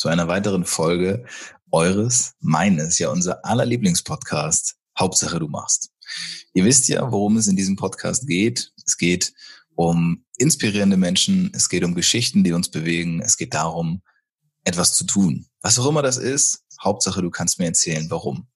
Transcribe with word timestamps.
zu 0.00 0.08
einer 0.08 0.28
weiteren 0.28 0.64
Folge 0.64 1.26
eures, 1.70 2.32
meines, 2.40 2.98
ja 2.98 3.10
unser 3.10 3.44
aller 3.44 3.66
Lieblingspodcast, 3.66 4.76
Hauptsache 4.98 5.38
du 5.38 5.46
machst. 5.46 5.90
Ihr 6.54 6.64
wisst 6.64 6.88
ja, 6.88 7.12
worum 7.12 7.36
es 7.36 7.48
in 7.48 7.56
diesem 7.56 7.76
Podcast 7.76 8.26
geht. 8.26 8.72
Es 8.86 8.96
geht 8.96 9.34
um 9.74 10.24
inspirierende 10.38 10.96
Menschen, 10.96 11.52
es 11.54 11.68
geht 11.68 11.84
um 11.84 11.94
Geschichten, 11.94 12.44
die 12.44 12.52
uns 12.52 12.70
bewegen, 12.70 13.20
es 13.20 13.36
geht 13.36 13.52
darum, 13.52 14.00
etwas 14.64 14.94
zu 14.94 15.04
tun. 15.04 15.44
Was 15.60 15.78
auch 15.78 15.86
immer 15.86 16.00
das 16.00 16.16
ist, 16.16 16.64
Hauptsache 16.82 17.20
du 17.20 17.28
kannst 17.28 17.58
mir 17.58 17.66
erzählen, 17.66 18.06
warum. 18.08 18.48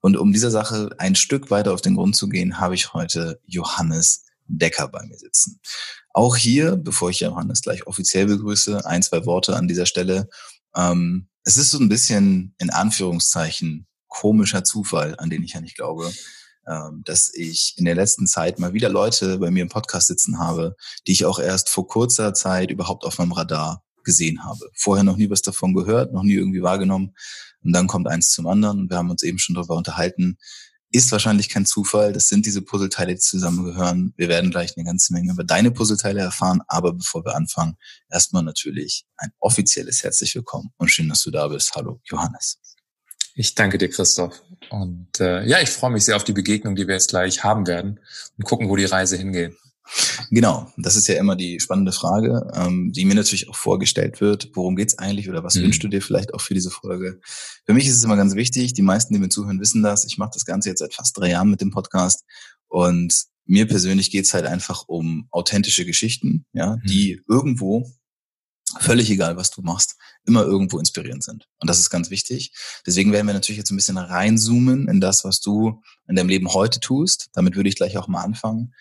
Und 0.00 0.16
um 0.16 0.32
dieser 0.32 0.50
Sache 0.50 0.88
ein 0.96 1.16
Stück 1.16 1.50
weiter 1.50 1.74
auf 1.74 1.82
den 1.82 1.96
Grund 1.96 2.16
zu 2.16 2.30
gehen, 2.30 2.60
habe 2.60 2.74
ich 2.74 2.94
heute 2.94 3.42
Johannes 3.44 4.24
Decker 4.46 4.88
bei 4.88 5.04
mir 5.04 5.18
sitzen. 5.18 5.60
Auch 6.14 6.36
hier, 6.36 6.76
bevor 6.76 7.10
ich 7.10 7.20
Johannes 7.20 7.60
gleich 7.60 7.86
offiziell 7.86 8.24
begrüße, 8.24 8.86
ein, 8.86 9.02
zwei 9.02 9.26
Worte 9.26 9.54
an 9.54 9.68
dieser 9.68 9.84
Stelle. 9.84 10.30
Ähm, 10.76 11.28
es 11.44 11.56
ist 11.56 11.70
so 11.70 11.78
ein 11.78 11.88
bisschen 11.88 12.54
in 12.58 12.70
Anführungszeichen 12.70 13.86
komischer 14.08 14.64
Zufall, 14.64 15.14
an 15.18 15.30
den 15.30 15.42
ich 15.42 15.52
ja 15.52 15.60
nicht 15.60 15.76
glaube, 15.76 16.12
ähm, 16.66 17.02
dass 17.04 17.32
ich 17.34 17.74
in 17.76 17.84
der 17.84 17.94
letzten 17.94 18.26
Zeit 18.26 18.58
mal 18.58 18.72
wieder 18.72 18.88
Leute 18.88 19.38
bei 19.38 19.50
mir 19.50 19.62
im 19.62 19.68
Podcast 19.68 20.08
sitzen 20.08 20.38
habe, 20.38 20.76
die 21.06 21.12
ich 21.12 21.24
auch 21.24 21.38
erst 21.38 21.68
vor 21.68 21.86
kurzer 21.86 22.34
Zeit 22.34 22.70
überhaupt 22.70 23.04
auf 23.04 23.18
meinem 23.18 23.32
Radar 23.32 23.82
gesehen 24.04 24.44
habe. 24.44 24.70
Vorher 24.74 25.04
noch 25.04 25.16
nie 25.16 25.30
was 25.30 25.42
davon 25.42 25.74
gehört, 25.74 26.12
noch 26.12 26.22
nie 26.22 26.34
irgendwie 26.34 26.62
wahrgenommen. 26.62 27.14
Und 27.62 27.72
dann 27.72 27.86
kommt 27.86 28.08
eins 28.08 28.30
zum 28.32 28.46
anderen 28.46 28.80
und 28.80 28.90
wir 28.90 28.96
haben 28.96 29.10
uns 29.10 29.22
eben 29.22 29.38
schon 29.38 29.54
darüber 29.54 29.76
unterhalten, 29.76 30.38
ist 30.90 31.12
wahrscheinlich 31.12 31.48
kein 31.48 31.66
Zufall. 31.66 32.12
Das 32.12 32.28
sind 32.28 32.46
diese 32.46 32.62
Puzzleteile, 32.62 33.14
die 33.14 33.20
zusammengehören. 33.20 34.14
Wir 34.16 34.28
werden 34.28 34.50
gleich 34.50 34.76
eine 34.76 34.84
ganze 34.84 35.12
Menge 35.12 35.32
über 35.32 35.44
deine 35.44 35.70
Puzzleteile 35.70 36.20
erfahren. 36.20 36.62
Aber 36.66 36.92
bevor 36.92 37.24
wir 37.24 37.34
anfangen, 37.34 37.76
erstmal 38.08 38.42
natürlich 38.42 39.06
ein 39.16 39.30
offizielles 39.38 40.02
Herzlich 40.02 40.34
Willkommen 40.34 40.70
und 40.76 40.88
schön, 40.88 41.08
dass 41.08 41.22
du 41.22 41.30
da 41.30 41.48
bist. 41.48 41.74
Hallo, 41.74 42.00
Johannes. 42.04 42.58
Ich 43.34 43.54
danke 43.54 43.78
dir, 43.78 43.88
Christoph. 43.88 44.42
Und 44.70 45.20
äh, 45.20 45.44
ja, 45.46 45.60
ich 45.60 45.70
freue 45.70 45.90
mich 45.90 46.04
sehr 46.04 46.16
auf 46.16 46.24
die 46.24 46.32
Begegnung, 46.32 46.74
die 46.74 46.88
wir 46.88 46.94
jetzt 46.94 47.10
gleich 47.10 47.44
haben 47.44 47.66
werden 47.66 48.00
und 48.36 48.44
gucken, 48.44 48.68
wo 48.68 48.76
die 48.76 48.84
Reise 48.84 49.16
hingeht. 49.16 49.54
Genau, 50.30 50.70
das 50.76 50.96
ist 50.96 51.08
ja 51.08 51.16
immer 51.16 51.36
die 51.36 51.60
spannende 51.60 51.92
Frage, 51.92 52.50
ähm, 52.54 52.92
die 52.92 53.04
mir 53.04 53.14
natürlich 53.14 53.48
auch 53.48 53.56
vorgestellt 53.56 54.20
wird. 54.20 54.50
Worum 54.54 54.76
geht's 54.76 54.98
eigentlich 54.98 55.28
oder 55.28 55.44
was 55.44 55.54
mhm. 55.54 55.62
wünschst 55.62 55.82
du 55.82 55.88
dir 55.88 56.02
vielleicht 56.02 56.34
auch 56.34 56.40
für 56.40 56.54
diese 56.54 56.70
Folge? 56.70 57.20
Für 57.64 57.74
mich 57.74 57.86
ist 57.86 57.96
es 57.96 58.04
immer 58.04 58.16
ganz 58.16 58.34
wichtig, 58.34 58.74
die 58.74 58.82
meisten, 58.82 59.14
die 59.14 59.20
mir 59.20 59.28
zuhören, 59.28 59.60
wissen 59.60 59.82
das. 59.82 60.04
Ich 60.04 60.18
mache 60.18 60.30
das 60.34 60.44
Ganze 60.44 60.68
jetzt 60.68 60.80
seit 60.80 60.94
fast 60.94 61.16
drei 61.16 61.30
Jahren 61.30 61.50
mit 61.50 61.60
dem 61.60 61.70
Podcast 61.70 62.24
und 62.68 63.14
mir 63.46 63.66
persönlich 63.66 64.10
geht's 64.10 64.34
halt 64.34 64.44
einfach 64.44 64.84
um 64.88 65.26
authentische 65.30 65.86
Geschichten, 65.86 66.44
ja, 66.52 66.76
mhm. 66.76 66.82
die 66.86 67.22
irgendwo 67.28 67.90
völlig 68.78 69.10
egal, 69.10 69.36
was 69.36 69.50
du 69.50 69.62
machst, 69.62 69.96
immer 70.26 70.42
irgendwo 70.42 70.78
inspirierend 70.78 71.24
sind. 71.24 71.48
Und 71.58 71.70
das 71.70 71.78
ist 71.78 71.90
ganz 71.90 72.10
wichtig. 72.10 72.52
Deswegen 72.86 73.12
werden 73.12 73.26
wir 73.26 73.34
natürlich 73.34 73.58
jetzt 73.58 73.70
ein 73.70 73.76
bisschen 73.76 73.96
reinzoomen 73.96 74.88
in 74.88 75.00
das, 75.00 75.24
was 75.24 75.40
du 75.40 75.82
in 76.06 76.16
deinem 76.16 76.28
Leben 76.28 76.52
heute 76.52 76.80
tust. 76.80 77.30
Damit 77.32 77.56
würde 77.56 77.68
ich 77.68 77.76
gleich 77.76 77.96
auch 77.96 78.08
mal 78.08 78.22
anfangen. 78.22 78.74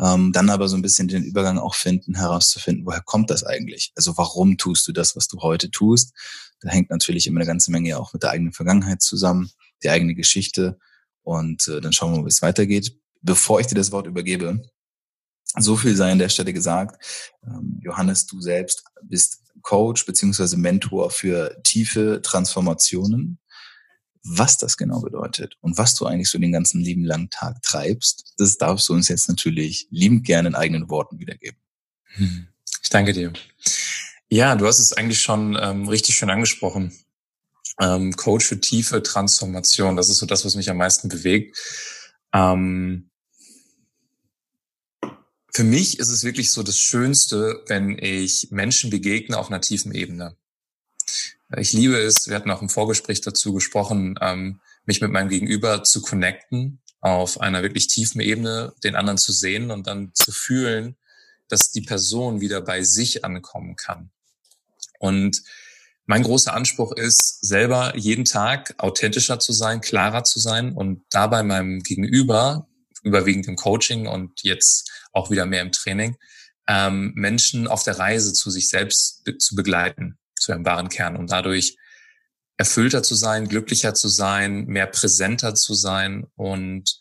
Ähm, 0.00 0.32
dann 0.32 0.48
aber 0.48 0.68
so 0.68 0.76
ein 0.76 0.82
bisschen 0.82 1.08
den 1.08 1.24
Übergang 1.24 1.58
auch 1.58 1.74
finden, 1.74 2.14
herauszufinden, 2.14 2.86
woher 2.86 3.02
kommt 3.02 3.30
das 3.30 3.44
eigentlich? 3.44 3.92
Also 3.96 4.16
warum 4.16 4.56
tust 4.56 4.88
du 4.88 4.92
das, 4.92 5.14
was 5.14 5.28
du 5.28 5.40
heute 5.40 5.70
tust? 5.70 6.14
Da 6.60 6.70
hängt 6.70 6.90
natürlich 6.90 7.26
immer 7.26 7.40
eine 7.40 7.46
ganze 7.46 7.70
Menge 7.70 7.98
auch 7.98 8.12
mit 8.12 8.22
der 8.22 8.30
eigenen 8.30 8.52
Vergangenheit 8.52 9.02
zusammen, 9.02 9.50
die 9.82 9.90
eigene 9.90 10.14
Geschichte. 10.14 10.78
Und 11.22 11.68
äh, 11.68 11.80
dann 11.80 11.92
schauen 11.92 12.14
wir 12.14 12.24
wie 12.24 12.28
es 12.28 12.42
weitergeht. 12.42 12.96
Bevor 13.20 13.60
ich 13.60 13.66
dir 13.66 13.74
das 13.74 13.92
Wort 13.92 14.06
übergebe, 14.06 14.62
so 15.58 15.76
viel 15.76 15.96
sei 15.96 16.12
an 16.12 16.18
der 16.18 16.28
Stelle 16.28 16.52
gesagt. 16.52 17.04
Ähm, 17.44 17.80
Johannes, 17.82 18.26
du 18.26 18.40
selbst 18.40 18.84
bist 19.02 19.42
Coach 19.62 20.06
beziehungsweise 20.06 20.56
Mentor 20.56 21.10
für 21.10 21.60
tiefe 21.64 22.20
Transformationen 22.22 23.39
was 24.22 24.58
das 24.58 24.76
genau 24.76 25.00
bedeutet 25.00 25.56
und 25.60 25.78
was 25.78 25.94
du 25.94 26.06
eigentlich 26.06 26.28
so 26.28 26.38
den 26.38 26.52
ganzen 26.52 26.80
lieben 26.80 27.04
langen 27.04 27.30
Tag 27.30 27.62
treibst, 27.62 28.34
das 28.38 28.58
darfst 28.58 28.88
du 28.88 28.92
uns 28.92 29.08
jetzt 29.08 29.28
natürlich 29.28 29.88
liebend 29.90 30.24
gerne 30.24 30.48
in 30.48 30.54
eigenen 30.54 30.90
Worten 30.90 31.18
wiedergeben. 31.18 31.58
Ich 32.82 32.90
danke 32.90 33.12
dir. 33.12 33.32
Ja, 34.28 34.54
du 34.56 34.66
hast 34.66 34.78
es 34.78 34.92
eigentlich 34.92 35.20
schon 35.20 35.58
ähm, 35.60 35.88
richtig 35.88 36.16
schön 36.16 36.30
angesprochen. 36.30 36.92
Ähm, 37.80 38.14
Coach 38.14 38.46
für 38.46 38.60
tiefe 38.60 39.02
Transformation, 39.02 39.96
das 39.96 40.08
ist 40.08 40.18
so 40.18 40.26
das, 40.26 40.44
was 40.44 40.54
mich 40.54 40.70
am 40.70 40.76
meisten 40.76 41.08
bewegt. 41.08 41.56
Ähm, 42.32 43.10
für 45.52 45.64
mich 45.64 45.98
ist 45.98 46.10
es 46.10 46.22
wirklich 46.22 46.52
so 46.52 46.62
das 46.62 46.78
Schönste, 46.78 47.62
wenn 47.66 47.98
ich 47.98 48.48
Menschen 48.50 48.90
begegne 48.90 49.36
auf 49.36 49.48
einer 49.48 49.60
tiefen 49.60 49.92
Ebene. 49.92 50.36
Ich 51.56 51.72
liebe 51.72 51.96
es, 51.96 52.28
wir 52.28 52.36
hatten 52.36 52.50
auch 52.50 52.62
im 52.62 52.68
Vorgespräch 52.68 53.22
dazu 53.22 53.52
gesprochen, 53.52 54.14
ähm, 54.20 54.60
mich 54.84 55.00
mit 55.00 55.10
meinem 55.10 55.28
Gegenüber 55.28 55.82
zu 55.82 56.00
connecten, 56.00 56.80
auf 57.00 57.40
einer 57.40 57.62
wirklich 57.62 57.88
tiefen 57.88 58.20
Ebene 58.20 58.72
den 58.84 58.94
anderen 58.94 59.18
zu 59.18 59.32
sehen 59.32 59.72
und 59.72 59.86
dann 59.86 60.12
zu 60.14 60.30
fühlen, 60.30 60.96
dass 61.48 61.72
die 61.72 61.80
Person 61.80 62.40
wieder 62.40 62.60
bei 62.60 62.82
sich 62.82 63.24
ankommen 63.24 63.74
kann. 63.74 64.10
Und 65.00 65.42
mein 66.06 66.22
großer 66.22 66.54
Anspruch 66.54 66.92
ist, 66.92 67.40
selber 67.40 67.96
jeden 67.96 68.24
Tag 68.24 68.74
authentischer 68.78 69.40
zu 69.40 69.52
sein, 69.52 69.80
klarer 69.80 70.22
zu 70.22 70.38
sein 70.38 70.72
und 70.72 71.02
dabei 71.10 71.42
meinem 71.42 71.80
Gegenüber, 71.80 72.68
überwiegend 73.02 73.48
im 73.48 73.56
Coaching 73.56 74.06
und 74.06 74.42
jetzt 74.42 74.90
auch 75.12 75.30
wieder 75.30 75.46
mehr 75.46 75.62
im 75.62 75.72
Training, 75.72 76.16
ähm, 76.68 77.12
Menschen 77.16 77.66
auf 77.66 77.82
der 77.82 77.98
Reise 77.98 78.32
zu 78.34 78.50
sich 78.50 78.68
selbst 78.68 79.24
be 79.24 79.38
zu 79.38 79.56
begleiten 79.56 80.19
zu 80.40 80.52
einem 80.52 80.64
wahren 80.64 80.88
Kern, 80.88 81.16
um 81.16 81.26
dadurch 81.26 81.76
erfüllter 82.56 83.02
zu 83.02 83.14
sein, 83.14 83.48
glücklicher 83.48 83.94
zu 83.94 84.08
sein, 84.08 84.66
mehr 84.66 84.86
präsenter 84.86 85.54
zu 85.54 85.74
sein 85.74 86.26
und 86.34 87.00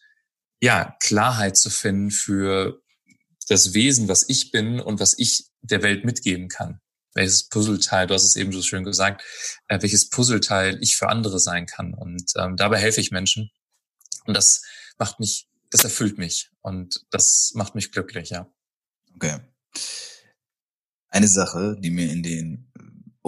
ja, 0.61 0.95
Klarheit 1.01 1.57
zu 1.57 1.69
finden 1.69 2.11
für 2.11 2.81
das 3.47 3.73
Wesen, 3.73 4.07
was 4.07 4.27
ich 4.29 4.51
bin 4.51 4.79
und 4.79 4.99
was 4.99 5.17
ich 5.17 5.47
der 5.61 5.81
Welt 5.81 6.05
mitgeben 6.05 6.47
kann. 6.47 6.79
Welches 7.13 7.49
Puzzleteil, 7.49 8.07
du 8.07 8.13
hast 8.13 8.23
es 8.23 8.35
eben 8.35 8.51
so 8.51 8.61
schön 8.61 8.83
gesagt, 8.83 9.23
äh, 9.67 9.81
welches 9.81 10.09
Puzzleteil 10.09 10.77
ich 10.81 10.95
für 10.95 11.09
andere 11.09 11.39
sein 11.39 11.65
kann. 11.65 11.93
Und 11.93 12.31
ähm, 12.37 12.55
dabei 12.55 12.77
helfe 12.77 13.01
ich 13.01 13.11
Menschen. 13.11 13.49
Und 14.25 14.35
das 14.35 14.61
macht 14.97 15.19
mich, 15.19 15.49
das 15.71 15.83
erfüllt 15.83 16.17
mich 16.17 16.51
und 16.61 17.05
das 17.09 17.51
macht 17.55 17.75
mich 17.75 17.91
glücklich, 17.91 18.29
ja. 18.29 18.47
Okay. 19.15 19.39
Eine 21.09 21.27
Sache, 21.27 21.75
die 21.79 21.89
mir 21.89 22.11
in 22.11 22.21
den 22.21 22.68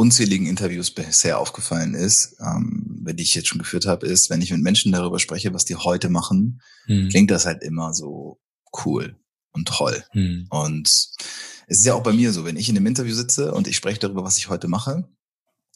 unzähligen 0.01 0.47
Interviews 0.47 0.89
bisher 0.89 1.37
aufgefallen 1.37 1.93
ist, 1.93 2.35
ähm, 2.39 3.05
die 3.13 3.21
ich 3.21 3.35
jetzt 3.35 3.47
schon 3.47 3.59
geführt 3.59 3.85
habe, 3.85 4.07
ist, 4.07 4.31
wenn 4.31 4.41
ich 4.41 4.51
mit 4.51 4.63
Menschen 4.63 4.91
darüber 4.91 5.19
spreche, 5.19 5.53
was 5.53 5.63
die 5.63 5.75
heute 5.75 6.09
machen, 6.09 6.59
hm. 6.85 7.09
klingt 7.09 7.29
das 7.29 7.45
halt 7.45 7.61
immer 7.61 7.93
so 7.93 8.39
cool 8.83 9.15
und 9.51 9.67
toll. 9.67 10.03
Hm. 10.11 10.47
Und 10.49 10.87
es 10.87 11.77
ist 11.77 11.85
ja 11.85 11.93
auch 11.93 12.01
bei 12.01 12.13
mir 12.13 12.33
so, 12.33 12.45
wenn 12.45 12.57
ich 12.57 12.67
in 12.67 12.75
einem 12.75 12.87
Interview 12.87 13.13
sitze 13.13 13.53
und 13.53 13.67
ich 13.67 13.75
spreche 13.75 13.99
darüber, 13.99 14.23
was 14.23 14.39
ich 14.39 14.49
heute 14.49 14.67
mache, 14.67 15.07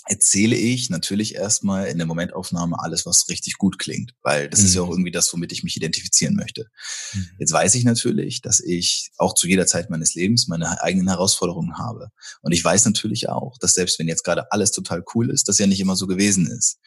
erzähle 0.06 0.56
ich 0.56 0.90
natürlich 0.90 1.36
erstmal 1.36 1.88
in 1.88 1.98
der 1.98 2.06
Momentaufnahme 2.08 2.80
alles, 2.80 3.06
was 3.06 3.28
richtig 3.30 3.58
gut 3.58 3.80
klingt, 3.80 4.14
weil 4.22 4.50
das 4.50 4.60
mhm. 4.60 4.66
ist 4.66 4.76
ja 4.76 4.82
auch 4.82 4.88
mhm. 4.88 4.94
irgendwie 4.94 5.12
das, 5.12 5.32
womit 5.34 5.52
ich 5.52 5.64
mich 5.64 5.76
identifizieren 5.76 6.36
möchte. 6.36 6.68
Mhm. 7.14 7.28
Jetzt 7.40 7.52
weiß 7.52 7.76
ich 7.76 7.84
natürlich, 7.84 8.42
dass 8.42 8.60
ich 8.60 9.12
auch 9.18 9.34
zu 9.34 9.48
jeder 9.48 9.66
Zeit 9.66 9.90
meines 9.90 10.14
Lebens 10.14 10.48
meine 10.48 10.82
eigenen 10.82 11.08
Herausforderungen 11.08 11.78
habe. 11.78 12.10
Und 12.42 12.52
ich 12.52 12.64
weiß 12.64 12.86
natürlich 12.86 13.30
auch, 13.30 13.58
dass 13.60 13.74
selbst 13.74 13.98
wenn 13.98 14.08
jetzt 14.08 14.24
gerade 14.24 14.52
alles 14.52 14.72
total 14.72 15.04
cool 15.16 15.32
ist, 15.32 15.48
das 15.50 15.58
ja 15.58 15.68
nicht 15.68 15.80
immer 15.80 15.96
so 15.96 16.06
gewesen 16.08 16.48
ist. 16.48 16.78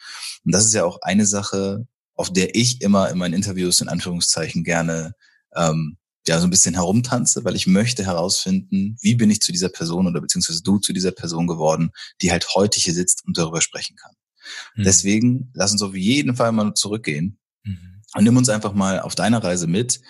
Und 0.45 0.53
das 0.53 0.65
ist 0.65 0.73
ja 0.73 0.85
auch 0.85 1.01
eine 1.01 1.25
Sache, 1.25 1.87
auf 2.15 2.31
der 2.31 2.55
ich 2.55 2.81
immer 2.81 3.09
in 3.09 3.17
meinen 3.17 3.33
Interviews 3.33 3.81
in 3.81 3.89
Anführungszeichen 3.89 4.63
gerne 4.63 5.13
ähm, 5.55 5.97
ja 6.27 6.39
so 6.39 6.47
ein 6.47 6.49
bisschen 6.49 6.75
herumtanze, 6.75 7.43
weil 7.43 7.55
ich 7.55 7.67
möchte 7.67 8.05
herausfinden, 8.05 8.97
wie 9.01 9.15
bin 9.15 9.31
ich 9.31 9.41
zu 9.41 9.51
dieser 9.51 9.69
Person 9.69 10.07
oder 10.07 10.21
beziehungsweise 10.21 10.61
du 10.61 10.77
zu 10.77 10.93
dieser 10.93 11.11
Person 11.11 11.47
geworden, 11.47 11.91
die 12.21 12.31
halt 12.31 12.55
heute 12.55 12.79
hier 12.79 12.93
sitzt 12.93 13.25
und 13.25 13.37
darüber 13.37 13.61
sprechen 13.61 13.95
kann. 13.95 14.13
Mhm. 14.75 14.83
Deswegen 14.83 15.51
lass 15.53 15.71
uns 15.71 15.81
auf 15.81 15.95
jeden 15.95 16.35
Fall 16.35 16.51
mal 16.51 16.73
zurückgehen 16.73 17.39
mhm. 17.63 18.01
und 18.15 18.23
nimm 18.23 18.37
uns 18.37 18.49
einfach 18.49 18.73
mal 18.73 18.99
auf 18.99 19.15
deiner 19.15 19.43
Reise 19.43 19.67
mit 19.67 20.01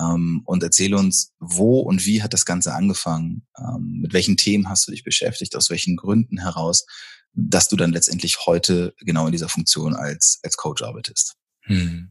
ähm, 0.00 0.42
und 0.44 0.62
erzähle 0.62 0.96
uns, 0.96 1.32
wo 1.38 1.80
und 1.80 2.06
wie 2.06 2.22
hat 2.22 2.32
das 2.32 2.46
Ganze 2.46 2.74
angefangen, 2.74 3.46
ähm, 3.58 4.00
mit 4.02 4.12
welchen 4.12 4.36
Themen 4.36 4.68
hast 4.68 4.86
du 4.86 4.92
dich 4.92 5.04
beschäftigt, 5.04 5.56
aus 5.56 5.70
welchen 5.70 5.96
Gründen 5.96 6.38
heraus, 6.38 6.86
dass 7.32 7.68
du 7.68 7.76
dann 7.76 7.92
letztendlich 7.92 8.46
heute 8.46 8.94
genau 8.98 9.26
in 9.26 9.32
dieser 9.32 9.48
Funktion 9.48 9.94
als, 9.94 10.40
als 10.42 10.56
Coach 10.56 10.82
arbeitest. 10.82 11.36
Mhm. 11.66 12.10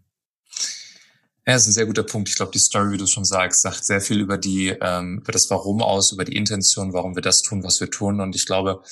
Ja, 1.48 1.56
ist 1.56 1.68
ein 1.68 1.74
sehr 1.74 1.86
guter 1.86 2.04
Punkt. 2.04 2.30
Ich 2.30 2.36
glaube, 2.36 2.52
die 2.52 2.60
Story, 2.60 2.92
wie 2.92 2.98
du 2.98 3.08
schon 3.08 3.26
sagst, 3.26 3.62
sagt 3.62 3.84
sehr 3.84 4.02
viel 4.02 4.20
über 4.20 4.38
die, 4.38 4.70
ähm, 4.82 5.20
über 5.20 5.32
das 5.32 5.50
Warum 5.50 5.82
aus, 5.82 6.12
über 6.12 6.26
die 6.26 6.36
Intention, 6.36 6.94
warum 6.94 7.16
wir 7.16 7.22
das 7.22 7.42
tun, 7.42 7.64
was 7.64 7.80
wir 7.80 7.90
tun. 7.90 8.22
Und 8.22 8.36
ich 8.36 8.46
glaube, 8.46 8.84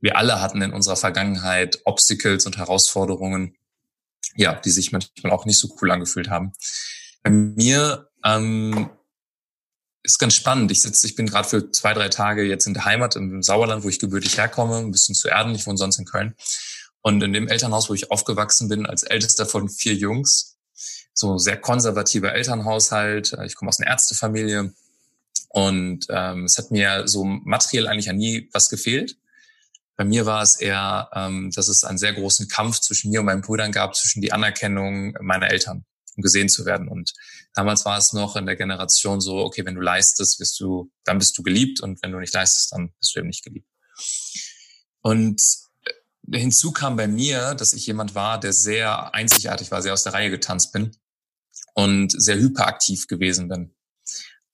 wir 0.00 0.16
alle 0.16 0.40
hatten 0.40 0.62
in 0.62 0.72
unserer 0.72 0.96
Vergangenheit 0.96 1.80
Obstacles 1.84 2.46
und 2.46 2.58
Herausforderungen, 2.58 3.56
ja, 4.36 4.54
die 4.54 4.70
sich 4.70 4.92
manchmal 4.92 5.32
auch 5.32 5.46
nicht 5.46 5.58
so 5.58 5.74
cool 5.80 5.90
angefühlt 5.90 6.28
haben. 6.28 6.52
Bei 7.22 7.30
mir 7.30 8.10
ähm, 8.24 8.90
ist 10.02 10.18
ganz 10.18 10.34
spannend. 10.34 10.70
Ich 10.70 10.82
sitze, 10.82 11.06
ich 11.06 11.16
bin 11.16 11.26
gerade 11.26 11.48
für 11.48 11.70
zwei, 11.72 11.94
drei 11.94 12.10
Tage 12.10 12.44
jetzt 12.44 12.66
in 12.66 12.74
der 12.74 12.84
Heimat 12.84 13.16
im 13.16 13.42
Sauerland, 13.42 13.82
wo 13.82 13.88
ich 13.88 13.98
gebürtig 13.98 14.36
herkomme, 14.36 14.76
ein 14.76 14.92
bisschen 14.92 15.14
zu 15.14 15.28
Erden. 15.28 15.54
Ich 15.54 15.66
wohne 15.66 15.78
sonst 15.78 15.98
in 15.98 16.04
Köln. 16.04 16.34
Und 17.00 17.22
in 17.22 17.32
dem 17.32 17.48
Elternhaus, 17.48 17.88
wo 17.88 17.94
ich 17.94 18.10
aufgewachsen 18.10 18.68
bin, 18.68 18.86
als 18.86 19.02
ältester 19.02 19.46
von 19.46 19.68
vier 19.68 19.94
Jungs, 19.94 20.53
so 21.12 21.38
sehr 21.38 21.60
konservativer 21.60 22.32
Elternhaushalt. 22.32 23.36
Ich 23.44 23.54
komme 23.54 23.68
aus 23.68 23.78
einer 23.78 23.90
Ärztefamilie 23.90 24.72
und 25.48 26.06
ähm, 26.08 26.44
es 26.44 26.58
hat 26.58 26.70
mir 26.70 27.06
so 27.06 27.24
materiell 27.24 27.86
eigentlich 27.86 28.06
ja 28.06 28.12
nie 28.12 28.48
was 28.52 28.68
gefehlt. 28.68 29.16
Bei 29.96 30.04
mir 30.04 30.26
war 30.26 30.42
es 30.42 30.56
eher, 30.56 31.08
ähm, 31.14 31.52
dass 31.54 31.68
es 31.68 31.84
einen 31.84 31.98
sehr 31.98 32.12
großen 32.12 32.48
Kampf 32.48 32.80
zwischen 32.80 33.10
mir 33.10 33.20
und 33.20 33.26
meinen 33.26 33.42
Brüdern 33.42 33.70
gab, 33.70 33.94
zwischen 33.94 34.20
die 34.20 34.32
Anerkennung 34.32 35.16
meiner 35.20 35.50
Eltern, 35.50 35.84
um 36.16 36.22
gesehen 36.22 36.48
zu 36.48 36.64
werden. 36.66 36.88
Und 36.88 37.12
damals 37.54 37.84
war 37.84 37.96
es 37.96 38.12
noch 38.12 38.34
in 38.34 38.46
der 38.46 38.56
Generation 38.56 39.20
so, 39.20 39.36
okay, 39.38 39.64
wenn 39.64 39.76
du 39.76 39.80
leistest, 39.80 40.40
wirst 40.40 40.58
du, 40.58 40.90
dann 41.04 41.18
bist 41.18 41.38
du 41.38 41.44
geliebt 41.44 41.80
und 41.80 42.02
wenn 42.02 42.10
du 42.10 42.18
nicht 42.18 42.34
leistest, 42.34 42.72
dann 42.72 42.92
bist 42.98 43.14
du 43.14 43.20
eben 43.20 43.28
nicht 43.28 43.44
geliebt. 43.44 43.68
Und 45.02 45.40
äh, 45.40 45.63
hinzu 46.32 46.72
kam 46.72 46.96
bei 46.96 47.06
mir, 47.06 47.54
dass 47.54 47.72
ich 47.72 47.86
jemand 47.86 48.14
war, 48.14 48.38
der 48.38 48.52
sehr 48.52 49.14
einzigartig 49.14 49.70
war, 49.70 49.82
sehr 49.82 49.92
aus 49.92 50.02
der 50.02 50.14
Reihe 50.14 50.30
getanzt 50.30 50.72
bin 50.72 50.96
und 51.74 52.12
sehr 52.16 52.36
hyperaktiv 52.36 53.06
gewesen 53.06 53.48
bin. 53.48 53.74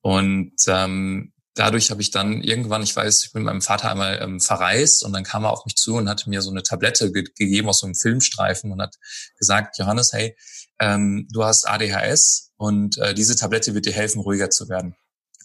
Und 0.02 0.54
ähm, 0.66 1.32
dadurch 1.54 1.90
habe 1.90 2.00
ich 2.00 2.10
dann 2.10 2.42
irgendwann, 2.42 2.82
ich 2.82 2.96
weiß, 2.96 3.24
ich 3.24 3.32
bin 3.32 3.42
mit 3.42 3.52
meinem 3.52 3.62
Vater 3.62 3.90
einmal 3.90 4.20
ähm, 4.22 4.40
verreist 4.40 5.04
und 5.04 5.12
dann 5.12 5.24
kam 5.24 5.44
er 5.44 5.50
auf 5.50 5.64
mich 5.66 5.76
zu 5.76 5.96
und 5.96 6.08
hat 6.08 6.26
mir 6.26 6.42
so 6.42 6.50
eine 6.50 6.62
Tablette 6.62 7.12
ge 7.12 7.24
gegeben 7.36 7.68
aus 7.68 7.80
so 7.80 7.86
einem 7.86 7.94
Filmstreifen 7.94 8.72
und 8.72 8.80
hat 8.80 8.96
gesagt, 9.36 9.78
Johannes, 9.78 10.12
hey, 10.12 10.36
ähm, 10.78 11.28
du 11.30 11.44
hast 11.44 11.68
ADHS 11.68 12.52
und 12.56 12.98
äh, 12.98 13.14
diese 13.14 13.36
Tablette 13.36 13.74
wird 13.74 13.86
dir 13.86 13.92
helfen, 13.92 14.20
ruhiger 14.20 14.50
zu 14.50 14.68
werden. 14.68 14.96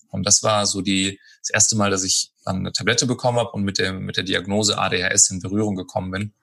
Und 0.09 0.25
das 0.25 0.43
war 0.43 0.65
so 0.65 0.81
die, 0.81 1.19
das 1.41 1.49
erste 1.49 1.75
Mal, 1.75 1.91
dass 1.91 2.03
ich 2.03 2.31
dann 2.45 2.57
eine 2.57 2.71
Tablette 2.71 3.05
bekommen 3.05 3.39
habe 3.39 3.51
und 3.51 3.63
mit 3.63 3.77
der, 3.79 3.93
mit 3.93 4.17
der 4.17 4.23
Diagnose 4.23 4.77
ADHS 4.77 5.31
in 5.31 5.39
Berührung 5.39 5.75
gekommen 5.75 6.11
bin. 6.11 6.33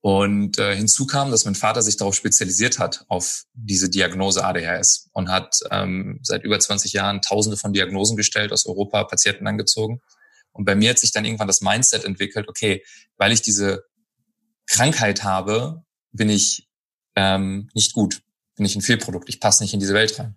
Und 0.00 0.58
äh, 0.58 0.74
hinzu 0.74 1.06
kam, 1.06 1.30
dass 1.30 1.44
mein 1.44 1.54
Vater 1.54 1.80
sich 1.80 1.96
darauf 1.96 2.16
spezialisiert 2.16 2.80
hat, 2.80 3.04
auf 3.08 3.44
diese 3.54 3.88
Diagnose 3.88 4.44
ADHS 4.44 5.08
und 5.12 5.30
hat 5.30 5.60
ähm, 5.70 6.18
seit 6.22 6.42
über 6.42 6.58
20 6.58 6.92
Jahren 6.92 7.22
tausende 7.22 7.56
von 7.56 7.72
Diagnosen 7.72 8.16
gestellt, 8.16 8.52
aus 8.52 8.66
Europa 8.66 9.04
Patienten 9.04 9.46
angezogen. 9.46 10.00
Und 10.50 10.64
bei 10.64 10.74
mir 10.74 10.90
hat 10.90 10.98
sich 10.98 11.12
dann 11.12 11.24
irgendwann 11.24 11.46
das 11.46 11.60
Mindset 11.60 12.04
entwickelt, 12.04 12.48
okay, 12.48 12.84
weil 13.16 13.30
ich 13.30 13.42
diese 13.42 13.84
Krankheit 14.66 15.22
habe, 15.22 15.84
bin 16.10 16.28
ich 16.28 16.68
ähm, 17.14 17.70
nicht 17.72 17.92
gut, 17.92 18.22
bin 18.56 18.66
ich 18.66 18.74
ein 18.74 18.82
Fehlprodukt, 18.82 19.28
ich 19.28 19.38
passe 19.38 19.62
nicht 19.62 19.72
in 19.72 19.80
diese 19.80 19.94
Welt 19.94 20.18
rein. 20.18 20.36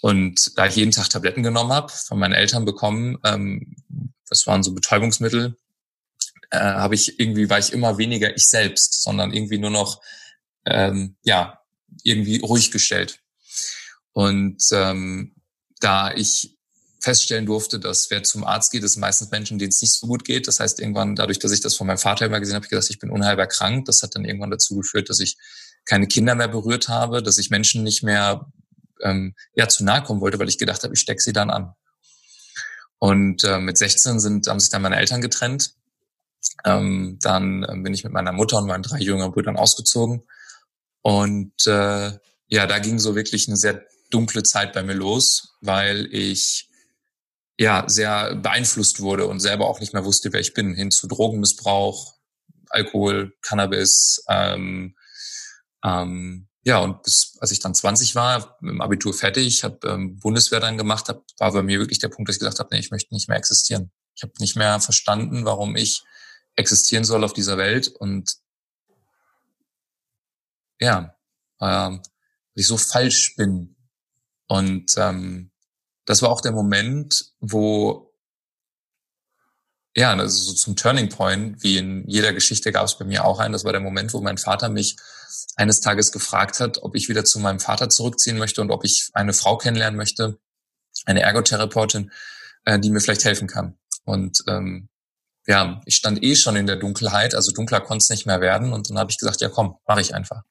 Und 0.00 0.56
da 0.56 0.66
ich 0.66 0.76
jeden 0.76 0.92
Tag 0.92 1.10
Tabletten 1.10 1.42
genommen 1.42 1.72
habe, 1.72 1.92
von 1.92 2.18
meinen 2.18 2.34
Eltern 2.34 2.64
bekommen, 2.64 3.18
ähm, 3.24 3.76
das 4.28 4.46
waren 4.46 4.62
so 4.62 4.72
Betäubungsmittel, 4.72 5.56
äh, 6.50 6.58
habe 6.58 6.94
ich 6.94 7.18
irgendwie 7.18 7.50
war 7.50 7.58
ich 7.58 7.72
immer 7.72 7.98
weniger 7.98 8.34
ich 8.36 8.48
selbst, 8.48 9.02
sondern 9.02 9.32
irgendwie 9.32 9.58
nur 9.58 9.70
noch 9.70 10.00
ähm, 10.66 11.16
ja 11.22 11.60
irgendwie 12.02 12.40
ruhig 12.40 12.70
gestellt. 12.70 13.20
Und 14.12 14.62
ähm, 14.72 15.34
da 15.80 16.12
ich 16.12 16.56
feststellen 17.00 17.46
durfte, 17.46 17.78
dass 17.78 18.10
wer 18.10 18.22
zum 18.22 18.44
Arzt 18.44 18.72
geht, 18.72 18.82
ist 18.82 18.96
meistens 18.96 19.30
Menschen, 19.30 19.58
denen 19.58 19.68
es 19.68 19.80
nicht 19.80 19.94
so 19.94 20.06
gut 20.06 20.24
geht. 20.24 20.48
Das 20.48 20.58
heißt, 20.58 20.80
irgendwann, 20.80 21.14
dadurch, 21.14 21.38
dass 21.38 21.52
ich 21.52 21.60
das 21.60 21.76
von 21.76 21.86
meinem 21.86 21.98
Vater 21.98 22.26
immer 22.26 22.40
gesehen 22.40 22.56
habe, 22.56 22.64
ich 22.64 22.70
gesagt, 22.70 22.90
ich 22.90 22.98
bin 22.98 23.10
unheilbar 23.10 23.46
krank. 23.46 23.84
Das 23.84 24.02
hat 24.02 24.16
dann 24.16 24.24
irgendwann 24.24 24.50
dazu 24.50 24.76
geführt, 24.76 25.08
dass 25.08 25.20
ich 25.20 25.36
keine 25.84 26.08
Kinder 26.08 26.34
mehr 26.34 26.48
berührt 26.48 26.88
habe, 26.88 27.22
dass 27.22 27.38
ich 27.38 27.50
Menschen 27.50 27.84
nicht 27.84 28.02
mehr 28.02 28.50
ähm, 29.02 29.34
ja, 29.54 29.68
zu 29.68 29.84
nahe 29.84 30.02
kommen 30.02 30.20
wollte, 30.20 30.38
weil 30.38 30.48
ich 30.48 30.58
gedacht 30.58 30.82
habe, 30.82 30.94
ich 30.94 31.00
stecke 31.00 31.20
sie 31.20 31.32
dann 31.32 31.50
an. 31.50 31.72
Und 32.98 33.44
äh, 33.44 33.58
mit 33.58 33.78
16 33.78 34.18
sind, 34.20 34.46
haben 34.48 34.60
sich 34.60 34.70
dann 34.70 34.82
meine 34.82 34.96
Eltern 34.96 35.20
getrennt 35.20 35.74
ähm, 36.64 37.18
dann 37.20 37.66
ähm, 37.68 37.82
bin 37.82 37.94
ich 37.94 38.04
mit 38.04 38.12
meiner 38.12 38.32
Mutter 38.32 38.58
und 38.58 38.66
meinen 38.66 38.82
drei 38.82 38.98
jüngeren 38.98 39.32
Brüdern 39.32 39.56
ausgezogen. 39.56 40.22
Und 41.02 41.66
äh, 41.66 42.12
ja, 42.48 42.66
da 42.66 42.78
ging 42.78 42.98
so 42.98 43.14
wirklich 43.14 43.48
eine 43.48 43.56
sehr 43.56 43.84
dunkle 44.10 44.42
Zeit 44.42 44.72
bei 44.72 44.82
mir 44.82 44.94
los, 44.94 45.56
weil 45.60 46.08
ich 46.12 46.70
ja 47.58 47.84
sehr 47.88 48.36
beeinflusst 48.36 49.00
wurde 49.00 49.26
und 49.26 49.40
selber 49.40 49.68
auch 49.68 49.80
nicht 49.80 49.92
mehr 49.92 50.04
wusste, 50.04 50.32
wer 50.32 50.40
ich 50.40 50.54
bin, 50.54 50.74
hin 50.74 50.90
zu 50.90 51.08
Drogenmissbrauch, 51.08 52.14
Alkohol, 52.70 53.36
Cannabis. 53.42 54.22
Ähm, 54.28 54.94
ähm, 55.84 56.47
ja, 56.68 56.80
und 56.80 57.02
bis 57.02 57.38
als 57.40 57.50
ich 57.50 57.60
dann 57.60 57.74
20 57.74 58.14
war, 58.14 58.58
im 58.60 58.82
Abitur 58.82 59.14
fertig, 59.14 59.64
habe 59.64 59.88
ähm, 59.88 60.18
Bundeswehr 60.18 60.60
dann 60.60 60.76
gemacht, 60.76 61.08
hab, 61.08 61.24
war 61.38 61.50
bei 61.50 61.62
mir 61.62 61.78
wirklich 61.78 61.98
der 61.98 62.10
Punkt, 62.10 62.28
dass 62.28 62.36
ich 62.36 62.40
gesagt 62.40 62.58
habe, 62.58 62.68
nee, 62.70 62.78
ich 62.78 62.90
möchte 62.90 63.14
nicht 63.14 63.26
mehr 63.26 63.38
existieren. 63.38 63.90
Ich 64.14 64.22
habe 64.22 64.34
nicht 64.38 64.54
mehr 64.54 64.78
verstanden, 64.78 65.46
warum 65.46 65.76
ich 65.76 66.02
existieren 66.56 67.04
soll 67.04 67.24
auf 67.24 67.32
dieser 67.32 67.56
Welt 67.56 67.88
und 67.88 68.34
ja, 70.78 71.16
ähm, 71.58 72.02
ich 72.54 72.66
so 72.66 72.76
falsch 72.76 73.34
bin. 73.36 73.74
Und 74.46 74.92
ähm, 74.98 75.50
das 76.04 76.20
war 76.20 76.28
auch 76.28 76.42
der 76.42 76.52
Moment, 76.52 77.32
wo 77.40 78.07
ja, 79.98 80.14
also 80.14 80.44
so 80.44 80.52
zum 80.52 80.76
Turning 80.76 81.08
Point, 81.08 81.60
wie 81.64 81.76
in 81.76 82.04
jeder 82.06 82.32
Geschichte 82.32 82.70
gab 82.70 82.84
es 82.84 82.96
bei 82.96 83.04
mir 83.04 83.24
auch 83.24 83.40
einen. 83.40 83.52
Das 83.52 83.64
war 83.64 83.72
der 83.72 83.80
Moment, 83.80 84.14
wo 84.14 84.20
mein 84.20 84.38
Vater 84.38 84.68
mich 84.68 84.94
eines 85.56 85.80
Tages 85.80 86.12
gefragt 86.12 86.60
hat, 86.60 86.78
ob 86.84 86.94
ich 86.94 87.08
wieder 87.08 87.24
zu 87.24 87.40
meinem 87.40 87.58
Vater 87.58 87.88
zurückziehen 87.88 88.38
möchte 88.38 88.60
und 88.60 88.70
ob 88.70 88.84
ich 88.84 89.10
eine 89.12 89.32
Frau 89.32 89.58
kennenlernen 89.58 89.96
möchte, 89.96 90.38
eine 91.04 91.22
Ergotherapeutin, 91.22 92.12
äh, 92.64 92.78
die 92.78 92.90
mir 92.90 93.00
vielleicht 93.00 93.24
helfen 93.24 93.48
kann. 93.48 93.76
Und 94.04 94.44
ähm, 94.46 94.88
ja, 95.48 95.80
ich 95.84 95.96
stand 95.96 96.22
eh 96.22 96.36
schon 96.36 96.54
in 96.54 96.68
der 96.68 96.76
Dunkelheit, 96.76 97.34
also 97.34 97.50
dunkler 97.50 97.80
konnte 97.80 98.04
es 98.04 98.08
nicht 98.08 98.24
mehr 98.24 98.40
werden. 98.40 98.72
Und 98.72 98.90
dann 98.90 98.98
habe 98.98 99.10
ich 99.10 99.18
gesagt, 99.18 99.40
ja 99.40 99.48
komm, 99.48 99.78
mache 99.88 100.00
ich 100.00 100.14
einfach. 100.14 100.44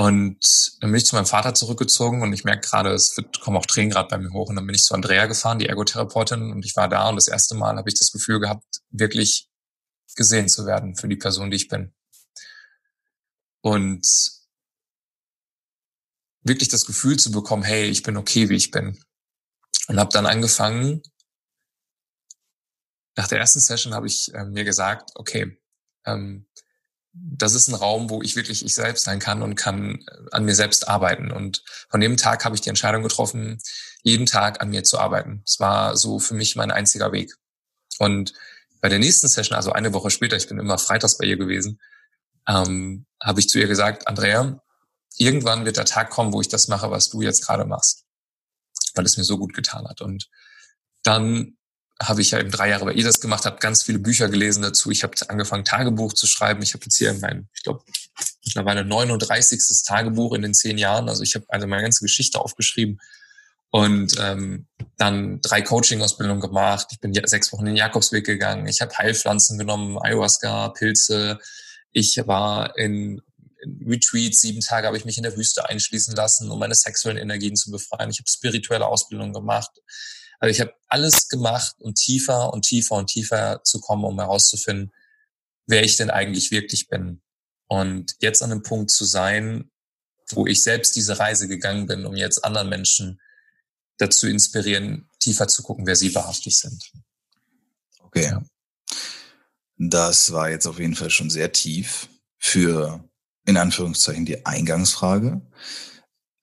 Und 0.00 0.78
dann 0.80 0.92
bin 0.92 0.98
ich 0.98 1.06
zu 1.06 1.16
meinem 1.16 1.26
Vater 1.26 1.54
zurückgezogen 1.54 2.22
und 2.22 2.32
ich 2.32 2.44
merke 2.44 2.68
gerade, 2.68 2.92
es 2.92 3.16
wird, 3.16 3.40
kommen 3.40 3.56
auch 3.56 3.66
Tränen 3.66 3.90
gerade 3.90 4.08
bei 4.08 4.16
mir 4.16 4.30
hoch. 4.32 4.48
Und 4.48 4.54
dann 4.54 4.64
bin 4.64 4.76
ich 4.76 4.84
zu 4.84 4.94
Andrea 4.94 5.26
gefahren, 5.26 5.58
die 5.58 5.66
Ergotherapeutin, 5.66 6.52
und 6.52 6.64
ich 6.64 6.76
war 6.76 6.88
da 6.88 7.08
und 7.08 7.16
das 7.16 7.26
erste 7.26 7.56
Mal 7.56 7.76
habe 7.76 7.88
ich 7.88 7.98
das 7.98 8.12
Gefühl 8.12 8.38
gehabt, 8.38 8.62
wirklich 8.90 9.48
gesehen 10.14 10.48
zu 10.48 10.66
werden 10.66 10.94
für 10.94 11.08
die 11.08 11.16
Person, 11.16 11.50
die 11.50 11.56
ich 11.56 11.66
bin. 11.66 11.92
Und 13.60 14.06
wirklich 16.42 16.68
das 16.68 16.86
Gefühl 16.86 17.18
zu 17.18 17.32
bekommen, 17.32 17.64
hey, 17.64 17.86
ich 17.86 18.04
bin 18.04 18.16
okay, 18.16 18.48
wie 18.48 18.56
ich 18.56 18.70
bin. 18.70 19.02
Und 19.88 19.98
habe 19.98 20.12
dann 20.12 20.26
angefangen, 20.26 21.02
nach 23.16 23.26
der 23.26 23.40
ersten 23.40 23.58
Session 23.58 23.94
habe 23.94 24.06
ich 24.06 24.32
äh, 24.32 24.44
mir 24.44 24.62
gesagt, 24.62 25.10
okay, 25.16 25.60
ähm, 26.06 26.46
das 27.20 27.54
ist 27.54 27.68
ein 27.68 27.74
Raum, 27.74 28.10
wo 28.10 28.22
ich 28.22 28.36
wirklich 28.36 28.64
ich 28.64 28.74
selbst 28.74 29.04
sein 29.04 29.18
kann 29.18 29.42
und 29.42 29.54
kann 29.54 29.96
äh, 29.96 30.30
an 30.32 30.44
mir 30.44 30.54
selbst 30.54 30.88
arbeiten. 30.88 31.30
Und 31.30 31.62
von 31.88 32.00
dem 32.00 32.16
Tag 32.16 32.44
habe 32.44 32.54
ich 32.54 32.60
die 32.60 32.68
Entscheidung 32.68 33.02
getroffen, 33.02 33.60
jeden 34.02 34.26
Tag 34.26 34.60
an 34.60 34.70
mir 34.70 34.84
zu 34.84 34.98
arbeiten. 34.98 35.42
Es 35.44 35.60
war 35.60 35.96
so 35.96 36.18
für 36.18 36.34
mich 36.34 36.56
mein 36.56 36.70
einziger 36.70 37.12
Weg. 37.12 37.34
Und 37.98 38.32
bei 38.80 38.88
der 38.88 38.98
nächsten 38.98 39.28
Session, 39.28 39.56
also 39.56 39.72
eine 39.72 39.92
Woche 39.92 40.10
später, 40.10 40.36
ich 40.36 40.48
bin 40.48 40.58
immer 40.58 40.78
freitags 40.78 41.18
bei 41.18 41.26
ihr 41.26 41.36
gewesen, 41.36 41.80
ähm, 42.46 43.06
habe 43.22 43.40
ich 43.40 43.48
zu 43.48 43.58
ihr 43.58 43.66
gesagt, 43.66 44.06
Andrea, 44.06 44.62
irgendwann 45.16 45.64
wird 45.64 45.76
der 45.76 45.84
Tag 45.84 46.10
kommen, 46.10 46.32
wo 46.32 46.40
ich 46.40 46.48
das 46.48 46.68
mache, 46.68 46.90
was 46.90 47.08
du 47.08 47.22
jetzt 47.22 47.44
gerade 47.44 47.64
machst, 47.64 48.04
weil 48.94 49.04
es 49.04 49.16
mir 49.16 49.24
so 49.24 49.38
gut 49.38 49.52
getan 49.52 49.86
hat. 49.88 50.00
Und 50.00 50.28
dann 51.02 51.57
habe 52.00 52.20
ich 52.20 52.30
ja 52.30 52.38
eben 52.38 52.50
drei 52.50 52.70
Jahre 52.70 52.84
bei 52.84 52.92
ihr 52.92 53.04
das 53.04 53.20
gemacht, 53.20 53.44
habe 53.44 53.58
ganz 53.58 53.82
viele 53.82 53.98
Bücher 53.98 54.28
gelesen 54.28 54.62
dazu. 54.62 54.90
Ich 54.90 55.02
habe 55.02 55.14
angefangen, 55.28 55.64
Tagebuch 55.64 56.12
zu 56.12 56.26
schreiben. 56.26 56.62
Ich 56.62 56.74
habe 56.74 56.84
jetzt 56.84 56.96
hier 56.96 57.12
mein, 57.14 57.48
ich 57.54 57.64
glaube, 57.64 57.82
mittlerweile 58.44 58.84
39. 58.84 59.60
Tagebuch 59.84 60.34
in 60.34 60.42
den 60.42 60.54
zehn 60.54 60.78
Jahren. 60.78 61.08
Also 61.08 61.22
ich 61.22 61.34
habe 61.34 61.44
also 61.48 61.66
meine 61.66 61.82
ganze 61.82 62.04
Geschichte 62.04 62.40
aufgeschrieben 62.40 63.00
und 63.70 64.14
ähm, 64.18 64.66
dann 64.96 65.40
drei 65.40 65.60
Coaching-Ausbildungen 65.60 66.40
gemacht. 66.40 66.86
Ich 66.90 67.00
bin 67.00 67.12
sechs 67.26 67.52
Wochen 67.52 67.62
in 67.62 67.74
den 67.74 67.76
Jakobsweg 67.76 68.24
gegangen. 68.24 68.66
Ich 68.66 68.80
habe 68.80 68.96
Heilpflanzen 68.96 69.58
genommen, 69.58 69.98
Ayahuasca, 70.00 70.68
Pilze. 70.68 71.38
Ich 71.92 72.16
war 72.26 72.78
in, 72.78 73.20
in 73.62 73.84
Retreats, 73.86 74.40
sieben 74.40 74.60
Tage 74.60 74.86
habe 74.86 74.96
ich 74.96 75.04
mich 75.04 75.18
in 75.18 75.24
der 75.24 75.36
Wüste 75.36 75.68
einschließen 75.68 76.14
lassen, 76.14 76.50
um 76.50 76.58
meine 76.58 76.74
sexuellen 76.74 77.18
Energien 77.18 77.56
zu 77.56 77.70
befreien. 77.70 78.10
Ich 78.10 78.20
habe 78.20 78.28
spirituelle 78.28 78.86
Ausbildungen 78.86 79.32
gemacht. 79.32 79.70
Also 80.38 80.50
ich 80.50 80.60
habe 80.60 80.74
alles 80.88 81.28
gemacht, 81.28 81.76
um 81.80 81.94
tiefer 81.94 82.52
und 82.52 82.62
tiefer 82.62 82.96
und 82.96 83.08
tiefer 83.08 83.62
zu 83.64 83.80
kommen, 83.80 84.04
um 84.04 84.18
herauszufinden, 84.18 84.92
wer 85.66 85.84
ich 85.84 85.96
denn 85.96 86.10
eigentlich 86.10 86.50
wirklich 86.50 86.88
bin. 86.88 87.22
Und 87.66 88.16
jetzt 88.20 88.42
an 88.42 88.52
einem 88.52 88.62
Punkt 88.62 88.90
zu 88.90 89.04
sein, 89.04 89.70
wo 90.30 90.46
ich 90.46 90.62
selbst 90.62 90.96
diese 90.96 91.18
Reise 91.18 91.48
gegangen 91.48 91.86
bin, 91.86 92.06
um 92.06 92.16
jetzt 92.16 92.44
anderen 92.44 92.68
Menschen 92.68 93.20
dazu 93.98 94.26
inspirieren, 94.28 95.08
tiefer 95.18 95.48
zu 95.48 95.62
gucken, 95.62 95.86
wer 95.86 95.96
sie 95.96 96.14
wahrhaftig 96.14 96.56
sind. 96.56 96.92
Okay. 98.00 98.24
Ja. 98.24 98.42
Das 99.76 100.32
war 100.32 100.50
jetzt 100.50 100.66
auf 100.66 100.78
jeden 100.78 100.94
Fall 100.94 101.10
schon 101.10 101.30
sehr 101.30 101.52
tief 101.52 102.08
für 102.38 103.04
in 103.44 103.56
Anführungszeichen 103.56 104.26
die 104.26 104.44
Eingangsfrage. 104.44 105.40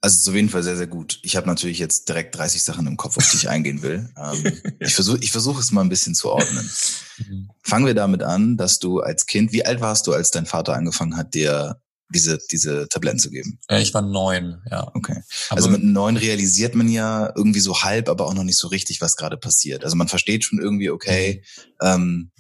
Also 0.06 0.18
ist 0.18 0.30
auf 0.30 0.36
jeden 0.36 0.50
Fall 0.50 0.62
sehr, 0.62 0.78
sehr 0.78 0.86
gut. 0.86 1.18
Ich 1.24 1.36
habe 1.36 1.48
natürlich 1.48 1.80
jetzt 1.80 2.08
direkt 2.08 2.38
30 2.38 2.62
Sachen 2.64 2.86
im 2.86 2.96
Kopf, 2.96 3.18
auf 3.18 3.28
die 3.28 3.38
ich 3.38 3.50
eingehen 3.50 3.82
will. 3.82 4.08
Ähm, 4.18 4.62
ich 4.80 4.94
versuche 4.94 5.18
ich 5.22 5.32
versuch 5.32 5.60
es 5.60 5.72
mal 5.72 5.82
ein 5.82 5.90
bisschen 5.90 6.14
zu 6.14 6.30
ordnen. 6.30 6.70
Mhm. 7.18 7.50
Fangen 7.64 7.88
wir 7.88 7.96
damit 7.96 8.22
an, 8.22 8.56
dass 8.56 8.78
du 8.78 9.00
als 9.00 9.26
Kind, 9.26 9.52
wie 9.52 9.66
alt 9.66 9.82
warst 9.82 10.06
du, 10.06 10.14
als 10.14 10.30
dein 10.30 10.46
Vater 10.46 10.76
angefangen 10.76 11.18
hat, 11.18 11.34
dir 11.34 11.82
diese, 12.10 12.38
diese 12.52 12.88
Tabletten 12.88 13.18
zu 13.18 13.32
geben? 13.32 13.60
Ich 13.70 13.94
war 13.96 14.04
neun, 14.04 14.62
ja. 14.70 14.92
Okay. 14.94 15.24
Also 15.50 15.70
mit 15.70 15.84
neun 15.84 16.18
realisiert 16.18 16.76
man 16.76 16.88
ja 16.88 17.32
irgendwie 17.36 17.60
so 17.60 17.82
halb, 17.82 18.08
aber 18.08 18.28
auch 18.28 18.36
noch 18.36 18.44
nicht 18.44 18.60
so 18.60 18.68
richtig, 18.68 19.02
was 19.02 19.16
gerade 19.16 19.38
passiert. 19.38 19.84
Also 19.84 19.96
man 19.96 20.08
versteht 20.08 20.44
schon 20.44 20.60
irgendwie, 20.60 20.92
okay, 20.92 21.44
mhm. 21.82 21.88
ähm, 21.88 22.32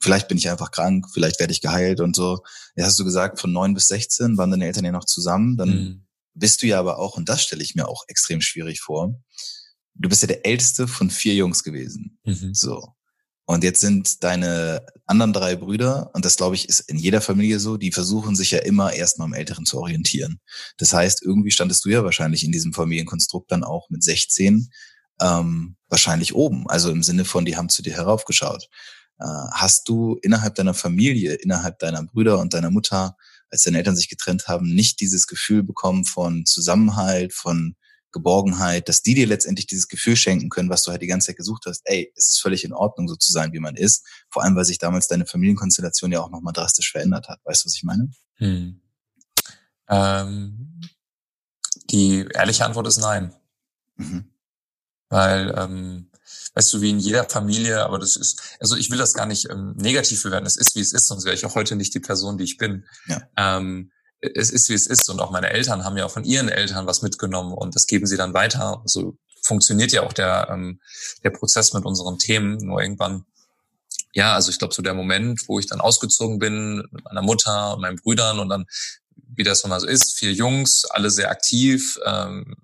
vielleicht 0.00 0.28
bin 0.28 0.38
ich 0.38 0.48
einfach 0.48 0.70
krank, 0.70 1.06
vielleicht 1.12 1.40
werde 1.40 1.52
ich 1.52 1.60
geheilt 1.60 2.00
und 2.00 2.16
so. 2.16 2.42
Jetzt 2.74 2.86
hast 2.86 2.98
du 2.98 3.04
gesagt, 3.04 3.38
von 3.38 3.52
neun 3.52 3.74
bis 3.74 3.88
16 3.88 4.38
waren 4.38 4.50
deine 4.50 4.66
Eltern 4.66 4.86
ja 4.86 4.92
noch 4.92 5.04
zusammen. 5.04 5.58
Dann 5.58 5.68
mhm 5.68 6.01
bist 6.34 6.62
du 6.62 6.66
ja 6.66 6.78
aber 6.78 6.98
auch, 6.98 7.16
und 7.16 7.28
das 7.28 7.42
stelle 7.42 7.62
ich 7.62 7.74
mir 7.74 7.88
auch 7.88 8.04
extrem 8.08 8.40
schwierig 8.40 8.80
vor, 8.80 9.14
du 9.94 10.08
bist 10.08 10.22
ja 10.22 10.28
der 10.28 10.46
älteste 10.46 10.88
von 10.88 11.10
vier 11.10 11.34
Jungs 11.34 11.62
gewesen. 11.62 12.18
Mhm. 12.24 12.54
So. 12.54 12.94
Und 13.44 13.64
jetzt 13.64 13.80
sind 13.80 14.22
deine 14.22 14.86
anderen 15.04 15.32
drei 15.32 15.56
Brüder, 15.56 16.10
und 16.14 16.24
das 16.24 16.36
glaube 16.36 16.54
ich 16.54 16.68
ist 16.68 16.80
in 16.80 16.96
jeder 16.96 17.20
Familie 17.20 17.58
so, 17.58 17.76
die 17.76 17.92
versuchen 17.92 18.36
sich 18.36 18.52
ja 18.52 18.60
immer 18.60 18.92
erstmal 18.92 19.26
am 19.26 19.34
Älteren 19.34 19.66
zu 19.66 19.78
orientieren. 19.78 20.40
Das 20.78 20.92
heißt, 20.92 21.22
irgendwie 21.22 21.50
standest 21.50 21.84
du 21.84 21.90
ja 21.90 22.04
wahrscheinlich 22.04 22.44
in 22.44 22.52
diesem 22.52 22.72
Familienkonstrukt 22.72 23.50
dann 23.50 23.64
auch 23.64 23.90
mit 23.90 24.02
16 24.02 24.70
ähm, 25.20 25.76
wahrscheinlich 25.88 26.34
oben. 26.34 26.68
Also 26.68 26.90
im 26.90 27.02
Sinne 27.02 27.24
von, 27.24 27.44
die 27.44 27.56
haben 27.56 27.68
zu 27.68 27.82
dir 27.82 27.94
heraufgeschaut. 27.94 28.68
Äh, 29.18 29.24
hast 29.52 29.88
du 29.88 30.18
innerhalb 30.22 30.54
deiner 30.54 30.74
Familie, 30.74 31.34
innerhalb 31.34 31.78
deiner 31.78 32.02
Brüder 32.04 32.38
und 32.38 32.54
deiner 32.54 32.70
Mutter 32.70 33.16
als 33.52 33.62
deine 33.62 33.78
Eltern 33.78 33.96
sich 33.96 34.08
getrennt 34.08 34.48
haben, 34.48 34.74
nicht 34.74 35.00
dieses 35.00 35.26
Gefühl 35.26 35.62
bekommen 35.62 36.04
von 36.04 36.46
Zusammenhalt, 36.46 37.34
von 37.34 37.76
Geborgenheit, 38.10 38.88
dass 38.88 39.02
die 39.02 39.14
dir 39.14 39.26
letztendlich 39.26 39.66
dieses 39.66 39.88
Gefühl 39.88 40.16
schenken 40.16 40.48
können, 40.48 40.70
was 40.70 40.82
du 40.82 40.90
halt 40.90 41.02
die 41.02 41.06
ganze 41.06 41.28
Zeit 41.28 41.36
gesucht 41.36 41.64
hast. 41.66 41.82
Ey, 41.84 42.12
es 42.16 42.30
ist 42.30 42.40
völlig 42.40 42.64
in 42.64 42.72
Ordnung, 42.72 43.08
so 43.08 43.16
zu 43.16 43.32
sein, 43.32 43.52
wie 43.52 43.58
man 43.58 43.76
ist. 43.76 44.06
Vor 44.30 44.42
allem, 44.42 44.56
weil 44.56 44.64
sich 44.64 44.78
damals 44.78 45.06
deine 45.06 45.26
Familienkonstellation 45.26 46.12
ja 46.12 46.20
auch 46.20 46.30
nochmal 46.30 46.52
drastisch 46.52 46.90
verändert 46.92 47.28
hat. 47.28 47.40
Weißt 47.44 47.64
du, 47.64 47.66
was 47.66 47.74
ich 47.76 47.84
meine? 47.84 48.10
Hm. 48.36 48.80
Ähm, 49.88 50.80
die 51.90 52.26
ehrliche 52.34 52.64
Antwort 52.64 52.86
ist 52.86 52.98
nein. 52.98 53.34
Mhm. 53.96 54.30
Weil 55.08 55.54
ähm, 55.56 56.10
weißt 56.54 56.72
du, 56.72 56.80
wie 56.80 56.90
in 56.90 56.98
jeder 56.98 57.24
Familie, 57.24 57.84
aber 57.84 57.98
das 57.98 58.16
ist, 58.16 58.40
also 58.60 58.76
ich 58.76 58.90
will 58.90 58.98
das 58.98 59.14
gar 59.14 59.26
nicht 59.26 59.48
ähm, 59.50 59.74
negativ 59.76 60.22
bewerten, 60.22 60.46
es 60.46 60.56
ist, 60.56 60.74
wie 60.74 60.80
es 60.80 60.92
ist, 60.92 61.06
sonst 61.06 61.24
wäre 61.24 61.34
ich 61.34 61.44
auch 61.44 61.54
heute 61.54 61.76
nicht 61.76 61.94
die 61.94 62.00
Person, 62.00 62.38
die 62.38 62.44
ich 62.44 62.56
bin. 62.56 62.84
Ja. 63.06 63.22
Ähm, 63.36 63.90
es 64.20 64.50
ist, 64.50 64.68
wie 64.68 64.74
es 64.74 64.86
ist 64.86 65.08
und 65.10 65.20
auch 65.20 65.32
meine 65.32 65.50
Eltern 65.50 65.84
haben 65.84 65.96
ja 65.96 66.04
auch 66.04 66.10
von 66.10 66.24
ihren 66.24 66.48
Eltern 66.48 66.86
was 66.86 67.02
mitgenommen 67.02 67.52
und 67.52 67.74
das 67.74 67.86
geben 67.86 68.06
sie 68.06 68.16
dann 68.16 68.34
weiter. 68.34 68.82
So 68.84 69.16
funktioniert 69.42 69.90
ja 69.90 70.02
auch 70.02 70.12
der, 70.12 70.48
ähm, 70.50 70.80
der 71.24 71.30
Prozess 71.30 71.72
mit 71.72 71.84
unseren 71.84 72.18
Themen, 72.18 72.58
nur 72.58 72.80
irgendwann 72.80 73.24
ja, 74.14 74.34
also 74.34 74.50
ich 74.50 74.58
glaube, 74.58 74.74
so 74.74 74.82
der 74.82 74.94
Moment, 74.94 75.48
wo 75.48 75.58
ich 75.58 75.66
dann 75.66 75.80
ausgezogen 75.80 76.38
bin 76.38 76.86
mit 76.90 77.04
meiner 77.04 77.22
Mutter 77.22 77.74
und 77.74 77.80
meinen 77.80 77.96
Brüdern 77.96 78.40
und 78.40 78.48
dann, 78.48 78.66
wie 79.34 79.42
das 79.42 79.62
nochmal 79.62 79.80
so 79.80 79.86
ist, 79.86 80.18
vier 80.18 80.32
Jungs, 80.32 80.84
alle 80.84 81.10
sehr 81.10 81.30
aktiv, 81.30 81.98
ähm, 82.04 82.54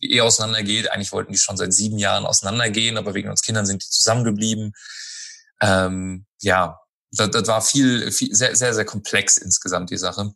Ehe 0.00 0.24
auseinandergeht. 0.24 0.90
Eigentlich 0.90 1.12
wollten 1.12 1.32
die 1.32 1.38
schon 1.38 1.56
seit 1.56 1.72
sieben 1.72 1.98
Jahren 1.98 2.26
auseinandergehen, 2.26 2.96
aber 2.96 3.14
wegen 3.14 3.30
uns 3.30 3.42
Kindern 3.42 3.66
sind 3.66 3.82
die 3.84 3.90
zusammengeblieben. 3.90 4.72
Ähm, 5.60 6.26
ja, 6.40 6.78
das, 7.12 7.30
das 7.30 7.48
war 7.48 7.62
viel, 7.62 8.10
viel, 8.12 8.34
sehr, 8.34 8.54
sehr, 8.56 8.74
sehr 8.74 8.84
komplex 8.84 9.36
insgesamt 9.36 9.90
die 9.90 9.96
Sache. 9.96 10.32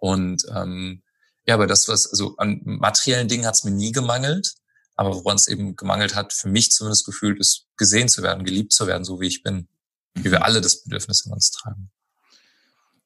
Und 0.00 0.44
ähm, 0.54 1.02
ja, 1.46 1.54
aber 1.54 1.66
das, 1.66 1.88
was, 1.88 2.06
also 2.06 2.36
an 2.36 2.60
materiellen 2.64 3.28
Dingen 3.28 3.46
hat 3.46 3.54
es 3.54 3.64
mir 3.64 3.70
nie 3.70 3.92
gemangelt. 3.92 4.54
Aber 4.96 5.14
woran 5.14 5.36
es 5.36 5.48
eben 5.48 5.76
gemangelt 5.76 6.14
hat, 6.14 6.32
für 6.32 6.48
mich 6.48 6.72
zumindest 6.72 7.06
gefühlt, 7.06 7.40
ist 7.40 7.66
gesehen 7.76 8.08
zu 8.08 8.22
werden, 8.22 8.44
geliebt 8.44 8.72
zu 8.72 8.86
werden, 8.86 9.04
so 9.04 9.18
wie 9.20 9.28
ich 9.28 9.42
bin. 9.42 9.66
Wie 10.14 10.30
wir 10.30 10.40
mhm. 10.40 10.44
alle 10.44 10.60
das 10.60 10.82
Bedürfnis 10.82 11.24
in 11.24 11.32
uns 11.32 11.50
tragen. 11.50 11.90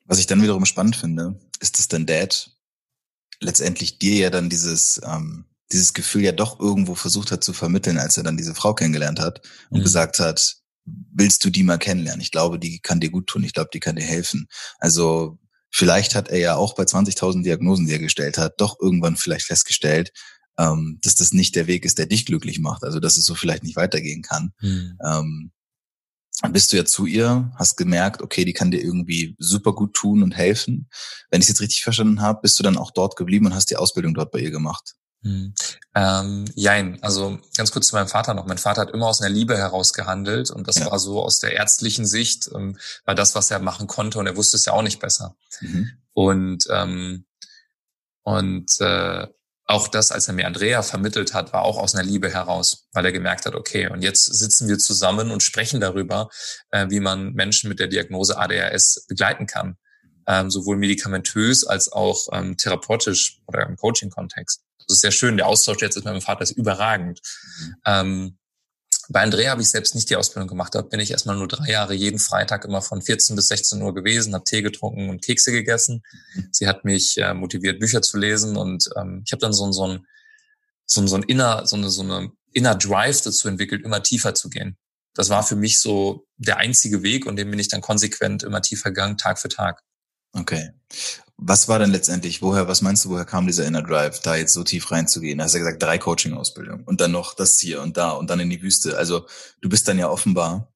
Was 0.05 0.19
ich 0.19 0.27
dann 0.27 0.43
wiederum 0.43 0.67
spannend 0.67 0.97
finde, 0.97 1.39
ist, 1.61 1.79
dass 1.79 1.89
dein 1.89 2.07
Dad 2.07 2.51
letztendlich 3.41 3.99
dir 3.99 4.17
ja 4.17 4.31
dann 4.31 4.51
dieses, 4.51 5.01
ähm, 5.05 5.47
dieses 5.73 5.95
Gefühl 5.95 6.23
ja 6.23 6.33
doch 6.33 6.61
irgendwo 6.61 6.95
versucht 6.95 7.33
hat 7.33 7.43
zu 7.43 7.53
vermitteln, 7.53 7.99
als 7.99 8.17
er 8.17 8.23
dann 8.23 8.37
diese 8.37 8.55
Frau 8.55 8.75
kennengelernt 8.75 9.21
hat 9.21 9.41
und 9.71 9.81
mhm. 9.81 9.85
gesagt 9.85 10.19
hat, 10.21 10.57
willst 10.85 11.45
du 11.45 11.51
die 11.51 11.63
mal 11.63 11.79
kennenlernen? 11.79 12.21
Ich 12.21 12.31
glaube, 12.31 12.59
die 12.59 12.81
kann 12.81 13.01
dir 13.01 13.11
gut 13.11 13.27
tun. 13.27 13.45
Ich 13.45 13.55
glaube, 13.55 13.71
die 13.73 13.81
kann 13.81 13.97
dir 13.97 14.05
helfen. 14.05 14.47
Also 14.79 15.39
vielleicht 15.71 16.15
hat 16.15 16.29
er 16.29 16.39
ja 16.39 16.57
auch 16.57 16.75
bei 16.75 16.85
20.000 16.85 17.43
Diagnosen, 17.43 17.87
die 17.87 17.93
er 17.93 17.99
gestellt 17.99 18.39
hat, 18.39 18.61
doch 18.61 18.79
irgendwann 18.81 19.17
vielleicht 19.17 19.47
festgestellt, 19.47 20.13
ähm, 20.59 20.99
dass 21.03 21.15
das 21.15 21.33
nicht 21.33 21.57
der 21.57 21.67
Weg 21.67 21.85
ist, 21.85 21.99
der 21.99 22.07
dich 22.07 22.27
glücklich 22.27 22.61
macht. 22.61 22.85
Also 22.85 23.01
dass 23.01 23.17
es 23.17 23.25
so 23.25 23.35
vielleicht 23.35 23.63
nicht 23.63 23.77
weitergehen 23.77 24.23
kann. 24.23 24.53
Mhm. 24.61 24.99
Ähm, 25.05 25.53
dann 26.43 26.53
bist 26.53 26.73
du 26.73 26.77
ja 26.77 26.85
zu 26.85 27.07
ihr, 27.07 27.53
hast 27.57 27.77
gemerkt, 27.77 28.21
okay, 28.21 28.45
die 28.45 28.53
kann 28.53 28.71
dir 28.71 28.83
irgendwie 28.83 29.37
super 29.39 29.73
gut 29.73 29.95
tun 29.95 30.23
und 30.23 30.37
helfen. 30.37 30.89
Wenn 31.31 31.41
ich 31.41 31.45
es 31.45 31.51
jetzt 31.51 31.61
richtig 31.61 31.85
verstanden 31.85 32.21
habe, 32.21 32.41
bist 32.43 32.59
du 32.59 32.63
dann 32.63 32.77
auch 32.77 32.91
dort 32.91 33.17
geblieben 33.17 33.47
und 33.47 33.55
hast 33.55 33.71
die 33.71 33.77
Ausbildung 33.77 34.15
dort 34.15 34.33
bei 34.33 34.41
ihr 34.41 34.51
gemacht. 34.51 34.95
Hm. 35.25 35.55
Ähm, 35.95 36.45
jein, 36.55 37.03
also 37.03 37.39
ganz 37.57 37.73
kurz 37.73 37.89
zu 37.89 37.97
meinem 37.97 38.09
Vater 38.09 38.35
noch. 38.35 38.47
Mein 38.47 38.59
Vater 38.59 38.83
hat 38.83 38.91
immer 38.91 39.07
aus 39.07 39.23
einer 39.23 39.35
Liebe 39.35 39.57
heraus 39.57 39.95
gehandelt 39.95 40.51
und 40.51 40.69
das 40.69 40.79
ja. 40.79 40.91
war 40.91 40.99
so 40.99 41.23
aus 41.23 41.39
der 41.39 41.55
ärztlichen 41.55 42.05
Sicht, 42.05 42.51
ähm, 42.55 42.79
war 43.07 43.15
das, 43.15 43.35
was 43.35 43.51
er 43.51 43.59
machen 43.59 43.87
konnte 43.87 44.19
und 44.19 44.27
er 44.27 44.37
wusste 44.37 44.59
es 44.59 44.67
ja 44.67 44.75
auch 44.75 44.83
nicht 44.83 45.01
besser. 45.01 45.35
Mhm. 45.61 45.91
Und 46.13 46.65
ähm, 46.71 47.25
und 48.23 48.81
äh, 48.81 49.27
auch 49.67 49.89
das, 49.89 50.13
als 50.13 50.29
er 50.29 50.35
mir 50.35 50.47
Andrea 50.47 50.83
vermittelt 50.83 51.33
hat, 51.33 51.53
war 51.53 51.63
auch 51.63 51.79
aus 51.79 51.95
einer 51.95 52.05
Liebe 52.05 52.31
heraus, 52.31 52.89
weil 52.93 53.07
er 53.07 53.13
gemerkt 53.13 53.47
hat, 53.47 53.55
okay, 53.55 53.89
und 53.89 54.03
jetzt 54.03 54.25
sitzen 54.25 54.69
wir 54.69 54.79
zusammen 54.79 55.31
und 55.31 55.43
sprechen 55.43 55.81
darüber, 55.81 56.29
äh, 56.71 56.87
wie 56.91 57.01
man 57.01 57.33
Menschen 57.33 57.69
mit 57.69 57.79
der 57.79 57.87
Diagnose 57.87 58.37
ADHS 58.37 59.07
begleiten 59.09 59.47
kann, 59.47 59.79
ähm, 60.27 60.51
sowohl 60.51 60.77
medikamentös 60.77 61.65
als 61.65 61.91
auch 61.91 62.29
ähm, 62.33 62.59
therapeutisch 62.59 63.41
oder 63.47 63.67
im 63.67 63.77
Coaching-Kontext. 63.77 64.64
Das 64.87 64.97
ist 64.97 65.01
sehr 65.01 65.11
schön. 65.11 65.37
Der 65.37 65.47
Austausch 65.47 65.81
jetzt 65.81 65.97
mit 65.97 66.05
meinem 66.05 66.21
Vater 66.21 66.43
ist 66.43 66.53
überragend. 66.53 67.21
Mhm. 67.59 67.75
Ähm, 67.87 68.39
bei 69.09 69.23
Andrea 69.23 69.51
habe 69.51 69.63
ich 69.63 69.69
selbst 69.69 69.95
nicht 69.95 70.09
die 70.09 70.17
Ausbildung 70.17 70.49
gemacht. 70.49 70.75
Da 70.75 70.83
bin 70.83 71.01
ich 71.01 71.11
erstmal 71.11 71.37
nur 71.37 71.49
drei 71.49 71.71
Jahre 71.71 71.95
jeden 71.95 72.19
Freitag 72.19 72.65
immer 72.65 72.81
von 72.81 73.03
14 73.03 73.37
bis 73.37 73.49
16 73.49 73.83
Uhr 73.83 73.95
gewesen, 73.95 74.35
habe 74.35 74.45
Tee 74.45 74.63
getrunken 74.63 75.11
und 75.11 75.23
Kekse 75.23 75.53
gegessen. 75.53 76.03
Mhm. 76.35 76.49
Sie 76.53 76.67
hat 76.67 76.85
mich 76.85 77.19
äh, 77.19 77.35
motiviert, 77.35 77.81
Bücher 77.81 78.03
zu 78.03 78.19
lesen 78.19 78.57
und 78.57 78.89
ähm, 78.97 79.23
ich 79.27 79.33
habe 79.33 79.41
dann 79.41 79.53
so, 79.53 79.71
so 79.73 79.87
ein 79.87 80.07
so, 80.87 81.07
so 81.07 81.17
ein 81.17 81.23
inner 81.23 81.67
so 81.67 81.77
eine 81.77 81.91
so 81.91 82.03
eine 82.03 82.31
inner 82.53 82.75
Drive 82.75 83.23
dazu 83.23 83.49
entwickelt, 83.49 83.85
immer 83.85 84.03
tiefer 84.03 84.35
zu 84.35 84.49
gehen. 84.49 84.77
das 85.15 85.29
war 85.29 85.43
für 85.43 85.57
mich 85.57 85.81
so 85.81 86.27
der 86.37 86.59
einzige 86.59 87.03
Weg 87.03 87.27
und 87.27 87.37
den 87.37 87.51
bin 87.51 87.59
ich 87.59 87.69
dann 87.69 87.81
konsequent 87.81 88.43
immer 88.43 88.63
tiefer 88.63 88.91
gegangen, 88.91 89.17
Tag 89.17 89.39
für 89.39 89.49
Tag. 89.49 89.83
Okay. 90.33 90.71
Was 91.37 91.69
war 91.69 91.81
denn 91.81 91.91
letztendlich, 91.91 92.43
woher, 92.43 92.69
was 92.69 92.81
meinst 92.81 93.05
du, 93.05 93.11
woher 93.11 93.25
kam 93.25 93.47
dieser 93.47 93.67
Inner 93.67 93.83
Drive, 93.83 94.21
da 94.21 94.37
jetzt 94.37 94.53
so 94.53 94.63
tief 94.63 94.91
reinzugehen? 94.91 95.39
Da 95.39 95.45
hast 95.45 95.55
du 95.55 95.59
ja 95.59 95.65
gesagt, 95.65 95.83
drei 95.83 95.99
Coaching-Ausbildungen 95.99 96.85
und 96.85 97.01
dann 97.01 97.11
noch 97.11 97.35
das 97.35 97.59
hier 97.59 97.83
und 97.83 97.97
da 97.97 98.11
und 98.11 98.31
dann 98.31 98.41
in 98.41 98.51
die 98.51 98.63
Wüste. 98.63 98.97
Also 98.97 99.27
du 99.61 99.69
bist 99.69 99.89
dann 99.89 99.99
ja 99.99 100.09
offenbar, 100.09 100.73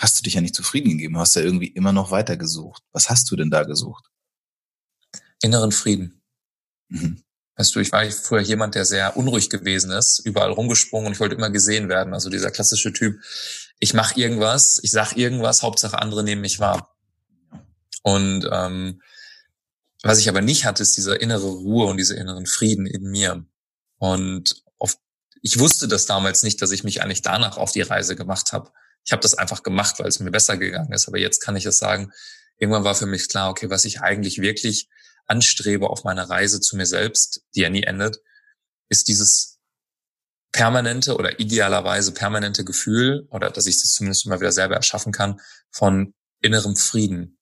hast 0.00 0.18
du 0.18 0.22
dich 0.22 0.34
ja 0.34 0.40
nicht 0.40 0.54
zufrieden 0.54 0.90
gegeben, 0.90 1.14
du 1.14 1.20
hast 1.20 1.36
ja 1.36 1.42
irgendwie 1.42 1.68
immer 1.68 1.92
noch 1.92 2.10
weiter 2.10 2.36
gesucht. 2.36 2.82
Was 2.92 3.10
hast 3.10 3.30
du 3.30 3.36
denn 3.36 3.50
da 3.50 3.64
gesucht? 3.64 4.06
Inneren 5.42 5.72
Frieden. 5.72 6.22
Mhm. 6.88 7.22
Weißt 7.56 7.74
du, 7.74 7.80
ich 7.80 7.90
war 7.90 8.08
früher 8.10 8.40
jemand, 8.40 8.76
der 8.76 8.84
sehr 8.84 9.16
unruhig 9.16 9.50
gewesen 9.50 9.90
ist, 9.90 10.20
überall 10.20 10.52
rumgesprungen 10.52 11.08
und 11.08 11.12
ich 11.14 11.20
wollte 11.20 11.34
immer 11.34 11.50
gesehen 11.50 11.88
werden. 11.88 12.14
Also 12.14 12.30
dieser 12.30 12.52
klassische 12.52 12.92
Typ, 12.92 13.20
ich 13.80 13.94
mache 13.94 14.18
irgendwas, 14.18 14.78
ich 14.82 14.92
sag 14.92 15.16
irgendwas, 15.16 15.62
Hauptsache 15.62 16.00
andere 16.00 16.22
nehmen 16.22 16.40
mich 16.40 16.60
wahr. 16.60 16.96
Und 18.02 18.48
ähm, 18.50 19.02
was 20.08 20.18
ich 20.18 20.28
aber 20.28 20.40
nicht 20.40 20.64
hatte, 20.64 20.82
ist 20.82 20.96
diese 20.96 21.14
innere 21.14 21.48
Ruhe 21.48 21.86
und 21.86 21.98
diese 21.98 22.16
inneren 22.16 22.46
Frieden 22.46 22.86
in 22.86 23.02
mir. 23.04 23.44
Und 23.98 24.64
oft, 24.78 24.98
ich 25.42 25.58
wusste 25.58 25.86
das 25.86 26.06
damals 26.06 26.42
nicht, 26.42 26.62
dass 26.62 26.70
ich 26.70 26.82
mich 26.82 27.02
eigentlich 27.02 27.20
danach 27.20 27.58
auf 27.58 27.72
die 27.72 27.82
Reise 27.82 28.16
gemacht 28.16 28.52
habe. 28.52 28.72
Ich 29.04 29.12
habe 29.12 29.20
das 29.20 29.34
einfach 29.34 29.62
gemacht, 29.62 29.98
weil 29.98 30.08
es 30.08 30.18
mir 30.18 30.30
besser 30.30 30.56
gegangen 30.56 30.92
ist. 30.92 31.08
Aber 31.08 31.18
jetzt 31.18 31.40
kann 31.40 31.56
ich 31.56 31.66
es 31.66 31.78
sagen, 31.78 32.10
irgendwann 32.56 32.84
war 32.84 32.94
für 32.94 33.06
mich 33.06 33.28
klar, 33.28 33.50
okay, 33.50 33.68
was 33.68 33.84
ich 33.84 34.00
eigentlich 34.00 34.40
wirklich 34.40 34.88
anstrebe 35.26 35.90
auf 35.90 36.04
meiner 36.04 36.28
Reise 36.28 36.60
zu 36.60 36.76
mir 36.76 36.86
selbst, 36.86 37.42
die 37.54 37.60
ja 37.60 37.68
nie 37.68 37.82
endet, 37.82 38.20
ist 38.88 39.08
dieses 39.08 39.58
permanente 40.52 41.16
oder 41.16 41.38
idealerweise 41.38 42.12
permanente 42.12 42.64
Gefühl, 42.64 43.28
oder 43.30 43.50
dass 43.50 43.66
ich 43.66 43.80
das 43.80 43.92
zumindest 43.92 44.24
immer 44.24 44.40
wieder 44.40 44.52
selber 44.52 44.76
erschaffen 44.76 45.12
kann, 45.12 45.40
von 45.70 46.14
innerem 46.40 46.76
Frieden, 46.76 47.37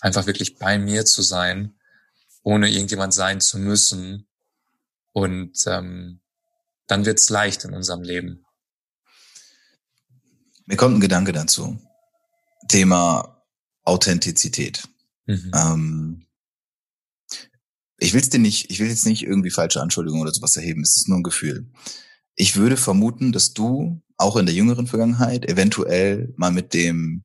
einfach 0.00 0.26
wirklich 0.26 0.56
bei 0.56 0.78
mir 0.78 1.04
zu 1.04 1.22
sein, 1.22 1.74
ohne 2.42 2.70
irgendjemand 2.70 3.14
sein 3.14 3.40
zu 3.40 3.58
müssen. 3.58 4.26
Und 5.12 5.52
ähm, 5.66 6.20
dann 6.86 7.04
wird's 7.04 7.30
leicht 7.30 7.64
in 7.64 7.74
unserem 7.74 8.02
Leben. 8.02 8.44
Mir 10.66 10.76
kommt 10.76 10.96
ein 10.96 11.00
Gedanke 11.00 11.32
dazu. 11.32 11.78
Thema 12.68 13.44
Authentizität. 13.82 14.84
Mhm. 15.26 15.50
Ähm, 15.54 16.26
ich 17.98 18.14
will 18.14 18.22
dir 18.22 18.38
nicht, 18.38 18.70
ich 18.70 18.80
will 18.80 18.88
jetzt 18.88 19.04
nicht 19.04 19.22
irgendwie 19.22 19.50
falsche 19.50 19.80
Anschuldigungen 19.80 20.22
oder 20.22 20.32
sowas 20.32 20.56
erheben. 20.56 20.82
Es 20.82 20.96
ist 20.96 21.08
nur 21.08 21.18
ein 21.18 21.22
Gefühl. 21.22 21.70
Ich 22.34 22.56
würde 22.56 22.76
vermuten, 22.76 23.32
dass 23.32 23.52
du 23.52 24.00
auch 24.16 24.36
in 24.36 24.46
der 24.46 24.54
jüngeren 24.54 24.86
Vergangenheit 24.86 25.46
eventuell 25.48 26.32
mal 26.36 26.50
mit 26.50 26.72
dem 26.72 27.24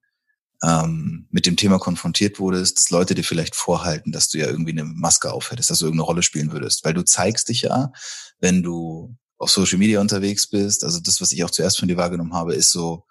ähm, 0.66 1.28
mit 1.30 1.46
dem 1.46 1.58
Thema 1.58 1.78
konfrontiert 1.78 2.40
wurdest, 2.40 2.80
dass 2.80 2.90
Leute 2.90 3.14
dir 3.14 3.24
vielleicht 3.24 3.56
vorhalten, 3.56 4.12
dass 4.12 4.30
du 4.30 4.40
ja 4.40 4.48
irgendwie 4.48 4.72
eine 4.72 4.84
Maske 4.84 5.32
aufhättest, 5.32 5.70
dass 5.70 5.80
du 5.80 5.86
irgendeine 5.86 6.08
Rolle 6.08 6.24
spielen 6.24 6.52
würdest. 6.52 6.84
Weil 6.84 6.94
du 6.94 7.04
zeigst 7.04 7.50
dich 7.50 7.62
ja, 7.62 7.92
wenn 8.40 8.64
du 8.64 9.16
auf 9.38 9.52
Social 9.52 9.78
Media 9.78 10.02
unterwegs 10.02 10.48
bist, 10.50 10.84
also 10.84 11.00
das, 11.00 11.22
was 11.22 11.32
ich 11.32 11.44
auch 11.44 11.52
zuerst 11.52 11.78
von 11.78 11.88
dir 11.88 11.98
wahrgenommen 11.98 12.34
habe, 12.34 12.56
ist 12.56 12.72
so, 12.72 13.06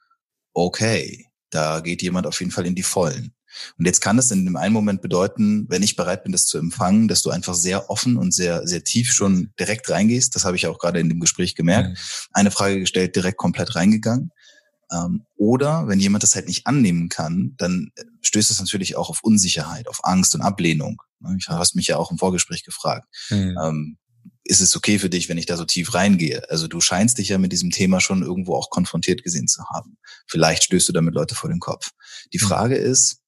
okay, 0.52 1.26
da 1.50 1.80
geht 1.80 2.02
jemand 2.02 2.26
auf 2.26 2.40
jeden 2.40 2.50
Fall 2.50 2.66
in 2.66 2.74
die 2.74 2.82
Vollen. 2.82 3.34
Und 3.78 3.84
jetzt 3.84 4.00
kann 4.00 4.18
es 4.18 4.32
in 4.32 4.44
dem 4.44 4.56
einen 4.56 4.74
Moment 4.74 5.00
bedeuten, 5.00 5.66
wenn 5.68 5.84
ich 5.84 5.94
bereit 5.94 6.24
bin, 6.24 6.32
das 6.32 6.46
zu 6.46 6.58
empfangen, 6.58 7.06
dass 7.06 7.22
du 7.22 7.30
einfach 7.30 7.54
sehr 7.54 7.88
offen 7.88 8.16
und 8.16 8.34
sehr, 8.34 8.66
sehr 8.66 8.82
tief 8.82 9.12
schon 9.12 9.52
direkt 9.60 9.88
reingehst. 9.88 10.34
Das 10.34 10.44
habe 10.44 10.56
ich 10.56 10.66
auch 10.66 10.78
gerade 10.80 10.98
in 10.98 11.08
dem 11.08 11.20
Gespräch 11.20 11.54
gemerkt. 11.54 11.90
Mhm. 11.90 11.96
Eine 12.32 12.50
Frage 12.50 12.80
gestellt, 12.80 13.14
direkt 13.14 13.38
komplett 13.38 13.76
reingegangen. 13.76 14.32
Ähm, 14.94 15.24
oder 15.36 15.88
wenn 15.88 15.98
jemand 15.98 16.22
das 16.22 16.34
halt 16.34 16.46
nicht 16.46 16.66
annehmen 16.66 17.08
kann, 17.08 17.54
dann 17.56 17.90
äh, 17.96 18.04
stößt 18.22 18.50
es 18.50 18.60
natürlich 18.60 18.96
auch 18.96 19.10
auf 19.10 19.20
Unsicherheit, 19.22 19.88
auf 19.88 20.04
Angst 20.04 20.34
und 20.34 20.42
Ablehnung. 20.42 21.02
Ne, 21.20 21.36
ich 21.38 21.48
hast 21.48 21.74
mich 21.74 21.88
ja 21.88 21.96
auch 21.96 22.10
im 22.10 22.18
Vorgespräch 22.18 22.64
gefragt. 22.64 23.08
Mhm. 23.30 23.58
Ähm, 23.62 23.98
ist 24.44 24.60
es 24.60 24.76
okay 24.76 24.98
für 24.98 25.08
dich, 25.08 25.28
wenn 25.28 25.38
ich 25.38 25.46
da 25.46 25.56
so 25.56 25.64
tief 25.64 25.94
reingehe? 25.94 26.48
Also 26.50 26.68
du 26.68 26.80
scheinst 26.80 27.16
dich 27.18 27.28
ja 27.30 27.38
mit 27.38 27.52
diesem 27.52 27.70
Thema 27.70 28.00
schon 28.00 28.22
irgendwo 28.22 28.54
auch 28.54 28.68
konfrontiert 28.68 29.22
gesehen 29.22 29.48
zu 29.48 29.64
haben. 29.72 29.96
Vielleicht 30.26 30.64
stößt 30.64 30.88
du 30.88 30.92
damit 30.92 31.14
Leute 31.14 31.34
vor 31.34 31.48
den 31.48 31.60
Kopf. 31.60 31.90
Die 32.32 32.38
mhm. 32.38 32.46
Frage 32.46 32.76
ist, 32.76 33.20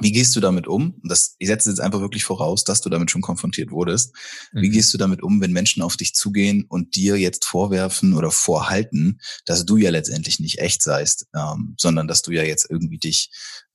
wie 0.00 0.12
gehst 0.12 0.34
du 0.36 0.40
damit 0.40 0.66
um? 0.66 1.00
Das, 1.02 1.36
ich 1.38 1.48
setze 1.48 1.70
jetzt 1.70 1.80
einfach 1.80 2.00
wirklich 2.00 2.24
voraus, 2.24 2.64
dass 2.64 2.80
du 2.80 2.88
damit 2.88 3.10
schon 3.10 3.22
konfrontiert 3.22 3.70
wurdest. 3.70 4.14
Mhm. 4.52 4.62
Wie 4.62 4.68
gehst 4.70 4.92
du 4.94 4.98
damit 4.98 5.22
um, 5.22 5.40
wenn 5.40 5.52
Menschen 5.52 5.82
auf 5.82 5.96
dich 5.96 6.14
zugehen 6.14 6.64
und 6.68 6.96
dir 6.96 7.16
jetzt 7.16 7.44
vorwerfen 7.44 8.14
oder 8.14 8.30
vorhalten, 8.30 9.20
dass 9.44 9.64
du 9.64 9.76
ja 9.76 9.90
letztendlich 9.90 10.40
nicht 10.40 10.58
echt 10.58 10.82
seist, 10.82 11.26
ähm, 11.34 11.74
sondern 11.78 12.08
dass 12.08 12.22
du 12.22 12.30
ja 12.32 12.42
jetzt 12.42 12.70
irgendwie 12.70 12.98
dich, 12.98 13.30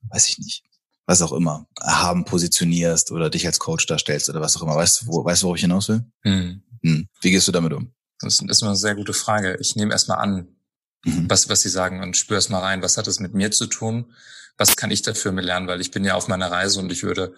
weiß 0.09 0.29
ich 0.29 0.37
nicht, 0.39 0.63
was 1.05 1.21
auch 1.21 1.33
immer, 1.33 1.67
erhaben 1.81 2.25
positionierst 2.25 3.11
oder 3.11 3.29
dich 3.29 3.45
als 3.45 3.59
Coach 3.59 3.85
darstellst 3.85 4.29
oder 4.29 4.41
was 4.41 4.55
auch 4.55 4.61
immer. 4.61 4.75
Weißt 4.75 5.01
du, 5.01 5.07
wo, 5.07 5.25
weißt 5.25 5.41
du, 5.41 5.47
worauf 5.47 5.57
ich 5.57 5.63
hinaus 5.63 5.89
will? 5.89 6.05
Mhm. 6.23 6.63
Hm. 6.81 7.07
Wie 7.21 7.31
gehst 7.31 7.47
du 7.47 7.51
damit 7.51 7.73
um? 7.73 7.93
Das 8.19 8.39
ist 8.39 8.63
eine 8.63 8.75
sehr 8.75 8.95
gute 8.95 9.13
Frage. 9.13 9.57
Ich 9.59 9.75
nehme 9.75 9.91
erstmal 9.91 10.19
an, 10.19 10.47
mhm. 11.03 11.29
was, 11.29 11.49
was 11.49 11.61
sie 11.61 11.69
sagen 11.69 12.01
und 12.01 12.17
spür 12.17 12.35
erstmal 12.35 12.61
rein, 12.61 12.81
was 12.81 12.97
hat 12.97 13.07
es 13.07 13.19
mit 13.19 13.33
mir 13.33 13.51
zu 13.51 13.67
tun? 13.67 14.13
Was 14.57 14.75
kann 14.75 14.91
ich 14.91 15.01
dafür 15.01 15.31
mir 15.31 15.41
lernen, 15.41 15.67
weil 15.67 15.81
ich 15.81 15.91
bin 15.91 16.05
ja 16.05 16.15
auf 16.15 16.27
meiner 16.27 16.51
Reise 16.51 16.79
und 16.79 16.91
ich 16.91 17.03
würde, 17.03 17.35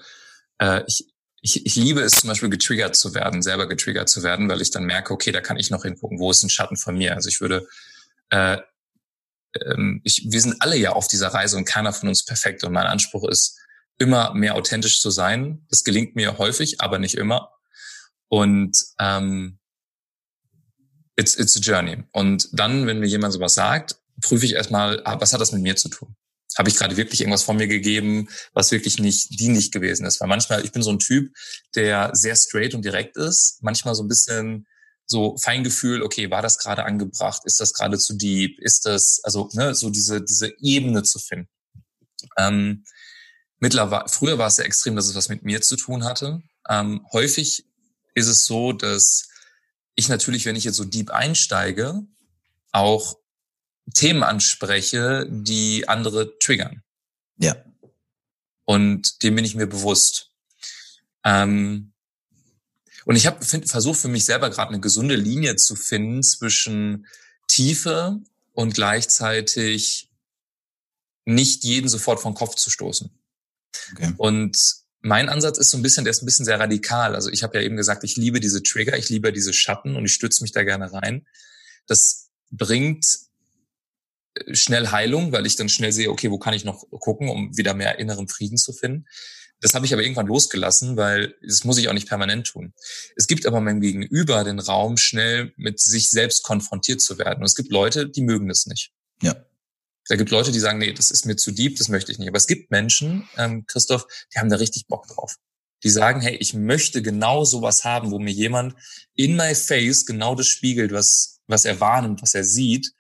äh, 0.60 0.84
ich, 0.88 1.06
ich, 1.42 1.66
ich 1.66 1.76
liebe 1.76 2.02
es 2.02 2.14
zum 2.14 2.30
Beispiel 2.30 2.50
getriggert 2.50 2.96
zu 2.96 3.14
werden, 3.14 3.42
selber 3.42 3.68
getriggert 3.68 4.10
zu 4.10 4.24
werden, 4.24 4.50
weil 4.50 4.62
ich 4.62 4.72
dann 4.72 4.84
merke, 4.84 5.14
okay, 5.14 5.32
da 5.32 5.42
kann 5.42 5.58
ich 5.58 5.70
noch 5.70 5.84
hingucken, 5.84 6.20
wo 6.20 6.32
ist 6.32 6.44
ein 6.44 6.50
Schatten 6.50 6.78
von 6.78 6.98
mir? 6.98 7.16
Also 7.16 7.30
ich 7.30 7.40
würde, 7.42 7.68
äh, 8.30 8.58
ähm, 9.64 10.02
ich, 10.04 10.28
wir 10.30 10.42
sind 10.42 10.56
alle 10.60 10.76
ja 10.76 10.92
auf 10.92 11.08
dieser 11.08 11.30
Reise 11.30 11.58
und 11.58 11.66
keiner 11.66 11.94
von 11.94 12.10
uns 12.10 12.26
perfekt 12.26 12.64
und 12.64 12.74
mein 12.74 12.88
Anspruch 12.88 13.28
ist, 13.30 13.60
immer 13.98 14.34
mehr 14.34 14.56
authentisch 14.56 15.00
zu 15.00 15.10
sein. 15.10 15.66
Das 15.70 15.84
gelingt 15.84 16.16
mir 16.16 16.38
häufig, 16.38 16.82
aber 16.82 17.00
nicht 17.00 17.16
immer. 17.16 17.52
Und 18.28 18.78
ähm, 19.00 19.60
it's, 21.16 21.36
it's 21.36 21.56
a 21.56 21.60
journey. 21.60 22.04
Und 22.12 22.50
dann, 22.52 22.88
wenn 22.88 23.00
mir 23.00 23.08
jemand 23.08 23.34
sowas 23.34 23.54
sagt, 23.54 23.96
prüfe 24.22 24.46
ich 24.46 24.54
erstmal, 24.54 25.02
ah, 25.06 25.20
was 25.20 25.34
hat 25.34 25.42
das 25.42 25.52
mit 25.52 25.62
mir 25.62 25.76
zu 25.76 25.90
tun? 25.90 26.16
Habe 26.58 26.70
ich 26.70 26.76
gerade 26.76 26.98
wirklich 26.98 27.22
irgendwas 27.22 27.44
von 27.44 27.58
mir 27.58 27.68
gegeben, 27.68 28.30
was 28.54 28.72
wirklich 28.72 29.00
nicht 29.00 29.40
dienlich 29.40 29.72
gewesen 29.72 30.06
ist. 30.06 30.22
Weil 30.22 30.30
manchmal, 30.30 30.64
ich 30.64 30.72
bin 30.72 30.84
so 30.84 30.92
ein 30.92 31.00
Typ, 31.00 31.34
der 31.76 32.12
sehr 32.14 32.36
straight 32.36 32.74
und 32.74 32.84
direkt 32.84 33.18
ist, 33.18 33.60
manchmal 33.62 33.96
so 33.96 34.04
ein 34.04 34.08
bisschen 34.08 34.68
so 35.06 35.38
Feingefühl, 35.38 36.02
okay, 36.02 36.32
war 36.32 36.42
das 36.42 36.58
gerade 36.58 36.84
angebracht? 36.84 37.42
Ist 37.46 37.60
das 37.60 37.74
gerade 37.74 37.98
zu 37.98 38.16
deep? 38.16 38.60
Ist 38.60 38.86
das, 38.86 39.20
also, 39.24 39.50
ne, 39.54 39.76
so 39.76 39.90
diese, 39.90 40.22
diese 40.22 40.52
Ebene 40.60 41.04
zu 41.04 41.20
finden. 41.20 41.50
Ähm, 42.38 42.86
mittlerweile, 43.60 44.08
früher 44.08 44.38
war 44.38 44.48
es 44.48 44.56
sehr 44.56 44.66
extrem, 44.66 44.96
dass 44.96 45.08
es 45.08 45.16
was 45.16 45.30
mit 45.30 45.44
mir 45.44 45.62
zu 45.62 45.76
tun 45.76 46.06
hatte. 46.06 46.42
Ähm, 46.68 47.06
häufig 47.12 47.66
ist 48.16 48.28
es 48.28 48.46
so, 48.46 48.72
dass 48.72 49.28
ich 49.96 50.10
natürlich, 50.10 50.46
wenn 50.46 50.56
ich 50.56 50.64
jetzt 50.64 50.78
so 50.78 50.86
deep 50.86 51.12
einsteige, 51.12 52.02
auch 52.72 53.16
Themen 53.94 54.24
anspreche, 54.24 55.28
die 55.30 55.88
andere 55.88 56.38
triggern. 56.40 56.84
Ja. 57.38 57.56
Und 58.66 59.24
dem 59.24 59.36
bin 59.36 59.46
ich 59.46 59.56
mir 59.56 59.68
bewusst. 59.68 60.32
Ähm, 61.24 61.94
und 63.06 63.16
ich 63.16 63.28
habe 63.28 63.46
versucht 63.46 64.00
für 64.00 64.08
mich 64.08 64.26
selber 64.26 64.50
gerade 64.50 64.70
eine 64.70 64.80
gesunde 64.80 65.16
Linie 65.16 65.56
zu 65.58 65.76
finden 65.76 66.24
zwischen 66.24 67.06
Tiefe 67.48 68.20
und 68.54 68.74
gleichzeitig 68.74 70.10
nicht 71.26 71.64
jeden 71.64 71.88
sofort 71.88 72.20
vom 72.20 72.34
Kopf 72.34 72.56
zu 72.56 72.70
stoßen. 72.70 73.12
Okay. 73.94 74.14
Und 74.18 74.58
mein 75.02 75.30
Ansatz 75.30 75.60
ist 75.60 75.70
so 75.70 75.78
ein 75.78 75.84
bisschen, 75.84 76.04
der 76.04 76.12
ist 76.12 76.24
ein 76.24 76.26
bisschen 76.26 76.46
sehr 76.46 76.60
radikal. 76.60 77.14
Also 77.14 77.30
ich 77.30 77.44
habe 77.44 77.58
ja 77.60 77.64
eben 77.64 77.76
gesagt, 77.76 78.04
ich 78.04 78.16
liebe 78.16 78.40
diese 78.40 78.64
Trigger, 78.64 78.98
ich 78.98 79.10
liebe 79.10 79.32
diese 79.32 79.54
Schatten 79.54 79.96
und 79.96 80.06
ich 80.06 80.14
stütze 80.14 80.42
mich 80.42 80.52
da 80.52 80.64
gerne 80.64 80.92
rein. 80.92 81.28
Das 81.86 82.30
bringt 82.50 83.06
schnell 84.52 84.92
Heilung, 84.92 85.32
weil 85.32 85.46
ich 85.46 85.56
dann 85.56 85.70
schnell 85.70 85.92
sehe, 85.92 86.10
okay, 86.10 86.32
wo 86.32 86.38
kann 86.38 86.54
ich 86.54 86.66
noch 86.66 86.84
gucken, 86.92 87.30
um 87.30 87.56
wieder 87.58 87.74
mehr 87.74 88.00
inneren 88.00 88.28
Frieden 88.28 88.58
zu 88.58 88.74
finden. 88.74 89.06
Das 89.62 89.74
habe 89.74 89.86
ich 89.86 89.94
aber 89.94 90.04
irgendwann 90.04 90.28
losgelassen, 90.28 90.98
weil 90.98 91.36
das 91.42 91.64
muss 91.64 91.78
ich 91.78 91.88
auch 91.88 91.94
nicht 91.94 92.08
permanent 92.08 92.48
tun. 92.48 92.74
Es 93.16 93.28
gibt 93.28 93.46
aber 93.46 93.62
meinem 93.62 93.82
Gegenüber 93.82 94.44
den 94.44 94.60
Raum, 94.60 94.98
schnell 94.98 95.54
mit 95.56 95.80
sich 95.80 96.10
selbst 96.10 96.44
konfrontiert 96.44 97.02
zu 97.02 97.18
werden. 97.18 97.40
Und 97.40 97.46
es 97.46 97.56
gibt 97.56 97.72
Leute, 97.72 98.10
die 98.10 98.22
mögen 98.22 98.48
das 98.48 98.66
nicht. 98.66 98.92
Ja. 99.22 99.36
Da 100.08 100.18
gibt 100.18 100.30
Leute, 100.30 100.52
die 100.52 100.60
sagen, 100.60 100.78
nee, 100.78 100.94
das 100.94 101.10
ist 101.10 101.26
mir 101.26 101.36
zu 101.36 101.52
deep, 101.52 101.78
das 101.78 101.90
möchte 101.90 102.12
ich 102.12 102.20
nicht. 102.20 102.28
Aber 102.28 102.38
es 102.38 102.48
gibt 102.48 102.70
Menschen, 102.70 103.28
ähm, 103.38 103.66
Christoph, 103.66 104.06
die 104.34 104.40
haben 104.40 104.50
da 104.50 104.58
richtig 104.58 104.88
Bock 104.88 105.08
drauf. 105.08 105.36
Die 105.84 105.90
sagen, 105.90 106.22
hey, 106.22 106.36
ich 106.36 106.54
möchte 106.54 107.02
genau 107.02 107.44
sowas 107.46 107.84
haben, 107.86 108.12
wo 108.12 108.20
mir 108.20 108.34
jemand 108.34 108.76
in 109.16 109.36
my 109.36 109.56
face 109.56 110.06
genau 110.06 110.36
das 110.36 110.48
spiegelt, 110.48 110.92
was, 110.92 111.40
was 111.48 111.66
er 111.66 111.80
wahrnimmt, 111.80 112.22
was 112.22 112.36
er 112.36 112.44
sieht 112.44 112.92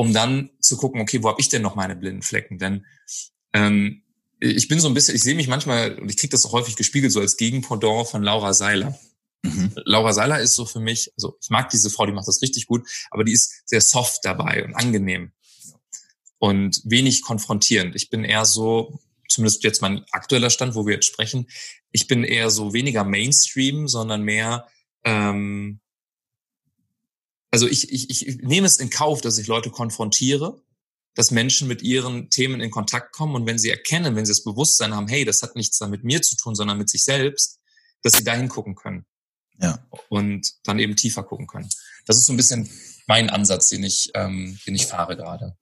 um 0.00 0.14
dann 0.14 0.48
zu 0.60 0.78
gucken, 0.78 1.02
okay, 1.02 1.22
wo 1.22 1.28
habe 1.28 1.42
ich 1.42 1.50
denn 1.50 1.60
noch 1.60 1.74
meine 1.74 1.94
blinden 1.94 2.22
Flecken? 2.22 2.56
Denn 2.56 2.86
ähm, 3.52 4.02
ich 4.38 4.66
bin 4.66 4.80
so 4.80 4.88
ein 4.88 4.94
bisschen, 4.94 5.14
ich 5.14 5.22
sehe 5.22 5.34
mich 5.34 5.46
manchmal, 5.46 5.98
und 5.98 6.08
ich 6.08 6.16
kriege 6.16 6.30
das 6.30 6.46
auch 6.46 6.52
häufig 6.52 6.74
gespiegelt, 6.74 7.12
so 7.12 7.20
als 7.20 7.36
Gegenpendant 7.36 8.08
von 8.08 8.22
Laura 8.22 8.54
Seiler. 8.54 8.98
Mhm. 9.42 9.74
Laura 9.84 10.14
Seiler 10.14 10.40
ist 10.40 10.54
so 10.54 10.64
für 10.64 10.80
mich, 10.80 11.12
also 11.18 11.36
ich 11.42 11.50
mag 11.50 11.68
diese 11.68 11.90
Frau, 11.90 12.06
die 12.06 12.12
macht 12.12 12.28
das 12.28 12.40
richtig 12.40 12.66
gut, 12.66 12.88
aber 13.10 13.24
die 13.24 13.34
ist 13.34 13.68
sehr 13.68 13.82
soft 13.82 14.20
dabei 14.24 14.64
und 14.64 14.74
angenehm. 14.74 15.32
und 16.38 16.80
wenig 16.84 17.20
konfrontierend. 17.20 17.94
Ich 17.94 18.08
bin 18.08 18.24
eher 18.24 18.46
so, 18.46 18.98
zumindest 19.28 19.62
jetzt 19.64 19.82
mein 19.82 20.06
aktueller 20.12 20.48
Stand, 20.48 20.74
wo 20.74 20.86
wir 20.86 20.94
jetzt 20.94 21.06
sprechen, 21.06 21.46
ich 21.92 22.06
bin 22.06 22.24
eher 22.24 22.48
so 22.48 22.72
weniger 22.72 23.04
Mainstream, 23.04 23.86
sondern 23.86 24.22
mehr, 24.22 24.66
ähm, 25.04 25.80
also 27.50 27.66
ich, 27.66 27.90
ich, 27.92 28.26
ich 28.26 28.38
nehme 28.38 28.66
es 28.66 28.78
in 28.78 28.90
Kauf, 28.90 29.20
dass 29.20 29.38
ich 29.38 29.46
Leute 29.46 29.70
konfrontiere, 29.70 30.62
dass 31.14 31.30
Menschen 31.30 31.66
mit 31.66 31.82
ihren 31.82 32.30
Themen 32.30 32.60
in 32.60 32.70
Kontakt 32.70 33.12
kommen 33.12 33.34
und 33.34 33.46
wenn 33.46 33.58
sie 33.58 33.70
erkennen, 33.70 34.14
wenn 34.14 34.24
sie 34.24 34.32
das 34.32 34.44
Bewusstsein 34.44 34.94
haben, 34.94 35.08
hey, 35.08 35.24
das 35.24 35.42
hat 35.42 35.56
nichts 35.56 35.78
da 35.78 35.88
mit 35.88 36.04
mir 36.04 36.22
zu 36.22 36.36
tun, 36.36 36.54
sondern 36.54 36.78
mit 36.78 36.88
sich 36.88 37.04
selbst, 37.04 37.58
dass 38.02 38.14
sie 38.14 38.24
da 38.24 38.34
hingucken 38.34 38.76
können. 38.76 39.04
Ja. 39.58 39.86
Und 40.08 40.54
dann 40.64 40.78
eben 40.78 40.96
tiefer 40.96 41.22
gucken 41.22 41.46
können. 41.46 41.68
Das 42.06 42.16
ist 42.16 42.26
so 42.26 42.32
ein 42.32 42.36
bisschen 42.36 42.70
mein 43.06 43.28
Ansatz, 43.28 43.68
den 43.68 43.82
ich, 43.82 44.10
ähm, 44.14 44.58
den 44.66 44.74
ich 44.74 44.86
fahre 44.86 45.16
gerade. 45.16 45.56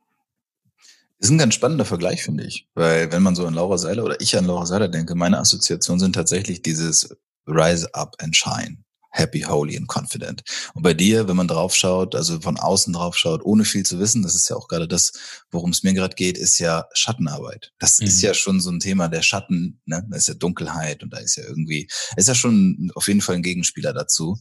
Ist 1.18 1.31
ein 1.31 1.38
ganz 1.38 1.55
spannender 1.55 1.85
Vergleich, 1.85 2.22
finde 2.22 2.44
ich. 2.44 2.68
Weil 2.74 3.11
wenn 3.11 3.22
man 3.22 3.35
so 3.35 3.44
an 3.46 3.55
Laura 3.55 3.77
Seiler 3.77 4.05
oder 4.05 4.20
ich 4.20 4.37
an 4.37 4.44
Laura 4.44 4.66
Seiler 4.66 4.88
denke, 4.88 5.16
meine 5.16 5.38
Assoziationen 5.38 5.98
sind 5.98 6.12
tatsächlich 6.12 6.62
dieses 6.62 7.09
Rise 7.46 7.92
up 7.94 8.14
and 8.20 8.37
shine. 8.37 8.85
Happy, 9.11 9.40
holy 9.40 9.77
and 9.77 9.88
confident. 9.88 10.42
Und 10.75 10.83
bei 10.83 10.92
dir, 10.92 11.29
wenn 11.29 11.37
man 11.37 11.49
drauf 11.49 11.75
schaut, 11.75 12.14
also 12.14 12.40
von 12.40 12.59
außen 12.59 12.92
drauf 12.92 13.16
schaut, 13.16 13.42
ohne 13.42 13.64
viel 13.64 13.85
zu 13.85 13.99
wissen, 13.99 14.23
das 14.23 14.35
ist 14.35 14.49
ja 14.51 14.57
auch 14.57 14.68
gerade 14.68 14.87
das, 14.87 15.12
worum 15.51 15.71
es 15.71 15.83
mir 15.83 15.94
gerade 15.94 16.14
geht, 16.14 16.37
ist 16.37 16.59
ja 16.59 16.87
Schattenarbeit. 16.92 17.73
Das 17.79 18.01
mhm. 18.01 18.07
ist 18.07 18.21
ja 18.21 18.35
schon 18.35 18.61
so 18.61 18.71
ein 18.71 18.81
Thema 18.81 19.09
der 19.09 19.23
Schatten, 19.23 19.81
ne? 19.87 20.07
Da 20.11 20.16
ist 20.16 20.29
ja 20.29 20.35
Dunkelheit 20.35 21.03
und 21.03 21.12
da 21.12 21.18
ist 21.18 21.37
ja 21.37 21.44
irgendwie, 21.44 21.88
ist 22.16 22.29
ja 22.29 22.35
schon 22.35 22.90
auf 22.94 23.09
jeden 23.09 23.23
Fall 23.23 23.37
ein 23.37 23.42
Gegenspieler 23.42 23.92
dazu. 23.92 24.38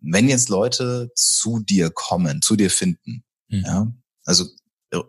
Wenn 0.00 0.28
jetzt 0.28 0.48
Leute 0.48 1.10
zu 1.14 1.58
dir 1.60 1.90
kommen, 1.90 2.42
zu 2.42 2.56
dir 2.56 2.70
finden, 2.70 3.24
mhm. 3.48 3.64
ja, 3.66 3.92
also 4.24 4.46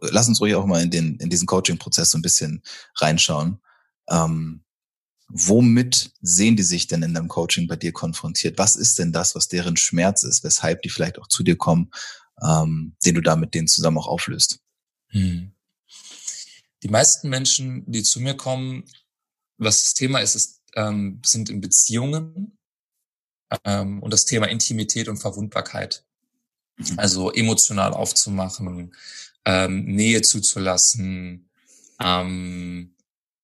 lass 0.02 0.28
uns 0.28 0.41
ruhig 0.41 0.56
auch 0.56 0.65
mal 0.65 0.82
in 0.82 0.91
den 0.91 1.17
in 1.17 1.30
diesen 1.30 1.48
Coaching-Prozess 1.48 2.12
so 2.12 2.17
ein 2.17 2.24
bisschen 2.24 2.63
reinschauen. 2.96 3.62
Ähm, 4.10 4.63
womit 5.34 6.12
sehen 6.22 6.56
die 6.56 6.63
sich 6.63 6.88
denn 6.88 7.04
in 7.04 7.13
deinem 7.13 7.28
Coaching 7.28 7.67
bei 7.67 7.76
dir 7.76 7.91
konfrontiert? 7.91 8.58
Was 8.58 8.76
ist 8.76 9.00
denn 9.00 9.12
das, 9.12 9.36
was 9.36 9.48
deren 9.48 9.78
Schmerz 9.78 10.24
ist, 10.24 10.44
weshalb 10.44 10.82
die 10.82 10.89
vielleicht 10.89 11.20
auch 11.20 11.28
zu 11.28 11.44
dir 11.44 11.56
kommen, 11.56 11.91
ähm, 12.41 12.96
den 13.06 13.15
du 13.15 13.22
da 13.22 13.36
mit 13.36 13.54
denen 13.54 13.67
zusammen 13.67 13.98
auch 13.98 14.08
auflöst? 14.08 14.60
Hm. 15.10 15.52
Die 16.84 16.89
meisten 16.89 17.30
Menschen, 17.30 17.84
die 17.89 18.04
zu 18.04 18.20
mir 18.20 18.36
kommen, 18.36 18.86
was 19.58 19.84
das 19.84 19.94
Thema 19.94 20.20
ist, 20.20 20.36
ist 20.36 20.62
ähm, 20.76 21.22
sind 21.26 21.50
in 21.50 21.62
Beziehungen 21.62 22.58
ähm, 23.63 24.02
und 24.02 24.12
das 24.12 24.26
Thema 24.26 24.48
Intimität 24.48 25.08
und 25.08 25.17
Verwundbarkeit. 25.17 26.04
Mhm. 26.78 26.98
Also 26.98 27.32
emotional 27.32 27.94
aufzumachen, 27.94 28.96
ähm, 29.46 29.86
Nähe 29.86 30.22
zuzulassen, 30.22 31.50
ähm, 32.00 32.96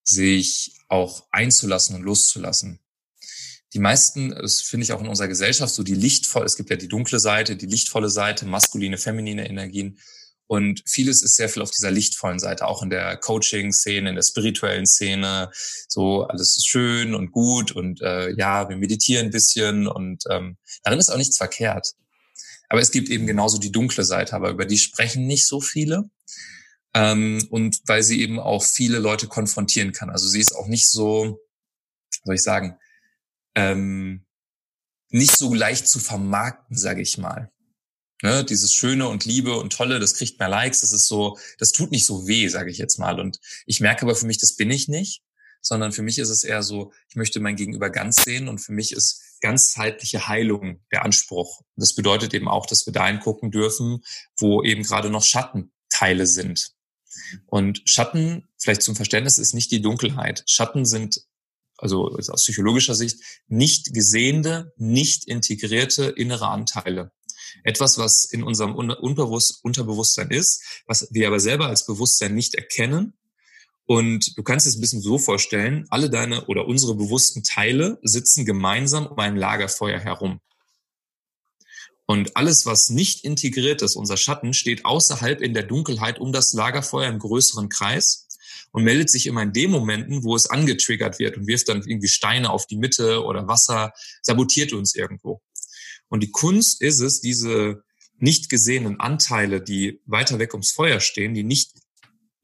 sich 0.04 0.77
auch 0.88 1.28
einzulassen 1.32 1.96
und 1.96 2.04
loszulassen. 2.04 2.80
Die 3.74 3.80
meisten, 3.80 4.30
das 4.30 4.62
finde 4.62 4.86
ich 4.86 4.94
auch 4.94 5.02
in 5.02 5.08
unserer 5.08 5.28
Gesellschaft, 5.28 5.74
so 5.74 5.84
die 5.84 5.94
lichtvoll, 5.94 6.46
es 6.46 6.56
gibt 6.56 6.70
ja 6.70 6.78
die 6.78 6.88
dunkle 6.88 7.20
Seite, 7.20 7.58
die 7.58 7.66
lichtvolle 7.66 8.10
Seite, 8.10 8.46
maskuline, 8.46 8.98
feminine 8.98 9.48
Energien. 9.50 10.00
Und 10.48 10.82
vieles 10.88 11.22
ist 11.22 11.36
sehr 11.36 11.50
viel 11.50 11.62
auf 11.62 11.72
dieser 11.72 11.92
lichtvollen 11.92 12.40
Seite, 12.40 12.66
auch 12.66 12.82
in 12.82 12.90
der 12.90 13.18
Coaching-Szene, 13.18 14.10
in 14.10 14.16
der 14.16 14.24
spirituellen 14.24 14.88
Szene. 14.88 15.52
So, 15.90 16.24
alles 16.24 16.56
ist 16.56 16.68
schön 16.68 17.14
und 17.14 17.32
gut 17.32 17.74
und 17.74 18.02
äh, 18.02 18.32
ja, 18.32 18.70
wir 18.70 18.78
meditieren 18.78 19.28
ein 19.28 19.32
bisschen 19.32 19.88
und 19.88 20.24
ähm, 20.30 20.58
darin 20.84 21.00
ist 21.00 21.10
auch 21.10 21.18
nichts 21.18 21.36
verkehrt. 21.36 21.94
Aber 22.70 22.80
es 22.80 22.92
gibt 22.92 23.10
eben 23.10 23.28
genauso 23.28 23.58
die 23.58 23.72
dunkle 23.72 24.06
Seite, 24.06 24.36
aber 24.36 24.50
über 24.50 24.66
die 24.66 24.78
sprechen 24.78 25.28
nicht 25.28 25.48
so 25.48 25.60
viele. 25.60 26.10
Ähm, 26.94 27.46
und 27.50 27.82
weil 27.86 28.04
sie 28.04 28.22
eben 28.22 28.40
auch 28.40 28.64
viele 28.64 29.00
Leute 29.00 29.28
konfrontieren 29.28 29.92
kann. 29.92 30.10
Also 30.10 30.28
sie 30.28 30.40
ist 30.40 30.56
auch 30.56 30.68
nicht 30.68 30.90
so, 30.90 31.40
soll 32.24 32.36
ich 32.36 32.44
sagen, 32.44 32.78
ähm, 33.56 34.26
nicht 35.10 35.38
so 35.38 35.54
leicht 35.54 35.88
zu 35.88 36.00
vermarkten, 36.00 36.78
sage 36.78 37.02
ich 37.02 37.18
mal. 37.18 37.52
Ne, 38.24 38.44
dieses 38.44 38.74
Schöne 38.74 39.08
und 39.08 39.26
Liebe 39.26 39.58
und 39.58 39.74
Tolle, 39.74 40.00
das 40.00 40.16
kriegt 40.16 40.40
mehr 40.40 40.50
Likes, 40.50 40.82
das 40.82 40.92
ist 40.92 41.08
so, 41.08 41.38
das 41.60 41.72
tut 41.72 41.92
nicht 41.92 42.06
so 42.06 42.28
weh, 42.28 42.48
sage 42.48 42.72
ich 42.72 42.80
jetzt 42.80 42.98
mal. 42.98 43.20
Und 43.20 43.40
ich 43.68 43.80
merke 43.80 44.04
aber 44.04 44.16
für 44.16 44.26
mich, 44.26 44.40
das 44.40 44.56
bin 44.56 44.72
ich 44.72 44.88
nicht, 44.88 45.22
sondern 45.62 45.92
für 45.92 46.02
mich 46.02 46.18
ist 46.18 46.30
es 46.30 46.44
eher 46.44 46.64
so, 46.64 46.92
ich 47.10 47.16
möchte 47.16 47.40
mein 47.40 47.56
Gegenüber 47.56 47.92
ganz 47.92 48.24
sehen 48.24 48.48
und 48.48 48.58
für 48.58 48.72
mich 48.72 48.92
ist 48.92 49.22
ganzheitliche 49.42 50.28
Heilung 50.28 50.84
der 50.92 51.06
Anspruch. 51.06 51.62
Das 51.76 51.94
bedeutet 51.94 52.34
eben 52.34 52.48
auch, 52.48 52.66
dass 52.66 52.88
wir 52.88 52.94
dahin 52.94 53.20
gucken 53.20 53.52
dürfen, 53.52 54.04
wo 54.38 54.64
eben 54.64 54.82
gerade 54.82 55.12
noch 55.12 55.24
Schattenteile 55.24 56.26
sind. 56.26 56.72
Und 57.46 57.82
Schatten, 57.86 58.48
vielleicht 58.58 58.82
zum 58.82 58.96
Verständnis, 58.96 59.38
ist 59.38 59.54
nicht 59.54 59.72
die 59.72 59.82
Dunkelheit. 59.82 60.44
Schatten 60.48 60.86
sind, 60.86 61.22
also 61.78 62.10
aus 62.10 62.44
psychologischer 62.44 62.96
Sicht, 62.96 63.20
nicht 63.48 63.94
gesehende, 63.94 64.74
nicht 64.78 65.26
integrierte 65.26 66.06
innere 66.06 66.48
Anteile. 66.48 67.12
Etwas, 67.64 67.98
was 67.98 68.26
in 68.26 68.44
unserem 68.44 68.76
Unbewusst 68.76 69.60
Unterbewusstsein 69.64 70.30
ist, 70.30 70.84
was 70.86 71.08
wir 71.12 71.28
aber 71.28 71.40
selber 71.40 71.68
als 71.68 71.86
Bewusstsein 71.86 72.36
nicht 72.36 72.56
erkennen. 72.56 73.14
Und 73.86 74.38
du 74.38 74.44
kannst 74.44 74.68
es 74.68 74.76
ein 74.76 74.82
bisschen 74.82 75.02
so 75.02 75.18
vorstellen, 75.18 75.86
alle 75.90 76.10
deine 76.10 76.46
oder 76.48 76.68
unsere 76.68 76.96
bewussten 76.96 77.44
Teile 77.44 78.00
sitzen 78.04 78.46
gemeinsam 78.46 79.08
um 79.08 79.18
ein 79.18 79.38
Lagerfeuer 79.38 80.00
herum. 80.00 80.42
Und 82.08 82.38
alles, 82.38 82.66
was 82.66 82.90
nicht 82.90 83.26
integriert 83.26 83.82
ist, 83.82 83.98
unser 83.98 84.16
Schatten, 84.16 84.54
steht 84.54 84.86
außerhalb 84.86 85.42
in 85.42 85.54
der 85.54 85.64
Dunkelheit 85.64 86.20
um 86.20 86.32
das 86.32 86.54
Lagerfeuer 86.54 87.10
im 87.10 87.20
größeren 87.20 87.68
Kreis 87.68 88.28
und 88.72 88.84
meldet 88.84 89.10
sich 89.10 89.28
immer 89.28 89.44
in 89.44 89.52
den 89.52 89.70
Momenten, 89.70 90.24
wo 90.24 90.34
es 90.34 90.50
angetriggert 90.50 91.20
wird 91.20 91.36
und 91.36 91.48
wirft 91.48 91.68
dann 91.68 91.84
irgendwie 91.86 92.08
Steine 92.08 92.50
auf 92.50 92.66
die 92.66 92.78
Mitte 92.78 93.26
oder 93.26 93.50
Wasser, 93.50 93.92
sabotiert 94.22 94.72
uns 94.72 94.96
irgendwo. 94.96 95.42
Und 96.08 96.24
die 96.24 96.32
Kunst 96.32 96.82
ist 96.82 97.02
es, 97.02 97.20
diese 97.20 97.84
nicht 98.20 98.50
gesehenen 98.50 99.02
Anteile, 99.02 99.62
die 99.62 100.00
weiter 100.06 100.40
weg 100.40 100.54
ums 100.54 100.72
Feuer 100.72 101.02
stehen, 101.02 101.34
die 101.34 101.44
nicht 101.44 101.74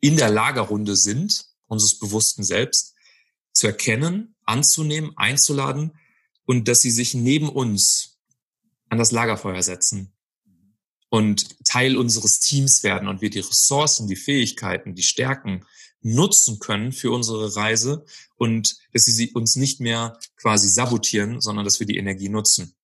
in 0.01 0.17
der 0.17 0.29
Lagerrunde 0.29 0.97
sind, 0.97 1.45
unseres 1.67 1.97
bewussten 1.97 2.43
Selbst, 2.43 2.95
zu 3.53 3.67
erkennen, 3.67 4.35
anzunehmen, 4.43 5.13
einzuladen 5.15 5.93
und 6.45 6.67
dass 6.67 6.81
sie 6.81 6.91
sich 6.91 7.13
neben 7.13 7.47
uns 7.47 8.12
an 8.93 8.99
das 8.99 9.11
Lagerfeuer 9.11 9.61
setzen 9.63 10.13
und 11.09 11.63
Teil 11.65 11.97
unseres 11.97 12.39
Teams 12.39 12.83
werden 12.83 13.07
und 13.07 13.21
wir 13.21 13.29
die 13.31 13.39
Ressourcen, 13.39 14.07
die 14.07 14.15
Fähigkeiten, 14.15 14.95
die 14.95 15.03
Stärken 15.03 15.65
nutzen 16.01 16.59
können 16.59 16.91
für 16.91 17.11
unsere 17.11 17.55
Reise 17.55 18.05
und 18.35 18.77
dass 18.93 19.05
sie 19.05 19.31
uns 19.31 19.55
nicht 19.55 19.79
mehr 19.79 20.19
quasi 20.37 20.69
sabotieren, 20.69 21.41
sondern 21.41 21.65
dass 21.65 21.79
wir 21.79 21.87
die 21.87 21.97
Energie 21.97 22.29
nutzen. 22.29 22.75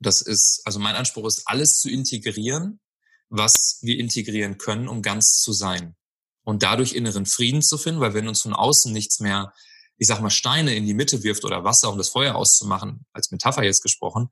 Das 0.00 0.20
ist, 0.20 0.62
also 0.64 0.80
mein 0.80 0.96
Anspruch 0.96 1.26
ist, 1.26 1.42
alles 1.46 1.78
zu 1.78 1.88
integrieren, 1.88 2.80
was 3.28 3.78
wir 3.82 3.98
integrieren 3.98 4.58
können, 4.58 4.88
um 4.88 5.02
ganz 5.02 5.40
zu 5.40 5.52
sein. 5.52 5.94
Und 6.42 6.62
dadurch 6.64 6.94
inneren 6.94 7.26
Frieden 7.26 7.62
zu 7.62 7.78
finden, 7.78 8.00
weil 8.00 8.14
wenn 8.14 8.26
uns 8.26 8.42
von 8.42 8.54
außen 8.54 8.92
nichts 8.92 9.20
mehr, 9.20 9.52
ich 9.98 10.08
sag 10.08 10.20
mal, 10.20 10.30
Steine 10.30 10.74
in 10.74 10.86
die 10.86 10.94
Mitte 10.94 11.22
wirft 11.22 11.44
oder 11.44 11.62
Wasser, 11.62 11.90
um 11.90 11.98
das 11.98 12.08
Feuer 12.08 12.34
auszumachen, 12.34 13.04
als 13.12 13.30
Metapher 13.30 13.64
jetzt 13.64 13.82
gesprochen, 13.82 14.30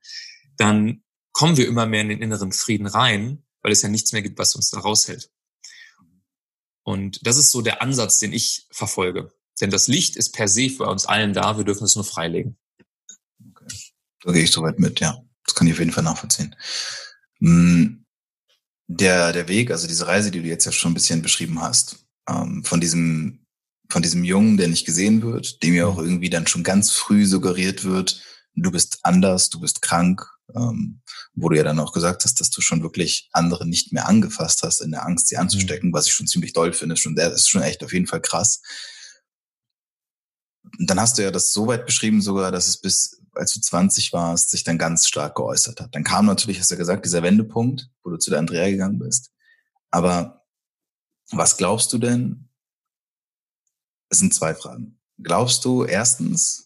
dann 0.56 1.02
kommen 1.32 1.56
wir 1.56 1.66
immer 1.66 1.86
mehr 1.86 2.02
in 2.02 2.08
den 2.08 2.22
inneren 2.22 2.52
Frieden 2.52 2.86
rein, 2.86 3.44
weil 3.62 3.72
es 3.72 3.82
ja 3.82 3.88
nichts 3.88 4.12
mehr 4.12 4.22
gibt, 4.22 4.38
was 4.38 4.54
uns 4.54 4.70
da 4.70 4.80
raushält. 4.80 5.30
Und 6.82 7.26
das 7.26 7.36
ist 7.36 7.50
so 7.50 7.62
der 7.62 7.82
Ansatz, 7.82 8.18
den 8.18 8.32
ich 8.32 8.66
verfolge. 8.70 9.32
Denn 9.60 9.70
das 9.70 9.88
Licht 9.88 10.16
ist 10.16 10.32
per 10.32 10.48
se 10.48 10.70
für 10.70 10.84
uns 10.84 11.06
allen 11.06 11.32
da, 11.32 11.56
wir 11.56 11.64
dürfen 11.64 11.84
es 11.84 11.96
nur 11.96 12.04
freilegen. 12.04 12.56
Okay. 13.50 13.66
Da 14.22 14.32
gehe 14.32 14.44
ich 14.44 14.52
soweit 14.52 14.78
mit, 14.78 15.00
ja. 15.00 15.20
Das 15.44 15.54
kann 15.54 15.66
ich 15.66 15.72
auf 15.72 15.78
jeden 15.78 15.92
Fall 15.92 16.04
nachvollziehen. 16.04 16.54
Hm, 17.40 18.04
der, 18.86 19.32
der 19.32 19.48
Weg, 19.48 19.70
also 19.70 19.86
diese 19.88 20.06
Reise, 20.06 20.30
die 20.30 20.42
du 20.42 20.48
jetzt 20.48 20.64
ja 20.64 20.72
schon 20.72 20.92
ein 20.92 20.94
bisschen 20.94 21.22
beschrieben 21.22 21.60
hast, 21.60 22.06
ähm, 22.28 22.64
von 22.64 22.80
diesem, 22.80 23.44
von 23.88 24.02
diesem 24.02 24.24
Jungen, 24.24 24.56
der 24.56 24.68
nicht 24.68 24.86
gesehen 24.86 25.22
wird, 25.22 25.62
dem 25.62 25.74
ja 25.74 25.86
auch 25.86 25.98
irgendwie 25.98 26.30
dann 26.30 26.46
schon 26.46 26.62
ganz 26.62 26.92
früh 26.92 27.26
suggeriert 27.26 27.84
wird, 27.84 28.22
du 28.54 28.70
bist 28.70 29.00
anders, 29.02 29.50
du 29.50 29.60
bist 29.60 29.82
krank, 29.82 30.35
ähm, 30.54 31.02
wo 31.34 31.48
du 31.48 31.56
ja 31.56 31.64
dann 31.64 31.78
auch 31.80 31.92
gesagt 31.92 32.24
hast, 32.24 32.40
dass 32.40 32.50
du 32.50 32.60
schon 32.60 32.82
wirklich 32.82 33.28
andere 33.32 33.66
nicht 33.66 33.92
mehr 33.92 34.08
angefasst 34.08 34.62
hast 34.62 34.80
in 34.80 34.90
der 34.90 35.04
Angst, 35.04 35.28
sie 35.28 35.36
anzustecken, 35.36 35.90
mhm. 35.90 35.92
was 35.92 36.06
ich 36.06 36.12
schon 36.12 36.26
ziemlich 36.26 36.52
doll 36.52 36.72
finde. 36.72 36.96
Schon, 36.96 37.16
das 37.16 37.34
ist 37.34 37.48
schon 37.48 37.62
echt 37.62 37.82
auf 37.82 37.92
jeden 37.92 38.06
Fall 38.06 38.20
krass. 38.20 38.62
Und 40.78 40.90
dann 40.90 41.00
hast 41.00 41.18
du 41.18 41.22
ja 41.22 41.30
das 41.30 41.52
so 41.52 41.66
weit 41.66 41.86
beschrieben 41.86 42.20
sogar, 42.20 42.52
dass 42.52 42.68
es 42.68 42.80
bis, 42.80 43.22
als 43.32 43.52
du 43.52 43.60
20 43.60 44.12
warst, 44.12 44.50
sich 44.50 44.64
dann 44.64 44.78
ganz 44.78 45.06
stark 45.08 45.36
geäußert 45.36 45.80
hat. 45.80 45.94
Dann 45.94 46.04
kam 46.04 46.26
natürlich, 46.26 46.60
hast 46.60 46.70
du 46.70 46.74
ja 46.74 46.78
gesagt, 46.78 47.04
dieser 47.04 47.22
Wendepunkt, 47.22 47.88
wo 48.02 48.10
du 48.10 48.16
zu 48.16 48.30
der 48.30 48.38
Andrea 48.38 48.68
gegangen 48.68 48.98
bist. 48.98 49.30
Aber 49.90 50.44
was 51.30 51.56
glaubst 51.56 51.92
du 51.92 51.98
denn? 51.98 52.48
Es 54.08 54.18
sind 54.18 54.34
zwei 54.34 54.54
Fragen. 54.54 55.00
Glaubst 55.18 55.64
du 55.64 55.84
erstens, 55.84 56.65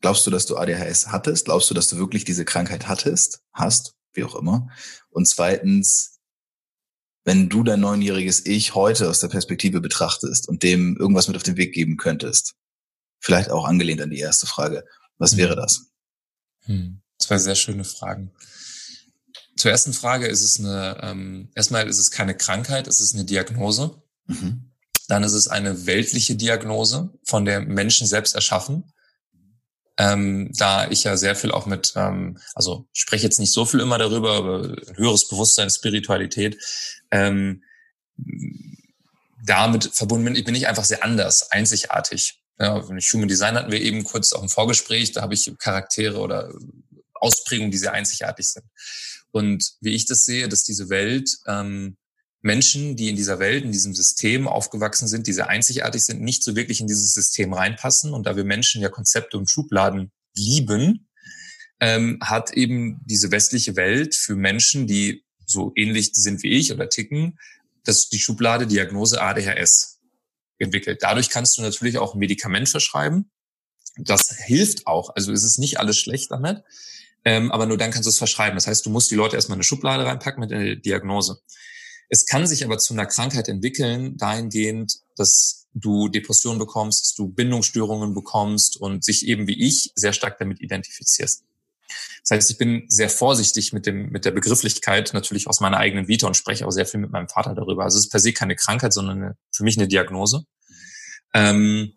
Glaubst 0.00 0.26
du, 0.26 0.30
dass 0.30 0.46
du 0.46 0.56
ADHS 0.56 1.08
hattest? 1.08 1.46
Glaubst 1.46 1.70
du, 1.70 1.74
dass 1.74 1.88
du 1.88 1.96
wirklich 1.96 2.24
diese 2.24 2.44
Krankheit 2.44 2.88
hattest, 2.88 3.40
hast, 3.52 3.94
wie 4.12 4.24
auch 4.24 4.34
immer? 4.34 4.68
Und 5.10 5.26
zweitens, 5.26 6.18
wenn 7.24 7.48
du 7.48 7.62
dein 7.62 7.80
neunjähriges 7.80 8.46
Ich 8.46 8.74
heute 8.74 9.08
aus 9.10 9.20
der 9.20 9.28
Perspektive 9.28 9.80
betrachtest 9.80 10.48
und 10.48 10.62
dem 10.62 10.96
irgendwas 10.96 11.26
mit 11.26 11.36
auf 11.36 11.42
den 11.42 11.56
Weg 11.56 11.74
geben 11.74 11.96
könntest? 11.96 12.54
Vielleicht 13.18 13.50
auch 13.50 13.64
angelehnt 13.64 14.00
an 14.00 14.10
die 14.10 14.20
erste 14.20 14.46
Frage. 14.46 14.84
Was 15.18 15.32
hm. 15.32 15.38
wäre 15.38 15.56
das? 15.56 15.86
Hm. 16.60 17.00
Zwei 17.18 17.38
sehr 17.38 17.54
schöne 17.54 17.84
Fragen. 17.84 18.30
Zur 19.56 19.70
ersten 19.70 19.94
Frage 19.94 20.26
ist 20.26 20.42
es 20.42 20.60
eine, 20.60 20.98
ähm, 21.02 21.48
erstmal 21.54 21.88
ist 21.88 21.98
es 21.98 22.10
keine 22.10 22.36
Krankheit, 22.36 22.86
es 22.86 23.00
ist 23.00 23.14
eine 23.14 23.24
Diagnose. 23.24 24.02
Mhm. 24.26 24.70
Dann 25.08 25.22
ist 25.22 25.32
es 25.32 25.48
eine 25.48 25.86
weltliche 25.86 26.36
Diagnose, 26.36 27.10
von 27.24 27.44
der 27.44 27.60
Menschen 27.60 28.06
selbst 28.06 28.34
erschaffen. 28.34 28.92
Ähm, 29.98 30.50
da 30.52 30.90
ich 30.90 31.04
ja 31.04 31.16
sehr 31.16 31.34
viel 31.34 31.50
auch 31.50 31.66
mit, 31.66 31.94
ähm, 31.96 32.38
also 32.54 32.86
spreche 32.92 33.24
jetzt 33.24 33.40
nicht 33.40 33.52
so 33.52 33.64
viel 33.64 33.80
immer 33.80 33.96
darüber, 33.96 34.34
aber 34.34 34.76
höheres 34.94 35.26
Bewusstsein, 35.28 35.70
Spiritualität, 35.70 36.58
ähm, 37.10 37.62
damit 39.44 39.90
verbunden 39.94 40.34
bin, 40.34 40.44
bin 40.44 40.54
ich 40.54 40.68
einfach 40.68 40.84
sehr 40.84 41.02
anders, 41.02 41.50
einzigartig. 41.50 42.40
Ja, 42.58 42.82
Human 42.82 43.28
Design 43.28 43.54
hatten 43.54 43.72
wir 43.72 43.80
eben 43.80 44.04
kurz 44.04 44.32
auch 44.32 44.42
im 44.42 44.48
Vorgespräch, 44.48 45.12
da 45.12 45.22
habe 45.22 45.34
ich 45.34 45.50
Charaktere 45.58 46.18
oder 46.18 46.52
Ausprägungen, 47.14 47.70
die 47.70 47.78
sehr 47.78 47.92
einzigartig 47.92 48.50
sind. 48.50 48.64
Und 49.30 49.74
wie 49.80 49.94
ich 49.94 50.06
das 50.06 50.24
sehe, 50.24 50.48
dass 50.48 50.64
diese 50.64 50.88
Welt 50.88 51.30
ähm, 51.46 51.96
Menschen, 52.46 52.94
die 52.94 53.10
in 53.10 53.16
dieser 53.16 53.40
Welt, 53.40 53.64
in 53.64 53.72
diesem 53.72 53.92
System 53.92 54.46
aufgewachsen 54.46 55.08
sind, 55.08 55.26
die 55.26 55.32
sehr 55.32 55.48
einzigartig 55.48 56.04
sind, 56.04 56.22
nicht 56.22 56.44
so 56.44 56.54
wirklich 56.54 56.80
in 56.80 56.86
dieses 56.86 57.12
System 57.12 57.52
reinpassen. 57.52 58.14
Und 58.14 58.24
da 58.24 58.36
wir 58.36 58.44
Menschen 58.44 58.80
ja 58.80 58.88
Konzepte 58.88 59.36
und 59.36 59.50
Schubladen 59.50 60.12
lieben, 60.36 61.08
ähm, 61.80 62.18
hat 62.22 62.52
eben 62.52 63.00
diese 63.04 63.32
westliche 63.32 63.74
Welt 63.74 64.14
für 64.14 64.36
Menschen, 64.36 64.86
die 64.86 65.24
so 65.44 65.72
ähnlich 65.74 66.10
sind 66.14 66.44
wie 66.44 66.50
ich 66.50 66.72
oder 66.72 66.88
ticken, 66.88 67.36
das 67.84 68.08
die 68.08 68.20
Schublade 68.20 68.68
Diagnose 68.68 69.20
ADHS 69.20 69.98
entwickelt. 70.58 71.00
Dadurch 71.02 71.30
kannst 71.30 71.58
du 71.58 71.62
natürlich 71.62 71.98
auch 71.98 72.14
ein 72.14 72.18
Medikament 72.20 72.68
verschreiben. 72.68 73.30
Das 73.98 74.36
hilft 74.44 74.86
auch. 74.86 75.10
Also 75.16 75.32
es 75.32 75.42
ist 75.42 75.58
nicht 75.58 75.80
alles 75.80 75.98
schlecht 75.98 76.30
damit. 76.30 76.62
Ähm, 77.24 77.50
aber 77.50 77.66
nur 77.66 77.76
dann 77.76 77.90
kannst 77.90 78.06
du 78.06 78.10
es 78.10 78.18
verschreiben. 78.18 78.54
Das 78.56 78.68
heißt, 78.68 78.86
du 78.86 78.90
musst 78.90 79.10
die 79.10 79.16
Leute 79.16 79.34
erstmal 79.34 79.56
in 79.56 79.60
eine 79.60 79.64
Schublade 79.64 80.06
reinpacken 80.06 80.40
mit 80.40 80.52
einer 80.52 80.76
Diagnose. 80.76 81.40
Es 82.08 82.26
kann 82.26 82.46
sich 82.46 82.64
aber 82.64 82.78
zu 82.78 82.94
einer 82.94 83.06
Krankheit 83.06 83.48
entwickeln, 83.48 84.16
dahingehend, 84.16 85.00
dass 85.16 85.66
du 85.74 86.08
Depressionen 86.08 86.58
bekommst, 86.58 87.04
dass 87.04 87.14
du 87.14 87.28
Bindungsstörungen 87.28 88.14
bekommst 88.14 88.76
und 88.76 89.04
sich 89.04 89.26
eben 89.26 89.46
wie 89.46 89.66
ich 89.66 89.92
sehr 89.94 90.12
stark 90.12 90.38
damit 90.38 90.60
identifizierst. 90.60 91.42
Das 92.22 92.30
heißt, 92.36 92.50
ich 92.50 92.58
bin 92.58 92.84
sehr 92.88 93.08
vorsichtig 93.10 93.72
mit 93.72 93.86
dem, 93.86 94.10
mit 94.10 94.24
der 94.24 94.32
Begrifflichkeit, 94.32 95.12
natürlich 95.12 95.46
aus 95.46 95.60
meiner 95.60 95.76
eigenen 95.76 96.08
Vita 96.08 96.26
und 96.26 96.36
spreche 96.36 96.66
auch 96.66 96.72
sehr 96.72 96.86
viel 96.86 96.98
mit 96.98 97.12
meinem 97.12 97.28
Vater 97.28 97.54
darüber. 97.54 97.84
Also 97.84 97.98
es 97.98 98.06
ist 98.06 98.10
per 98.10 98.20
se 98.20 98.32
keine 98.32 98.56
Krankheit, 98.56 98.92
sondern 98.92 99.22
eine, 99.22 99.36
für 99.52 99.62
mich 99.62 99.76
eine 99.76 99.86
Diagnose. 99.86 100.44
Ähm, 101.34 101.92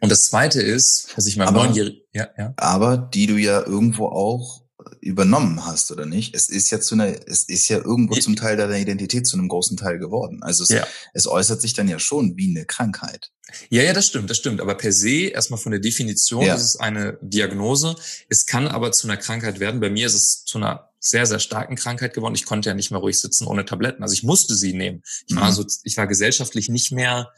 und 0.00 0.10
das 0.10 0.26
zweite 0.26 0.60
ist, 0.60 1.16
dass 1.16 1.26
ich 1.26 1.36
meinem 1.36 1.54
neunjährigen, 1.54 2.00
ja, 2.12 2.28
ja. 2.36 2.52
Aber 2.56 2.96
die 2.96 3.26
du 3.26 3.36
ja 3.36 3.64
irgendwo 3.64 4.06
auch 4.08 4.63
übernommen 5.00 5.64
hast, 5.64 5.90
oder 5.90 6.06
nicht? 6.06 6.34
Es 6.34 6.48
ist 6.48 6.70
ja 6.70 6.80
zu 6.80 6.94
einer, 6.94 7.06
es 7.26 7.44
ist 7.44 7.68
ja 7.68 7.78
irgendwo 7.78 8.14
zum 8.14 8.36
Teil 8.36 8.56
deiner 8.56 8.78
Identität 8.78 9.26
zu 9.26 9.36
einem 9.36 9.48
großen 9.48 9.76
Teil 9.76 9.98
geworden. 9.98 10.42
Also 10.42 10.64
es, 10.64 10.70
ja. 10.70 10.86
es 11.12 11.26
äußert 11.26 11.60
sich 11.60 11.74
dann 11.74 11.88
ja 11.88 11.98
schon 11.98 12.36
wie 12.36 12.50
eine 12.50 12.64
Krankheit. 12.64 13.30
Ja, 13.68 13.82
ja, 13.82 13.92
das 13.92 14.06
stimmt, 14.06 14.30
das 14.30 14.38
stimmt. 14.38 14.60
Aber 14.60 14.74
per 14.74 14.92
se, 14.92 15.28
erstmal 15.28 15.60
von 15.60 15.72
der 15.72 15.80
Definition, 15.80 16.44
ja. 16.44 16.54
ist 16.54 16.62
es 16.62 16.76
eine 16.76 17.18
Diagnose. 17.20 17.96
Es 18.28 18.46
kann 18.46 18.66
aber 18.66 18.92
zu 18.92 19.06
einer 19.06 19.16
Krankheit 19.16 19.60
werden. 19.60 19.80
Bei 19.80 19.90
mir 19.90 20.06
ist 20.06 20.14
es 20.14 20.44
zu 20.44 20.58
einer 20.58 20.90
sehr, 20.98 21.26
sehr 21.26 21.38
starken 21.38 21.76
Krankheit 21.76 22.14
geworden. 22.14 22.34
Ich 22.34 22.46
konnte 22.46 22.70
ja 22.70 22.74
nicht 22.74 22.90
mehr 22.90 23.00
ruhig 23.00 23.20
sitzen 23.20 23.46
ohne 23.46 23.64
Tabletten. 23.64 24.02
Also 24.02 24.14
ich 24.14 24.22
musste 24.22 24.54
sie 24.54 24.72
nehmen. 24.72 25.02
Ich 25.26 25.36
war 25.36 25.50
mhm. 25.50 25.54
so, 25.54 25.66
ich 25.82 25.96
war 25.96 26.06
gesellschaftlich 26.06 26.68
nicht 26.68 26.92
mehr, 26.92 27.30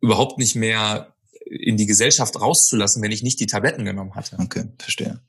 überhaupt 0.00 0.38
nicht 0.38 0.54
mehr 0.54 1.14
in 1.44 1.76
die 1.76 1.86
Gesellschaft 1.86 2.40
rauszulassen, 2.40 3.02
wenn 3.02 3.10
ich 3.10 3.24
nicht 3.24 3.40
die 3.40 3.46
Tabletten 3.46 3.84
genommen 3.84 4.14
hatte. 4.14 4.36
Okay, 4.38 4.66
verstehe. 4.78 5.20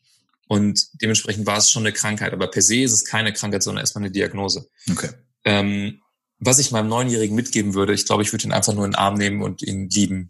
Und 0.51 1.01
dementsprechend 1.01 1.45
war 1.45 1.57
es 1.57 1.71
schon 1.71 1.83
eine 1.83 1.93
Krankheit. 1.93 2.33
Aber 2.33 2.51
per 2.51 2.61
se 2.61 2.81
ist 2.81 2.91
es 2.91 3.05
keine 3.05 3.31
Krankheit, 3.31 3.63
sondern 3.63 3.83
erstmal 3.83 4.03
eine 4.03 4.11
Diagnose. 4.11 4.67
Okay. 4.91 5.07
Ähm, 5.45 6.01
was 6.39 6.59
ich 6.59 6.71
meinem 6.71 6.89
Neunjährigen 6.89 7.37
mitgeben 7.37 7.73
würde, 7.73 7.93
ich 7.93 8.05
glaube, 8.05 8.21
ich 8.21 8.33
würde 8.33 8.43
ihn 8.43 8.51
einfach 8.51 8.73
nur 8.73 8.83
in 8.83 8.91
den 8.91 8.97
Arm 8.97 9.13
nehmen 9.13 9.43
und 9.43 9.61
ihn 9.61 9.89
lieben 9.89 10.29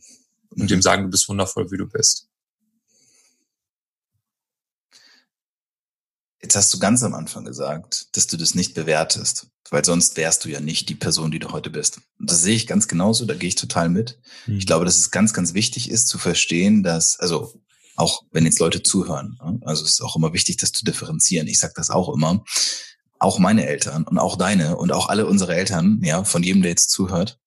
und 0.51 0.69
mhm. 0.69 0.75
ihm 0.75 0.81
sagen, 0.83 1.05
du 1.05 1.09
bist 1.09 1.27
wundervoll, 1.27 1.71
wie 1.71 1.77
du 1.77 1.87
bist. 1.87 2.27
Jetzt 6.43 6.55
hast 6.55 6.71
du 6.71 6.77
ganz 6.77 7.01
am 7.01 7.15
Anfang 7.15 7.43
gesagt, 7.43 8.15
dass 8.15 8.27
du 8.27 8.37
das 8.37 8.53
nicht 8.53 8.75
bewertest, 8.75 9.47
weil 9.71 9.83
sonst 9.83 10.17
wärst 10.17 10.45
du 10.45 10.49
ja 10.49 10.59
nicht 10.59 10.87
die 10.89 10.93
Person, 10.93 11.31
die 11.31 11.39
du 11.39 11.51
heute 11.51 11.71
bist. 11.71 11.99
Und 12.19 12.29
das 12.29 12.43
sehe 12.43 12.55
ich 12.55 12.67
ganz 12.67 12.87
genauso, 12.87 13.25
da 13.25 13.33
gehe 13.33 13.49
ich 13.49 13.55
total 13.55 13.89
mit. 13.89 14.19
Mhm. 14.45 14.59
Ich 14.59 14.67
glaube, 14.67 14.85
dass 14.85 14.99
es 14.99 15.09
ganz, 15.09 15.33
ganz 15.33 15.55
wichtig 15.55 15.89
ist 15.89 16.07
zu 16.07 16.19
verstehen, 16.19 16.83
dass, 16.83 17.19
also 17.19 17.59
auch 17.95 18.23
wenn 18.31 18.45
jetzt 18.45 18.59
Leute 18.59 18.83
zuhören. 18.83 19.37
Ne? 19.43 19.59
Also 19.63 19.83
es 19.83 19.91
ist 19.91 20.01
auch 20.01 20.15
immer 20.15 20.33
wichtig, 20.33 20.57
das 20.57 20.71
zu 20.71 20.85
differenzieren. 20.85 21.47
Ich 21.47 21.59
sage 21.59 21.73
das 21.75 21.89
auch 21.89 22.13
immer. 22.13 22.43
Auch 23.19 23.37
meine 23.37 23.67
Eltern 23.67 24.03
und 24.03 24.17
auch 24.17 24.35
deine 24.35 24.77
und 24.77 24.91
auch 24.91 25.07
alle 25.07 25.27
unsere 25.27 25.55
Eltern, 25.55 26.01
ja, 26.03 26.23
von 26.23 26.41
jedem, 26.41 26.63
der 26.63 26.71
jetzt 26.71 26.89
zuhört, 26.89 27.39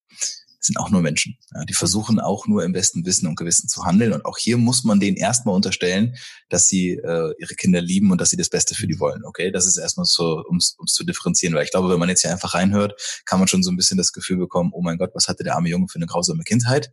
sind 0.65 0.79
auch 0.79 0.91
nur 0.91 1.03
Menschen. 1.03 1.37
Ja, 1.55 1.65
die 1.65 1.75
versuchen 1.75 2.21
auch 2.21 2.47
nur 2.47 2.65
im 2.65 2.73
besten 2.73 3.05
Wissen 3.05 3.27
und 3.27 3.37
Gewissen 3.37 3.69
zu 3.69 3.85
handeln. 3.85 4.13
Und 4.13 4.25
auch 4.25 4.39
hier 4.39 4.57
muss 4.57 4.85
man 4.85 4.99
denen 4.99 5.17
erstmal 5.17 5.55
unterstellen, 5.55 6.17
dass 6.49 6.69
sie 6.69 6.93
äh, 6.93 7.35
ihre 7.39 7.55
Kinder 7.55 7.81
lieben 7.81 8.11
und 8.11 8.21
dass 8.21 8.31
sie 8.31 8.37
das 8.37 8.49
Beste 8.49 8.75
für 8.75 8.87
die 8.87 8.99
wollen. 8.99 9.25
Okay, 9.25 9.51
das 9.51 9.67
ist 9.67 9.77
erstmal 9.77 10.07
so, 10.07 10.43
um 10.49 10.57
es 10.57 10.77
zu 10.87 11.05
differenzieren. 11.05 11.55
Weil 11.55 11.65
ich 11.65 11.71
glaube, 11.71 11.91
wenn 11.91 11.99
man 11.99 12.09
jetzt 12.09 12.23
hier 12.23 12.33
einfach 12.33 12.55
reinhört, 12.55 13.23
kann 13.27 13.39
man 13.39 13.49
schon 13.49 13.63
so 13.63 13.71
ein 13.71 13.77
bisschen 13.77 13.99
das 13.99 14.13
Gefühl 14.13 14.39
bekommen, 14.39 14.71
oh 14.73 14.83
mein 14.83 14.99
Gott, 14.99 15.11
was 15.15 15.29
hatte 15.29 15.45
der 15.45 15.55
arme 15.57 15.69
Junge 15.69 15.89
für 15.89 15.97
eine 15.97 16.07
grausame 16.07 16.45
Kindheit? 16.45 16.91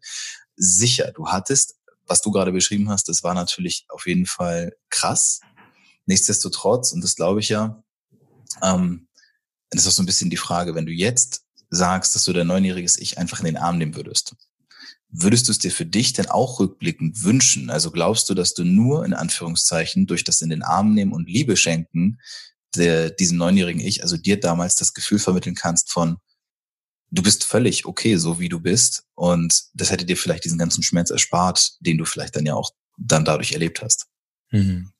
Sicher, 0.58 1.12
du 1.16 1.28
hattest 1.28 1.76
was 2.12 2.21
du 2.21 2.30
gerade 2.30 2.52
beschrieben 2.52 2.89
hast, 2.89 3.08
das 3.08 3.24
war 3.24 3.34
natürlich 3.34 3.86
auf 3.88 4.06
jeden 4.06 4.26
Fall 4.26 4.76
krass. 4.89 5.39
Nichtsdestotrotz, 6.06 6.91
und 6.91 7.02
das 7.02 7.15
glaube 7.15 7.39
ich 7.39 7.47
ja, 7.47 7.82
ähm, 8.62 9.08
das 9.69 9.84
ist 9.84 9.88
auch 9.88 9.93
so 9.93 10.04
ein 10.04 10.08
bisschen 10.08 10.30
die 10.30 10.36
Frage, 10.38 10.76
wenn 10.76 10.86
du 10.86 10.91
jetzt 10.91 11.45
sagst, 11.69 12.13
dass 12.13 12.26
du 12.26 12.34
dein 12.34 12.47
neunjähriges 12.47 12.97
Ich 12.97 13.17
einfach 13.17 13.39
in 13.39 13.45
den 13.45 13.56
Arm 13.56 13.78
nehmen 13.78 13.95
würdest, 13.95 14.36
würdest 15.08 15.47
du 15.47 15.54
es 15.54 15.60
dir 15.60 15.71
für 15.71 15.86
dich 15.86 16.12
denn 16.12 16.30
auch 16.30 16.60
rückblickend 16.60 17.24
wünschen? 17.24 17.69
Also 17.69 17.91
glaubst 17.91 18.30
du, 18.30 18.34
dass 18.34 18.54
du 18.54 18.65
nur 18.65 19.06
in 19.06 19.13
Anführungszeichen 19.13 20.06
durch 20.06 20.26
das 20.26 20.41
in 20.41 20.50
den 20.50 20.63
Arm 20.63 20.93
nehmen 20.93 21.13
und 21.13 21.30
Liebe 21.30 21.56
schenken 21.56 22.19
der, 22.76 23.10
diesem 23.10 23.38
neunjährigen 23.38 23.82
Ich, 23.82 24.04
also 24.04 24.17
dir 24.17 24.38
damals 24.38 24.76
das 24.76 24.93
Gefühl 24.93 25.19
vermitteln 25.19 25.56
kannst 25.56 25.91
von, 25.91 26.17
du 27.12 27.21
bist 27.21 27.43
völlig 27.43 27.86
okay, 27.86 28.15
so 28.15 28.39
wie 28.39 28.50
du 28.50 28.60
bist. 28.60 29.04
Und 29.15 29.63
das 29.74 29.91
hätte 29.91 30.06
dir 30.06 30.17
vielleicht 30.17 30.45
diesen 30.45 30.58
ganzen 30.58 30.82
Schmerz 30.82 31.10
erspart, 31.10 31.74
den 31.82 31.97
du 31.97 32.06
vielleicht 32.06 32.36
dann 32.36 32.45
ja 32.45 32.56
auch 32.56 32.71
dann 32.97 33.26
dadurch 33.26 33.52
erlebt 33.52 33.82
hast. 33.82 34.08
Mhm. 34.50 34.91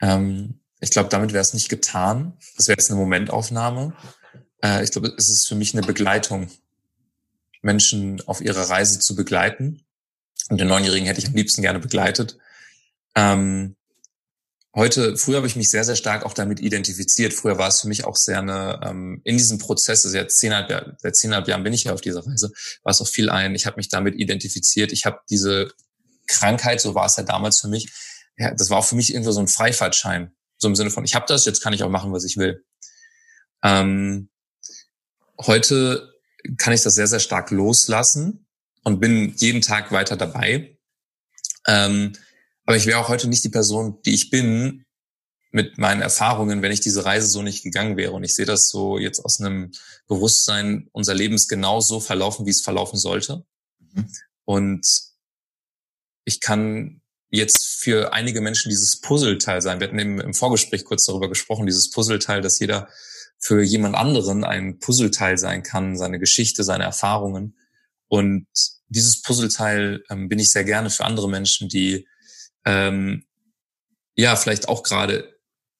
Ähm, 0.00 0.60
ich 0.80 0.90
glaube, 0.90 1.08
damit 1.08 1.32
wäre 1.32 1.42
es 1.42 1.54
nicht 1.54 1.68
getan. 1.68 2.36
Das 2.56 2.68
wäre 2.68 2.78
jetzt 2.78 2.90
eine 2.90 3.00
Momentaufnahme. 3.00 3.96
Äh, 4.62 4.84
ich 4.84 4.92
glaube, 4.92 5.12
es 5.16 5.28
ist 5.28 5.46
für 5.46 5.54
mich 5.54 5.74
eine 5.74 5.86
Begleitung, 5.86 6.48
Menschen 7.62 8.20
auf 8.26 8.40
ihrer 8.40 8.70
Reise 8.70 9.00
zu 9.00 9.16
begleiten. 9.16 9.82
Und 10.48 10.60
den 10.60 10.68
Neunjährigen 10.68 11.06
hätte 11.06 11.20
ich 11.20 11.26
am 11.26 11.34
liebsten 11.34 11.62
gerne 11.62 11.80
begleitet. 11.80 12.38
Ähm, 13.14 13.74
Heute, 14.76 15.16
früher 15.16 15.38
habe 15.38 15.46
ich 15.46 15.56
mich 15.56 15.70
sehr, 15.70 15.84
sehr 15.84 15.96
stark 15.96 16.26
auch 16.26 16.34
damit 16.34 16.60
identifiziert. 16.60 17.32
Früher 17.32 17.56
war 17.56 17.68
es 17.68 17.80
für 17.80 17.88
mich 17.88 18.04
auch 18.04 18.14
sehr 18.14 18.40
eine, 18.40 18.78
ähm, 18.84 19.22
in 19.24 19.38
diesem 19.38 19.56
Prozess, 19.56 20.04
also 20.04 20.14
jetzt 20.14 20.38
zehnhalb, 20.38 20.98
seit 21.00 21.16
zehnhalb 21.16 21.48
Jahren 21.48 21.64
bin 21.64 21.72
ich 21.72 21.84
ja 21.84 21.94
auf 21.94 22.02
dieser 22.02 22.26
Reise, 22.26 22.52
war 22.82 22.90
es 22.90 23.00
auch 23.00 23.08
viel 23.08 23.30
ein, 23.30 23.54
ich 23.54 23.64
habe 23.64 23.78
mich 23.78 23.88
damit 23.88 24.16
identifiziert. 24.16 24.92
Ich 24.92 25.06
habe 25.06 25.20
diese 25.30 25.72
Krankheit, 26.26 26.82
so 26.82 26.94
war 26.94 27.06
es 27.06 27.16
ja 27.16 27.22
damals 27.22 27.58
für 27.58 27.68
mich, 27.68 27.90
ja, 28.36 28.52
das 28.52 28.68
war 28.68 28.76
auch 28.76 28.84
für 28.84 28.96
mich 28.96 29.14
irgendwie 29.14 29.32
so 29.32 29.40
ein 29.40 29.48
Freifahrtschein. 29.48 30.36
So 30.58 30.68
im 30.68 30.76
Sinne 30.76 30.90
von, 30.90 31.06
ich 31.06 31.14
habe 31.14 31.24
das, 31.26 31.46
jetzt 31.46 31.62
kann 31.62 31.72
ich 31.72 31.82
auch 31.82 31.88
machen, 31.88 32.12
was 32.12 32.24
ich 32.24 32.36
will. 32.36 32.62
Ähm, 33.62 34.28
heute 35.38 36.12
kann 36.58 36.74
ich 36.74 36.82
das 36.82 36.94
sehr, 36.94 37.06
sehr 37.06 37.20
stark 37.20 37.50
loslassen 37.50 38.46
und 38.84 39.00
bin 39.00 39.34
jeden 39.36 39.62
Tag 39.62 39.90
weiter 39.90 40.18
dabei. 40.18 40.78
Ähm, 41.66 42.12
aber 42.66 42.76
ich 42.76 42.86
wäre 42.86 42.98
auch 42.98 43.08
heute 43.08 43.28
nicht 43.28 43.44
die 43.44 43.48
Person, 43.48 43.98
die 44.04 44.14
ich 44.14 44.30
bin, 44.30 44.84
mit 45.52 45.78
meinen 45.78 46.02
Erfahrungen, 46.02 46.60
wenn 46.60 46.72
ich 46.72 46.80
diese 46.80 47.06
Reise 47.06 47.28
so 47.28 47.40
nicht 47.40 47.62
gegangen 47.62 47.96
wäre. 47.96 48.12
Und 48.12 48.24
ich 48.24 48.34
sehe 48.34 48.44
das 48.44 48.68
so 48.68 48.98
jetzt 48.98 49.24
aus 49.24 49.40
einem 49.40 49.72
Bewusstsein, 50.06 50.88
unser 50.92 51.14
Leben 51.14 51.34
ist 51.34 51.48
genau 51.48 51.80
so 51.80 51.98
verlaufen, 51.98 52.44
wie 52.44 52.50
es 52.50 52.60
verlaufen 52.60 52.98
sollte. 52.98 53.46
Mhm. 53.78 54.10
Und 54.44 54.86
ich 56.24 56.40
kann 56.40 57.00
jetzt 57.30 57.64
für 57.78 58.12
einige 58.12 58.40
Menschen 58.40 58.68
dieses 58.68 59.00
Puzzleteil 59.00 59.62
sein. 59.62 59.80
Wir 59.80 59.86
hatten 59.86 59.98
eben 59.98 60.20
im 60.20 60.34
Vorgespräch 60.34 60.84
kurz 60.84 61.06
darüber 61.06 61.28
gesprochen, 61.28 61.66
dieses 61.66 61.90
Puzzleteil, 61.90 62.42
dass 62.42 62.58
jeder 62.58 62.88
für 63.38 63.62
jemand 63.62 63.94
anderen 63.94 64.44
ein 64.44 64.78
Puzzleteil 64.78 65.38
sein 65.38 65.62
kann, 65.62 65.96
seine 65.96 66.18
Geschichte, 66.18 66.64
seine 66.64 66.84
Erfahrungen. 66.84 67.56
Und 68.08 68.46
dieses 68.88 69.22
Puzzleteil 69.22 70.02
ähm, 70.10 70.28
bin 70.28 70.38
ich 70.38 70.50
sehr 70.50 70.64
gerne 70.64 70.90
für 70.90 71.04
andere 71.04 71.28
Menschen, 71.28 71.68
die 71.68 72.06
ähm, 72.66 73.24
ja, 74.16 74.36
vielleicht 74.36 74.68
auch 74.68 74.82
gerade 74.82 75.38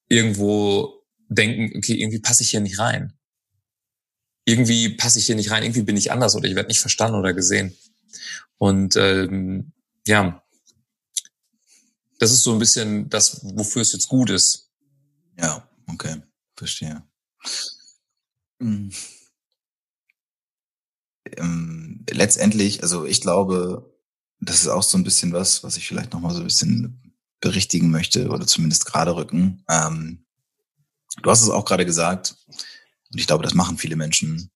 irgendwo 0.09 1.03
denken, 1.29 1.77
okay, 1.77 1.95
irgendwie 1.95 2.21
passe 2.21 2.43
ich 2.43 2.51
hier 2.51 2.61
nicht 2.61 2.79
rein. 2.79 3.13
irgendwie 4.47 4.91
passe 4.91 5.19
ich 5.19 5.27
hier 5.27 5.35
nicht 5.35 5.51
rein, 5.51 5.65
irgendwie 5.65 5.83
bin 5.83 5.97
ich 5.97 6.13
anders 6.13 6.37
oder 6.37 6.49
ich 6.49 6.55
werde 6.55 6.69
nicht 6.69 6.81
verstanden 6.81 7.19
oder 7.19 7.35
gesehen. 7.35 7.77
Und 8.59 8.97
ähm, 8.97 9.73
ja, 10.07 10.43
das 12.19 12.31
ist 12.33 12.45
so 12.45 12.53
ein 12.53 12.59
bisschen 12.59 13.11
das, 13.11 13.41
wofür 13.43 13.83
es 13.83 13.93
jetzt 13.93 14.09
gut 14.09 14.31
ist. 14.31 14.71
Ja, 15.39 15.69
okay, 15.89 16.23
verstehe. 16.57 17.03
Mhm. 18.61 18.93
Ähm, 21.37 22.05
letztendlich, 22.09 22.83
also 22.83 23.05
ich 23.05 23.21
glaube, 23.21 23.96
das 24.41 24.61
ist 24.61 24.69
auch 24.69 24.83
so 24.83 24.99
ein 24.99 25.05
bisschen 25.05 25.33
was, 25.33 25.65
was 25.65 25.77
ich 25.77 25.87
vielleicht 25.87 26.13
nochmal 26.13 26.35
so 26.35 26.41
ein 26.41 26.47
bisschen 26.47 27.15
berichtigen 27.41 27.91
möchte 27.91 28.29
oder 28.29 28.47
zumindest 28.47 28.87
gerade 28.87 29.15
rücken. 29.15 29.65
Ähm, 29.69 30.25
du 31.23 31.31
hast 31.31 31.43
es 31.43 31.51
auch 31.51 31.65
gerade 31.65 31.87
gesagt, 31.87 32.37
und 33.13 33.21
ich 33.21 33.27
glaube, 33.27 33.45
das 33.45 33.55
machen 33.55 33.79
viele 33.79 33.97
Menschen. 33.97 34.51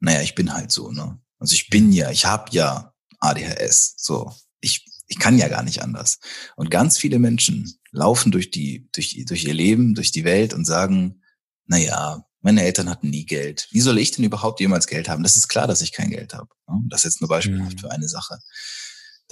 Naja, 0.00 0.22
ich 0.22 0.34
bin 0.34 0.52
halt 0.52 0.72
so, 0.72 0.90
ne? 0.90 1.20
Also 1.38 1.54
ich 1.54 1.70
bin 1.70 1.92
ja, 1.92 2.10
ich 2.10 2.24
habe 2.24 2.50
ja 2.52 2.94
ADHS. 3.18 3.94
So, 3.96 4.34
ich, 4.60 4.84
ich 5.06 5.18
kann 5.18 5.38
ja 5.38 5.48
gar 5.48 5.62
nicht 5.62 5.82
anders. 5.82 6.18
Und 6.56 6.70
ganz 6.70 6.98
viele 6.98 7.18
Menschen 7.18 7.78
laufen 7.90 8.32
durch 8.32 8.50
die, 8.50 8.88
durch, 8.92 9.22
durch 9.26 9.44
ihr 9.44 9.54
Leben, 9.54 9.94
durch 9.94 10.12
die 10.12 10.24
Welt 10.24 10.54
und 10.54 10.64
sagen, 10.64 11.22
na 11.66 11.78
ja, 11.78 12.24
meine 12.40 12.62
Eltern 12.62 12.90
hatten 12.90 13.10
nie 13.10 13.24
Geld. 13.24 13.68
Wie 13.70 13.80
soll 13.80 13.98
ich 13.98 14.10
denn 14.10 14.24
überhaupt 14.24 14.60
jemals 14.60 14.86
Geld 14.86 15.08
haben? 15.08 15.22
Das 15.22 15.36
ist 15.36 15.48
klar, 15.48 15.66
dass 15.68 15.80
ich 15.80 15.92
kein 15.92 16.10
Geld 16.10 16.34
habe. 16.34 16.48
Ne? 16.68 16.80
Das 16.88 17.00
ist 17.00 17.14
jetzt 17.14 17.20
nur 17.20 17.28
beispielhaft 17.28 17.76
mhm. 17.76 17.78
für 17.78 17.90
eine 17.90 18.08
Sache. 18.08 18.38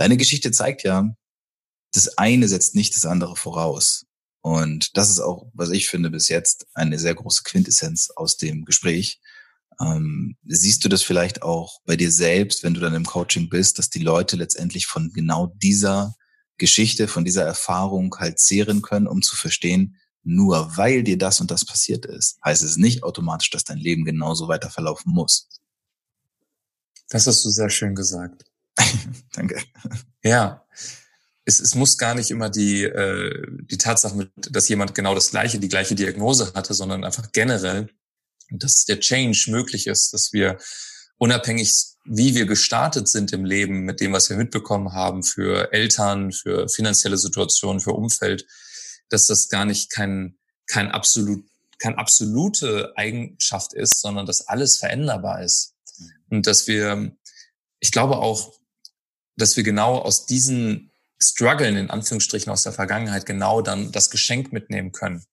Deine 0.00 0.16
Geschichte 0.16 0.50
zeigt 0.50 0.82
ja, 0.82 1.14
das 1.92 2.16
eine 2.16 2.48
setzt 2.48 2.74
nicht 2.74 2.96
das 2.96 3.04
andere 3.04 3.36
voraus. 3.36 4.06
Und 4.40 4.96
das 4.96 5.10
ist 5.10 5.20
auch, 5.20 5.50
was 5.52 5.68
ich 5.68 5.90
finde, 5.90 6.08
bis 6.08 6.28
jetzt 6.28 6.66
eine 6.72 6.98
sehr 6.98 7.14
große 7.14 7.42
Quintessenz 7.44 8.08
aus 8.16 8.38
dem 8.38 8.64
Gespräch. 8.64 9.20
Ähm, 9.78 10.38
siehst 10.46 10.82
du 10.82 10.88
das 10.88 11.02
vielleicht 11.02 11.42
auch 11.42 11.80
bei 11.84 11.96
dir 11.96 12.10
selbst, 12.10 12.62
wenn 12.62 12.72
du 12.72 12.80
dann 12.80 12.94
im 12.94 13.04
Coaching 13.04 13.50
bist, 13.50 13.78
dass 13.78 13.90
die 13.90 14.02
Leute 14.02 14.36
letztendlich 14.36 14.86
von 14.86 15.12
genau 15.12 15.48
dieser 15.62 16.14
Geschichte, 16.56 17.06
von 17.06 17.26
dieser 17.26 17.44
Erfahrung 17.44 18.16
halt 18.18 18.38
zehren 18.38 18.80
können, 18.80 19.06
um 19.06 19.20
zu 19.20 19.36
verstehen, 19.36 19.98
nur 20.22 20.78
weil 20.78 21.02
dir 21.02 21.18
das 21.18 21.42
und 21.42 21.50
das 21.50 21.66
passiert 21.66 22.06
ist, 22.06 22.38
heißt 22.42 22.62
es 22.62 22.78
nicht 22.78 23.02
automatisch, 23.02 23.50
dass 23.50 23.64
dein 23.64 23.76
Leben 23.76 24.06
genauso 24.06 24.48
weiter 24.48 24.70
verlaufen 24.70 25.12
muss. 25.12 25.46
Das 27.10 27.26
hast 27.26 27.44
du 27.44 27.50
sehr 27.50 27.68
schön 27.68 27.94
gesagt. 27.94 28.49
Danke. 29.34 29.62
Ja. 30.22 30.64
Es, 31.44 31.58
es 31.58 31.74
muss 31.74 31.96
gar 31.98 32.14
nicht 32.14 32.30
immer 32.30 32.50
die, 32.50 32.84
äh, 32.84 33.46
die 33.62 33.78
Tatsache, 33.78 34.14
mit, 34.14 34.30
dass 34.50 34.68
jemand 34.68 34.94
genau 34.94 35.14
das 35.14 35.30
gleiche, 35.30 35.58
die 35.58 35.68
gleiche 35.68 35.94
Diagnose 35.94 36.52
hatte, 36.54 36.74
sondern 36.74 37.04
einfach 37.04 37.32
generell 37.32 37.88
dass 38.50 38.84
der 38.84 39.00
Change 39.00 39.46
möglich 39.48 39.86
ist, 39.86 40.12
dass 40.12 40.32
wir 40.32 40.58
unabhängig, 41.16 41.72
wie 42.04 42.34
wir 42.34 42.46
gestartet 42.46 43.08
sind 43.08 43.32
im 43.32 43.44
Leben, 43.44 43.84
mit 43.84 44.00
dem, 44.00 44.12
was 44.12 44.30
wir 44.30 44.36
mitbekommen 44.36 44.92
haben, 44.92 45.22
für 45.22 45.72
Eltern, 45.72 46.32
für 46.32 46.68
finanzielle 46.68 47.18
Situationen, 47.18 47.80
für 47.80 47.92
Umfeld, 47.92 48.46
dass 49.08 49.26
das 49.26 49.48
gar 49.48 49.64
nicht 49.64 49.90
kein, 49.90 50.38
kein 50.66 50.90
absolut, 50.90 51.44
keine 51.78 51.98
absolute 51.98 52.92
Eigenschaft 52.96 53.72
ist, 53.74 54.00
sondern 54.00 54.26
dass 54.26 54.48
alles 54.48 54.78
veränderbar 54.78 55.42
ist. 55.42 55.74
Mhm. 55.98 56.10
Und 56.30 56.46
dass 56.46 56.66
wir, 56.66 57.12
ich 57.80 57.92
glaube 57.92 58.18
auch, 58.18 58.54
dass 59.40 59.56
wir 59.56 59.64
genau 59.64 59.98
aus 59.98 60.26
diesen 60.26 60.90
Struggeln, 61.18 61.76
in 61.76 61.90
Anführungsstrichen 61.90 62.50
aus 62.50 62.62
der 62.62 62.72
Vergangenheit, 62.72 63.26
genau 63.26 63.60
dann 63.60 63.92
das 63.92 64.10
Geschenk 64.10 64.52
mitnehmen 64.52 64.92
können. 64.92 65.24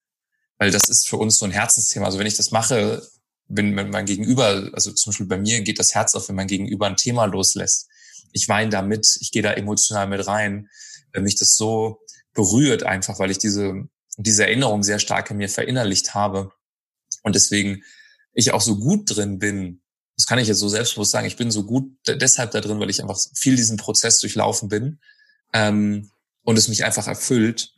Weil 0.57 0.71
das 0.71 0.89
ist 0.89 1.07
für 1.07 1.17
uns 1.17 1.37
so 1.37 1.45
ein 1.45 1.51
Herzensthema. 1.51 2.05
Also 2.05 2.19
wenn 2.19 2.27
ich 2.27 2.35
das 2.35 2.51
mache, 2.51 3.07
bin 3.47 3.75
wenn 3.75 3.89
mein 3.89 4.05
Gegenüber, 4.05 4.69
also 4.73 4.91
zum 4.91 5.11
Beispiel 5.11 5.27
bei 5.27 5.37
mir 5.37 5.61
geht 5.61 5.79
das 5.79 5.95
Herz 5.95 6.15
auf, 6.15 6.27
wenn 6.27 6.35
mein 6.35 6.47
Gegenüber 6.47 6.87
ein 6.87 6.97
Thema 6.97 7.25
loslässt. 7.25 7.87
Ich 8.33 8.49
weine 8.49 8.69
da 8.69 8.81
mit, 8.81 9.17
ich 9.21 9.31
gehe 9.31 9.41
da 9.41 9.53
emotional 9.53 10.07
mit 10.07 10.27
rein, 10.27 10.69
wenn 11.13 11.23
mich 11.23 11.37
das 11.37 11.55
so 11.55 11.99
berührt 12.33 12.83
einfach, 12.83 13.19
weil 13.19 13.31
ich 13.31 13.37
diese, 13.37 13.87
diese 14.17 14.43
Erinnerung 14.45 14.83
sehr 14.83 14.99
stark 14.99 15.31
in 15.31 15.37
mir 15.37 15.49
verinnerlicht 15.49 16.13
habe. 16.13 16.51
Und 17.23 17.35
deswegen 17.35 17.83
ich 18.33 18.51
auch 18.51 18.61
so 18.61 18.77
gut 18.77 19.15
drin 19.15 19.39
bin, 19.39 19.81
das 20.17 20.25
kann 20.25 20.39
ich 20.39 20.47
jetzt 20.47 20.59
so 20.59 20.67
selbstbewusst 20.67 21.11
sagen, 21.11 21.27
ich 21.27 21.37
bin 21.37 21.51
so 21.51 21.63
gut 21.63 21.91
deshalb 22.07 22.51
da 22.51 22.59
drin, 22.59 22.79
weil 22.79 22.89
ich 22.89 23.01
einfach 23.01 23.19
viel 23.35 23.55
diesen 23.55 23.77
Prozess 23.77 24.19
durchlaufen 24.19 24.67
bin 24.67 24.99
ähm, 25.53 26.11
und 26.43 26.57
es 26.57 26.67
mich 26.67 26.83
einfach 26.83 27.07
erfüllt. 27.07 27.73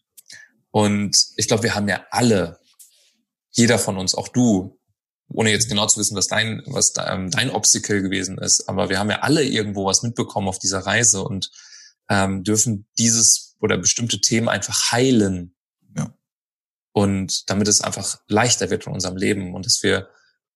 Und 0.71 1.17
ich 1.35 1.47
glaube, 1.47 1.63
wir 1.63 1.75
haben 1.75 1.89
ja 1.89 2.05
alle 2.11 2.59
jeder 3.51 3.77
von 3.77 3.97
uns, 3.97 4.15
auch 4.15 4.29
du, 4.29 4.79
ohne 5.27 5.51
jetzt 5.51 5.67
genau 5.67 5.85
zu 5.87 5.99
wissen, 5.99 6.15
was 6.15 6.27
dein, 6.27 6.63
was 6.65 6.93
ähm, 7.05 7.29
dein 7.29 7.51
Obstacle 7.51 8.01
gewesen 8.01 8.37
ist, 8.37 8.69
aber 8.69 8.89
wir 8.89 8.99
haben 8.99 9.09
ja 9.09 9.19
alle 9.19 9.43
irgendwo 9.43 9.85
was 9.85 10.01
mitbekommen 10.01 10.47
auf 10.47 10.59
dieser 10.59 10.79
Reise 10.79 11.23
und 11.23 11.51
ähm, 12.09 12.43
dürfen 12.43 12.87
dieses 12.97 13.57
oder 13.59 13.77
bestimmte 13.77 14.21
Themen 14.21 14.47
einfach 14.47 14.91
heilen. 14.91 15.55
Ja. 15.95 16.13
Und 16.93 17.49
damit 17.49 17.67
es 17.67 17.81
einfach 17.81 18.19
leichter 18.27 18.69
wird 18.69 18.87
in 18.87 18.93
unserem 18.93 19.17
Leben 19.17 19.53
und 19.53 19.65
dass 19.65 19.83
wir, 19.83 20.09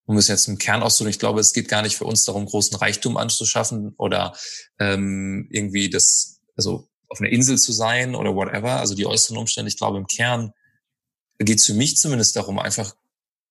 um 0.06 0.18
es 0.18 0.28
jetzt 0.28 0.48
im 0.48 0.58
Kern 0.58 0.84
auszudrücken, 0.84 1.12
ich 1.12 1.20
glaube, 1.20 1.40
es 1.40 1.54
geht 1.54 1.70
gar 1.70 1.82
nicht 1.82 1.96
für 1.96 2.06
uns 2.06 2.26
darum, 2.26 2.46
großen 2.46 2.78
Reichtum 2.78 3.18
anzuschaffen 3.18 3.94
oder 3.98 4.36
ähm, 4.80 5.48
irgendwie 5.50 5.90
das, 5.90 6.42
also 6.56 6.90
auf 7.08 7.22
einer 7.22 7.30
Insel 7.30 7.58
zu 7.58 7.72
sein 7.72 8.16
oder 8.16 8.36
whatever, 8.36 8.80
also 8.80 8.96
die 8.96 9.06
äußeren 9.06 9.38
Umstände. 9.38 9.70
Ich 9.70 9.78
glaube, 9.78 9.98
im 9.98 10.08
Kern 10.08 10.52
geht 11.40 11.60
es 11.60 11.66
für 11.66 11.74
mich 11.74 11.98
zumindest 11.98 12.36
darum, 12.36 12.60
einfach 12.60 12.96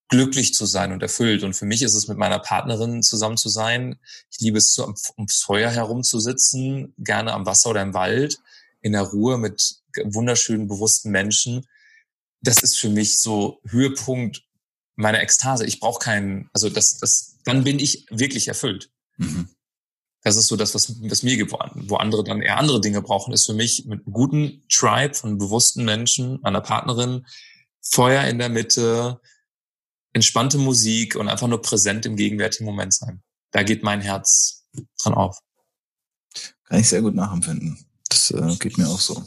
glücklich 0.09 0.53
zu 0.53 0.67
sein 0.67 0.93
und 0.93 1.03
erfüllt. 1.03 1.43
Und 1.43 1.55
für 1.55 1.65
mich 1.65 1.81
ist 1.81 1.95
es 1.95 2.07
mit 2.07 2.19
meiner 2.19 2.39
Partnerin 2.39 3.03
zusammen 3.03 3.39
zu 3.39 3.49
sein. 3.49 3.99
Ich 4.31 4.41
liebe 4.41 4.59
es, 4.59 4.79
ums 4.79 5.43
Feuer 5.43 5.71
herumzusitzen, 5.71 6.93
gerne 6.99 7.33
am 7.33 7.47
Wasser 7.47 7.71
oder 7.71 7.81
im 7.81 7.95
Wald, 7.95 8.39
in 8.83 8.93
der 8.93 9.03
Ruhe 9.03 9.39
mit 9.39 9.77
wunderschönen, 10.05 10.69
bewussten 10.69 11.11
Menschen. 11.11 11.67
Das 12.43 12.63
ist 12.63 12.79
für 12.79 12.91
mich 12.91 13.21
so 13.21 13.61
Höhepunkt 13.67 14.43
meiner 14.97 15.21
Ekstase. 15.21 15.67
Ich 15.67 15.81
brauche 15.81 15.99
keinen, 15.99 16.49
also 16.53 16.69
das, 16.69 16.99
das, 16.99 17.39
dann 17.45 17.65
bin 17.65 17.79
ich 17.79 18.07
wirklich 18.11 18.49
erfüllt. 18.49 18.91
Mhm. 19.17 19.49
Das 20.23 20.37
ist 20.37 20.47
so 20.47 20.57
das, 20.57 20.75
was, 20.75 21.01
was 21.03 21.23
mir 21.25 21.37
geworden, 21.37 21.85
wo 21.89 21.97
andere 21.97 22.23
dann 22.23 22.43
eher 22.43 22.59
andere 22.59 22.81
Dinge 22.81 23.03
brauchen, 23.03 23.33
ist 23.33 23.47
für 23.47 23.55
mich 23.55 23.87
mit 23.87 24.05
einem 24.05 24.13
guten 24.13 24.63
Tribe 24.69 25.15
von 25.15 25.37
bewussten 25.37 25.85
Menschen, 25.85 26.45
einer 26.45 26.61
Partnerin, 26.61 27.27
Feuer 27.81 28.25
in 28.25 28.39
der 28.39 28.49
Mitte, 28.49 29.21
entspannte 30.13 30.59
Musik 30.59 31.17
und 31.17 31.29
einfach 31.29 31.49
nur 31.49 31.61
präsent 31.61 32.07
im 32.07 32.17
gegenwärtigen 32.17 32.67
Moment 32.67 32.95
sein. 32.95 33.23
Da 33.51 33.65
geht 33.65 33.83
mein 33.83 34.01
Herz 34.01 34.65
dran 35.03 35.15
auf. 35.15 35.39
Kann 36.65 36.79
ich 36.79 36.89
sehr 36.89 37.03
gut 37.03 37.15
nachempfinden. 37.15 37.85
Das 38.09 38.31
äh, 38.31 38.57
geht 38.57 38.79
mir 38.79 38.89
auch 38.89 39.01
so. 39.01 39.23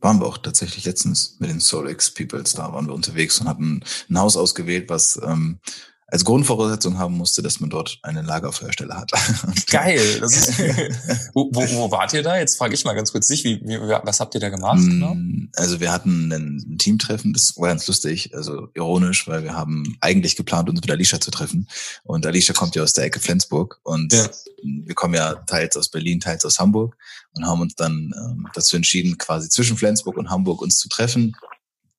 Waren 0.00 0.20
wir 0.20 0.26
auch 0.26 0.38
tatsächlich 0.38 0.84
letztens 0.84 1.36
mit 1.38 1.50
den 1.50 1.60
Solex 1.60 2.10
Peoples, 2.10 2.52
da 2.52 2.72
waren 2.72 2.86
wir 2.86 2.94
unterwegs 2.94 3.40
und 3.40 3.48
hatten 3.48 3.82
ein 4.08 4.18
Haus 4.18 4.36
ausgewählt, 4.36 4.88
was 4.88 5.20
ähm, 5.24 5.58
als 6.08 6.24
Grundvoraussetzung 6.24 6.98
haben 6.98 7.16
musste, 7.16 7.42
dass 7.42 7.58
man 7.58 7.68
dort 7.68 7.98
eine 8.02 8.22
Lagerfeuerstelle 8.22 8.96
hat. 8.96 9.10
Geil. 9.66 10.20
Das 10.20 10.36
ist, 10.36 10.58
wo, 11.34 11.50
wo, 11.52 11.60
wo 11.72 11.90
wart 11.90 12.12
ihr 12.12 12.22
da? 12.22 12.38
Jetzt 12.38 12.56
frage 12.56 12.74
ich 12.74 12.84
mal 12.84 12.94
ganz 12.94 13.10
kurz 13.10 13.26
dich, 13.26 13.42
wie, 13.42 13.60
wie, 13.64 13.76
was 13.78 14.20
habt 14.20 14.34
ihr 14.34 14.40
da 14.40 14.48
gemacht? 14.48 14.78
Mm, 14.78 14.88
genau? 14.88 15.16
Also 15.56 15.80
wir 15.80 15.90
hatten 15.90 16.32
ein 16.32 16.78
Teamtreffen, 16.78 17.32
das 17.32 17.54
war 17.56 17.68
ganz 17.68 17.88
lustig, 17.88 18.32
also 18.34 18.68
ironisch, 18.74 19.26
weil 19.26 19.42
wir 19.42 19.54
haben 19.54 19.96
eigentlich 20.00 20.36
geplant, 20.36 20.68
uns 20.68 20.80
mit 20.80 20.90
Alicia 20.90 21.20
zu 21.20 21.32
treffen. 21.32 21.66
Und 22.04 22.24
Alicia 22.24 22.54
kommt 22.54 22.76
ja 22.76 22.84
aus 22.84 22.92
der 22.92 23.04
Ecke 23.04 23.18
Flensburg 23.18 23.80
und 23.82 24.12
ja. 24.12 24.28
wir 24.62 24.94
kommen 24.94 25.14
ja 25.14 25.34
teils 25.34 25.76
aus 25.76 25.88
Berlin, 25.88 26.20
teils 26.20 26.44
aus 26.44 26.60
Hamburg 26.60 26.96
und 27.34 27.46
haben 27.46 27.60
uns 27.60 27.74
dann 27.74 28.12
ähm, 28.16 28.46
dazu 28.54 28.76
entschieden, 28.76 29.18
quasi 29.18 29.48
zwischen 29.48 29.76
Flensburg 29.76 30.16
und 30.16 30.30
Hamburg 30.30 30.62
uns 30.62 30.78
zu 30.78 30.88
treffen 30.88 31.34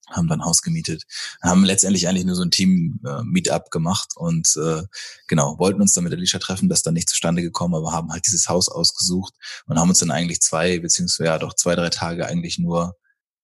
haben 0.09 0.27
dann 0.27 0.43
Haus 0.43 0.61
gemietet, 0.61 1.03
haben 1.41 1.63
letztendlich 1.63 2.07
eigentlich 2.07 2.25
nur 2.25 2.35
so 2.35 2.43
ein 2.43 2.51
Team-Meetup 2.51 3.65
äh, 3.65 3.69
gemacht 3.69 4.13
und 4.15 4.55
äh, 4.57 4.83
genau, 5.27 5.57
wollten 5.59 5.81
uns 5.81 5.93
dann 5.93 6.03
mit 6.03 6.13
Alicia 6.13 6.39
treffen, 6.39 6.69
das 6.69 6.79
ist 6.79 6.85
dann 6.85 6.93
nicht 6.93 7.09
zustande 7.09 7.41
gekommen, 7.41 7.75
aber 7.75 7.91
haben 7.91 8.11
halt 8.11 8.25
dieses 8.25 8.47
Haus 8.47 8.69
ausgesucht 8.69 9.33
und 9.65 9.77
haben 9.77 9.89
uns 9.89 9.99
dann 9.99 10.11
eigentlich 10.11 10.41
zwei, 10.41 10.79
beziehungsweise 10.79 11.27
ja 11.27 11.39
doch 11.39 11.53
zwei, 11.53 11.75
drei 11.75 11.89
Tage 11.89 12.25
eigentlich 12.25 12.57
nur 12.57 12.95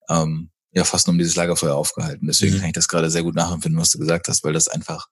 ähm, 0.10 0.52
ja 0.72 0.84
fast 0.84 1.08
nur 1.08 1.14
um 1.14 1.18
dieses 1.18 1.36
Lagerfeuer 1.36 1.76
aufgehalten. 1.76 2.28
Deswegen 2.28 2.56
mhm. 2.56 2.60
kann 2.60 2.68
ich 2.70 2.74
das 2.74 2.88
gerade 2.88 3.10
sehr 3.12 3.24
gut 3.24 3.36
nachempfinden, 3.36 3.80
was 3.80 3.92
du 3.92 4.00
gesagt 4.00 4.28
hast, 4.28 4.44
weil 4.44 4.54
das 4.54 4.68
einfach 4.68 5.08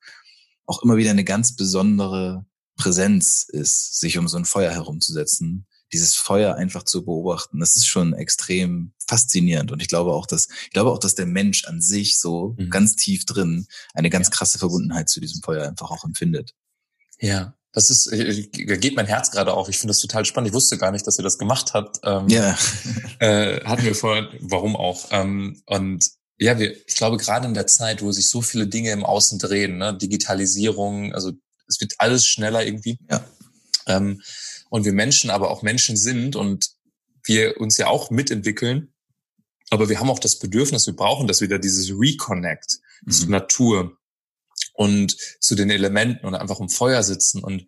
auch 0.66 0.82
immer 0.84 0.98
wieder 0.98 1.12
eine 1.12 1.24
ganz 1.24 1.56
besondere 1.56 2.46
Präsenz 2.78 3.46
ist, 3.48 4.00
sich 4.00 4.18
um 4.18 4.28
so 4.28 4.38
ein 4.38 4.46
Feuer 4.46 4.72
herumzusetzen 4.72 5.68
dieses 5.94 6.16
Feuer 6.16 6.56
einfach 6.56 6.84
zu 6.84 7.04
beobachten, 7.04 7.60
das 7.60 7.76
ist 7.76 7.88
schon 7.88 8.14
extrem 8.14 8.94
faszinierend. 9.08 9.72
Und 9.72 9.82
ich 9.82 9.88
glaube 9.88 10.12
auch, 10.14 10.26
dass, 10.26 10.48
ich 10.64 10.72
glaube 10.72 10.92
auch, 10.92 11.00
dass 11.00 11.16
der 11.16 11.26
Mensch 11.26 11.66
an 11.66 11.82
sich 11.82 12.20
so 12.20 12.56
mhm. 12.58 12.70
ganz 12.70 12.96
tief 12.96 13.26
drin 13.26 13.68
eine 13.94 14.10
ganz 14.10 14.28
ja. 14.28 14.32
krasse 14.32 14.60
Verbundenheit 14.60 15.10
zu 15.10 15.20
diesem 15.20 15.42
Feuer 15.42 15.68
einfach 15.68 15.92
auch 15.92 16.06
empfindet. 16.06 16.54
Ja. 17.20 17.54
Das 17.74 17.90
ist, 17.90 18.12
da 18.12 18.76
geht 18.76 18.98
mein 18.98 19.06
Herz 19.06 19.32
gerade 19.32 19.54
auf. 19.54 19.70
Ich 19.70 19.78
finde 19.78 19.92
das 19.92 20.00
total 20.00 20.26
spannend. 20.26 20.50
Ich 20.50 20.54
wusste 20.54 20.78
gar 20.78 20.92
nicht, 20.92 21.08
dass 21.08 21.18
ihr 21.18 21.24
das 21.24 21.38
gemacht 21.38 21.74
habt. 21.74 22.00
Ähm, 22.04 22.28
ja. 22.28 22.58
äh, 23.20 23.64
hatten 23.64 23.84
wir 23.84 23.96
vorher, 23.96 24.28
warum 24.42 24.76
auch. 24.76 25.08
Ähm, 25.12 25.62
und 25.68 26.06
ja, 26.38 26.60
wir, 26.60 26.76
ich 26.88 26.96
glaube, 26.96 27.18
gerade 27.18 27.48
in 27.48 27.54
der 27.54 27.68
Zeit, 27.68 28.02
wo 28.02 28.12
sich 28.12 28.28
so 28.28 28.42
viele 28.42 28.68
Dinge 28.68 28.92
im 28.92 29.06
Außen 29.06 29.40
drehen, 29.40 29.78
ne, 29.78 29.98
Digitalisierung, 29.98 31.14
also 31.14 31.32
es 31.68 31.80
wird 31.80 31.94
alles 32.00 32.26
schneller 32.26 32.66
irgendwie. 32.66 32.98
Ja. 33.10 33.24
Ähm, 33.88 34.22
und 34.72 34.86
wir 34.86 34.94
Menschen 34.94 35.30
aber 35.30 35.52
auch 35.52 35.64
Menschen 35.64 35.98
sind 35.98 36.36
und 36.38 36.72
wir 37.24 37.60
uns 37.60 37.78
ja 37.78 37.88
auch 37.88 38.10
mitentwickeln. 38.10 38.94
Aber 39.70 39.90
wir 39.90 40.00
haben 40.00 40.10
auch 40.10 40.18
das 40.20 40.40
Bedürfnis, 40.40 40.88
wir 40.88 40.96
brauchen 40.96 41.28
das 41.28 41.42
wieder, 41.42 41.60
dieses 41.60 41.92
Reconnect 41.92 42.80
mhm. 43.04 43.12
zur 43.12 43.30
Natur 43.30 43.98
und 44.74 45.18
zu 45.42 45.56
den 45.56 45.70
Elementen 45.70 46.26
und 46.26 46.36
einfach 46.36 46.62
im 46.62 46.70
Feuer 46.70 47.04
sitzen 47.04 47.44
und, 47.44 47.68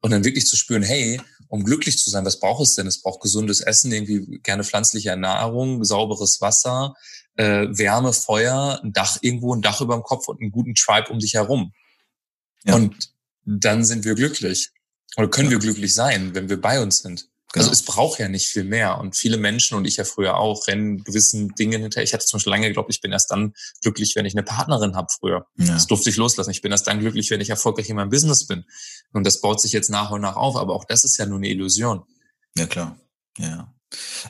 und 0.00 0.10
dann 0.10 0.24
wirklich 0.24 0.46
zu 0.46 0.56
spüren, 0.56 0.82
hey, 0.82 1.20
um 1.46 1.64
glücklich 1.64 1.98
zu 1.98 2.10
sein, 2.10 2.24
was 2.24 2.40
braucht 2.40 2.64
es 2.64 2.74
denn? 2.74 2.88
Es 2.88 3.00
braucht 3.00 3.20
gesundes 3.20 3.60
Essen, 3.60 3.92
irgendwie 3.92 4.40
gerne 4.42 4.64
pflanzliche 4.64 5.16
Nahrung, 5.16 5.84
sauberes 5.84 6.40
Wasser, 6.40 6.94
äh, 7.36 7.68
Wärme, 7.70 8.12
Feuer, 8.12 8.80
ein 8.82 8.92
Dach 8.92 9.18
irgendwo, 9.20 9.54
ein 9.54 9.62
Dach 9.62 9.80
über 9.80 9.94
dem 9.94 10.02
Kopf 10.02 10.26
und 10.26 10.40
einen 10.40 10.50
guten 10.50 10.74
Tribe 10.74 11.12
um 11.12 11.20
dich 11.20 11.34
herum. 11.34 11.72
Ja. 12.64 12.74
Und 12.74 13.12
dann 13.44 13.84
sind 13.84 14.04
wir 14.04 14.16
glücklich. 14.16 14.72
Oder 15.16 15.28
können 15.28 15.50
wir 15.50 15.58
glücklich 15.58 15.94
sein, 15.94 16.34
wenn 16.34 16.48
wir 16.48 16.60
bei 16.60 16.80
uns 16.80 17.00
sind. 17.00 17.28
Also 17.52 17.68
genau. 17.68 17.70
Also 17.70 17.72
es 17.72 17.84
braucht 17.84 18.20
ja 18.20 18.28
nicht 18.28 18.46
viel 18.46 18.62
mehr. 18.62 18.98
Und 18.98 19.16
viele 19.16 19.36
Menschen 19.36 19.76
und 19.76 19.84
ich 19.84 19.96
ja 19.96 20.04
früher 20.04 20.36
auch 20.36 20.68
rennen 20.68 21.02
gewissen 21.02 21.48
Dingen 21.56 21.82
hinterher. 21.82 22.04
Ich 22.04 22.14
hatte 22.14 22.24
zum 22.24 22.38
Beispiel 22.38 22.52
lange 22.52 22.68
geglaubt, 22.68 22.90
ich 22.94 23.00
bin 23.00 23.10
erst 23.10 23.30
dann 23.32 23.54
glücklich, 23.82 24.14
wenn 24.14 24.24
ich 24.24 24.34
eine 24.34 24.44
Partnerin 24.44 24.94
habe 24.94 25.08
früher. 25.10 25.46
Ja. 25.56 25.74
Das 25.74 25.88
durfte 25.88 26.10
ich 26.10 26.16
loslassen. 26.16 26.50
Ich 26.50 26.62
bin 26.62 26.70
erst 26.70 26.86
dann 26.86 27.00
glücklich, 27.00 27.28
wenn 27.30 27.40
ich 27.40 27.50
erfolgreich 27.50 27.88
in 27.88 27.96
meinem 27.96 28.10
Business 28.10 28.46
bin. 28.46 28.64
Und 29.12 29.26
das 29.26 29.40
baut 29.40 29.60
sich 29.60 29.72
jetzt 29.72 29.90
nach 29.90 30.12
und 30.12 30.20
nach 30.20 30.36
auf. 30.36 30.56
Aber 30.56 30.74
auch 30.74 30.84
das 30.84 31.04
ist 31.04 31.16
ja 31.16 31.26
nur 31.26 31.38
eine 31.38 31.48
Illusion. 31.48 32.04
Ja, 32.56 32.66
klar. 32.66 33.00
Ja. 33.36 33.74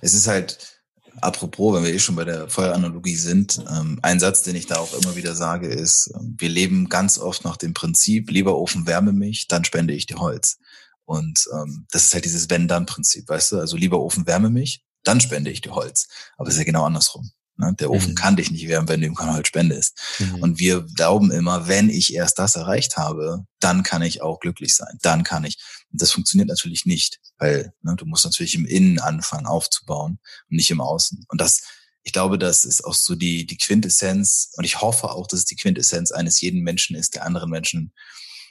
Es 0.01 0.14
ist 0.14 0.26
halt, 0.26 0.80
apropos, 1.20 1.74
wenn 1.74 1.84
wir 1.84 1.92
eh 1.92 1.98
schon 1.98 2.16
bei 2.16 2.24
der 2.24 2.48
Feueranalogie 2.48 3.16
sind, 3.16 3.62
ähm, 3.70 3.98
ein 4.02 4.20
Satz, 4.20 4.42
den 4.42 4.56
ich 4.56 4.66
da 4.66 4.76
auch 4.76 4.92
immer 4.94 5.16
wieder 5.16 5.34
sage, 5.34 5.68
ist, 5.68 6.11
ähm, 6.14 6.36
wir 6.38 6.48
leben 6.48 6.88
ganz 6.88 7.18
oft 7.18 7.44
nach 7.44 7.56
dem 7.56 7.74
Prinzip, 7.74 8.30
lieber 8.30 8.56
Ofen 8.56 8.86
wärme 8.86 9.12
mich, 9.12 9.48
dann 9.48 9.64
spende 9.64 9.94
ich 9.94 10.06
dir 10.06 10.18
Holz. 10.18 10.58
Und 11.04 11.48
ähm, 11.52 11.86
das 11.90 12.04
ist 12.04 12.14
halt 12.14 12.24
dieses 12.24 12.50
Wenn-Dann-Prinzip, 12.50 13.28
weißt 13.28 13.52
du? 13.52 13.58
Also 13.58 13.76
lieber 13.76 14.00
Ofen 14.00 14.26
wärme 14.26 14.50
mich, 14.50 14.84
dann 15.02 15.20
spende 15.20 15.50
ich 15.50 15.61
dir 15.61 15.74
Holz. 15.74 16.08
Aber 16.36 16.48
es 16.48 16.54
ist 16.54 16.61
ja 16.61 16.64
genau 16.64 16.84
andersrum. 16.84 17.30
Ne? 17.61 17.74
Der 17.78 17.90
Ofen 17.90 18.12
mhm. 18.12 18.14
kann 18.16 18.36
dich 18.36 18.50
nicht 18.50 18.68
wärmen, 18.68 18.88
wenn 18.88 19.00
du 19.00 19.06
ihm 19.06 19.14
kein 19.14 19.34
Holz 19.34 19.48
spendest. 19.48 19.98
Mhm. 20.18 20.34
Und 20.36 20.58
wir 20.58 20.82
glauben 20.82 21.30
immer, 21.30 21.68
wenn 21.68 21.90
ich 21.90 22.14
erst 22.14 22.38
das 22.38 22.56
erreicht 22.56 22.96
habe, 22.96 23.44
dann 23.61 23.82
kann 23.82 24.02
ich 24.02 24.22
auch 24.22 24.40
glücklich 24.40 24.74
sein. 24.74 24.98
Dann 25.02 25.22
kann 25.24 25.44
ich. 25.44 25.58
Und 25.91 26.01
das 26.01 26.12
funktioniert 26.12 26.49
natürlich 26.49 26.86
nicht, 26.86 27.20
weil 27.38 27.72
ne, 27.82 27.97
du 27.97 28.07
musst 28.07 28.24
natürlich 28.24 28.55
im 28.55 28.66
Innen 28.66 28.99
anfangen 29.01 29.47
aufzubauen 29.47 30.18
und 30.49 30.57
nicht 30.57 30.70
im 30.70 30.80
Außen. 30.80 31.24
Und 31.28 31.41
das, 31.41 31.62
ich 32.03 32.12
glaube, 32.12 32.38
das 32.38 32.64
ist 32.64 32.84
auch 32.84 32.95
so 32.95 33.14
die, 33.14 33.47
die 33.47 33.57
Quintessenz. 33.59 34.53
Und 34.57 34.64
ich 34.64 34.80
hoffe 34.80 35.11
auch, 35.11 35.26
dass 35.26 35.41
es 35.41 35.45
die 35.47 35.57
Quintessenz 35.57 36.12
eines 36.12 36.41
jeden 36.41 36.62
Menschen 36.62 36.97
ist, 36.97 37.14
der 37.14 37.26
anderen 37.26 37.51
Menschen 37.51 37.93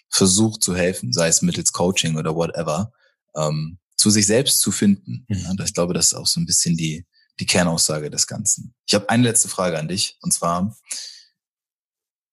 versucht 0.10 0.64
zu 0.64 0.76
helfen, 0.76 1.14
sei 1.14 1.28
es 1.28 1.42
mittels 1.42 1.72
Coaching 1.72 2.18
oder 2.18 2.36
whatever, 2.36 2.92
ähm, 3.36 3.78
zu 3.96 4.10
sich 4.10 4.26
selbst 4.26 4.62
zu 4.62 4.72
finden. 4.72 5.26
Mhm. 5.28 5.58
Ich 5.64 5.74
glaube, 5.74 5.94
das 5.94 6.08
ist 6.08 6.14
auch 6.14 6.28
so 6.28 6.40
ein 6.40 6.46
bisschen 6.46 6.78
die, 6.78 7.06
die 7.40 7.46
Kernaussage 7.46 8.10
des 8.10 8.28
Ganzen. 8.28 8.74
Ich 8.88 8.96
habe 8.96 9.10
eine 9.10 9.24
letzte 9.24 9.50
Frage 9.50 9.78
an 9.78 9.88
dich, 9.88 10.18
und 10.22 10.34
zwar, 10.34 10.76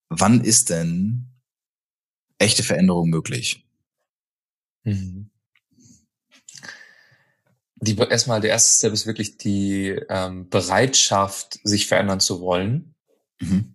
wann 0.08 0.42
ist 0.42 0.70
denn 0.70 1.28
echte 2.38 2.62
Veränderung 2.62 3.10
möglich? 3.10 3.65
Mhm. 4.86 5.30
Die, 7.76 7.96
erstmal, 7.96 8.40
der 8.40 8.50
erste 8.50 8.78
Step 8.78 8.92
ist 8.94 9.06
wirklich 9.06 9.36
die 9.36 9.88
ähm, 10.08 10.48
Bereitschaft, 10.48 11.58
sich 11.62 11.86
verändern 11.86 12.20
zu 12.20 12.40
wollen. 12.40 12.94
Mhm. 13.38 13.74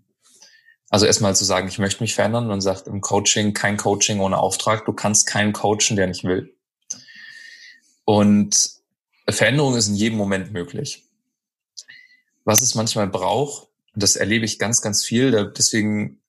Also 0.89 1.05
erstmal 1.05 1.35
zu 1.35 1.45
sagen, 1.45 1.67
ich 1.67 1.77
möchte 1.77 2.01
mich 2.01 2.15
verändern. 2.15 2.47
Man 2.47 2.61
sagt 2.61 2.87
im 2.87 3.01
Coaching 3.01 3.53
kein 3.53 3.77
Coaching 3.77 4.19
ohne 4.19 4.37
Auftrag. 4.37 4.85
Du 4.85 4.93
kannst 4.93 5.27
keinen 5.27 5.53
coachen, 5.53 5.95
der 5.95 6.07
nicht 6.07 6.23
will. 6.23 6.55
Und 8.05 8.71
Veränderung 9.29 9.75
ist 9.75 9.87
in 9.87 9.95
jedem 9.95 10.17
Moment 10.17 10.51
möglich. 10.51 11.05
Was 12.43 12.61
es 12.61 12.75
manchmal 12.75 13.07
braucht, 13.07 13.67
das 13.93 14.15
erlebe 14.15 14.45
ich 14.45 14.57
ganz, 14.59 14.81
ganz 14.81 15.05
viel, 15.05 15.53
deswegen, 15.55 16.21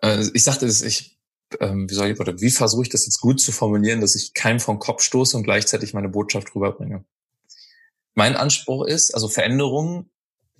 äh, 0.00 0.24
ich 0.32 0.44
sagte 0.44 0.66
das, 0.66 0.82
ich, 0.82 1.18
ähm, 1.60 1.88
wie 1.88 1.94
soll 1.94 2.08
ich, 2.08 2.20
oder 2.20 2.40
wie 2.40 2.50
versuche 2.50 2.82
ich 2.82 2.88
das 2.88 3.06
jetzt 3.06 3.20
gut 3.20 3.40
zu 3.40 3.52
formulieren, 3.52 4.00
dass 4.00 4.14
ich 4.14 4.34
keinem 4.34 4.60
vom 4.60 4.78
Kopf 4.78 5.02
stoße 5.02 5.36
und 5.36 5.42
gleichzeitig 5.42 5.94
meine 5.94 6.08
Botschaft 6.08 6.54
rüberbringe. 6.54 7.04
Mein 8.14 8.36
Anspruch 8.36 8.84
ist, 8.84 9.14
also 9.14 9.28
Veränderung 9.28 10.10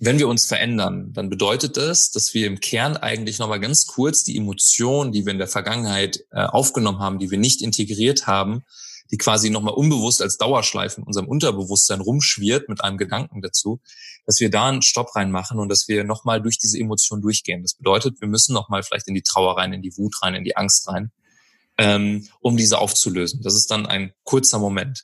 wenn 0.05 0.19
wir 0.19 0.27
uns 0.27 0.45
verändern, 0.45 1.13
dann 1.13 1.29
bedeutet 1.29 1.77
das, 1.77 2.11
dass 2.11 2.33
wir 2.33 2.47
im 2.47 2.59
Kern 2.59 2.97
eigentlich 2.97 3.39
nochmal 3.39 3.59
ganz 3.59 3.87
kurz 3.87 4.23
die 4.23 4.37
Emotionen, 4.37 5.13
die 5.13 5.25
wir 5.25 5.31
in 5.31 5.37
der 5.37 5.47
Vergangenheit 5.47 6.25
äh, 6.31 6.41
aufgenommen 6.41 6.99
haben, 6.99 7.19
die 7.19 7.31
wir 7.31 7.37
nicht 7.37 7.61
integriert 7.61 8.27
haben, 8.27 8.63
die 9.13 9.17
quasi 9.19 9.51
nochmal 9.51 9.75
unbewusst 9.75 10.23
als 10.23 10.37
Dauerschleife 10.37 10.99
in 10.99 11.03
unserem 11.05 11.27
Unterbewusstsein 11.27 12.01
rumschwirrt 12.01 12.67
mit 12.67 12.83
einem 12.83 12.97
Gedanken 12.97 13.43
dazu, 13.43 13.79
dass 14.25 14.39
wir 14.39 14.49
da 14.49 14.67
einen 14.67 14.81
Stopp 14.81 15.15
reinmachen 15.15 15.59
und 15.59 15.69
dass 15.69 15.87
wir 15.87 16.03
nochmal 16.03 16.41
durch 16.41 16.57
diese 16.57 16.79
Emotionen 16.79 17.21
durchgehen. 17.21 17.61
Das 17.61 17.75
bedeutet, 17.75 18.19
wir 18.21 18.27
müssen 18.27 18.53
nochmal 18.53 18.81
vielleicht 18.81 19.07
in 19.07 19.13
die 19.13 19.21
Trauer 19.21 19.55
rein, 19.55 19.71
in 19.71 19.83
die 19.83 19.95
Wut 19.97 20.15
rein, 20.23 20.33
in 20.33 20.43
die 20.43 20.57
Angst 20.57 20.87
rein, 20.87 21.11
ähm, 21.77 22.27
um 22.39 22.57
diese 22.57 22.79
aufzulösen. 22.79 23.43
Das 23.43 23.53
ist 23.53 23.69
dann 23.69 23.85
ein 23.85 24.13
kurzer 24.23 24.57
Moment. 24.57 25.03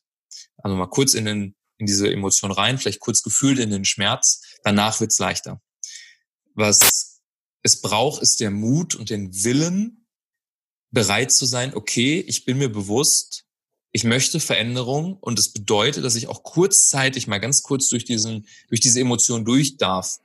Also 0.58 0.76
mal 0.76 0.88
kurz 0.88 1.14
in 1.14 1.26
den 1.26 1.56
in 1.78 1.86
diese 1.86 2.12
Emotion 2.12 2.52
rein, 2.52 2.80
vielleicht 2.80 3.00
kurz 3.00 3.22
gefühlt 3.22 3.60
in 3.60 3.70
den 3.70 3.86
Schmerz, 3.86 4.42
danach 4.64 5.00
wird's 5.00 5.20
leichter. 5.20 5.62
Was 6.56 7.22
es 7.62 7.80
braucht, 7.80 8.24
ist 8.24 8.40
der 8.40 8.50
Mut 8.50 8.96
und 8.96 9.12
den 9.12 9.44
Willen, 9.44 10.08
bereit 10.90 11.32
zu 11.32 11.46
sein, 11.46 11.76
okay, 11.76 12.20
ich 12.28 12.44
bin 12.44 12.58
mir 12.58 12.70
bewusst, 12.70 13.46
ich 13.92 14.04
möchte 14.04 14.40
Veränderung 14.40 15.18
und 15.20 15.40
es 15.40 15.46
das 15.46 15.54
bedeutet, 15.54 16.04
dass 16.04 16.16
ich 16.16 16.28
auch 16.28 16.44
kurzzeitig 16.44 17.28
mal 17.28 17.40
ganz 17.40 17.64
kurz 17.64 17.90
durch 17.90 18.06
diesen, 18.06 18.46
durch 18.68 18.82
diese 18.82 19.00
Emotion 19.00 19.46
durch 19.46 19.78
darf 19.78 20.20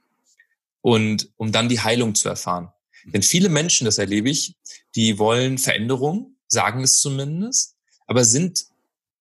und 0.83 1.31
um 1.37 1.51
dann 1.51 1.69
die 1.69 1.81
Heilung 1.81 2.15
zu 2.15 2.29
erfahren. 2.29 2.69
Denn 3.07 3.23
viele 3.23 3.49
Menschen, 3.49 3.85
das 3.85 3.99
erlebe 3.99 4.31
ich, 4.31 4.57
die 4.95 5.19
wollen 5.19 5.59
Veränderung, 5.59 6.37
sagen 6.47 6.83
es 6.83 7.01
zumindest, 7.01 7.75
aber 8.07 8.25
sind 8.25 8.67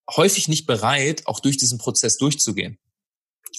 häufig 0.09 0.47
nicht 0.47 0.65
bereit, 0.65 1.25
auch 1.27 1.39
durch 1.39 1.57
diesen 1.57 1.77
Prozess 1.77 2.17
durchzugehen. 2.17 2.77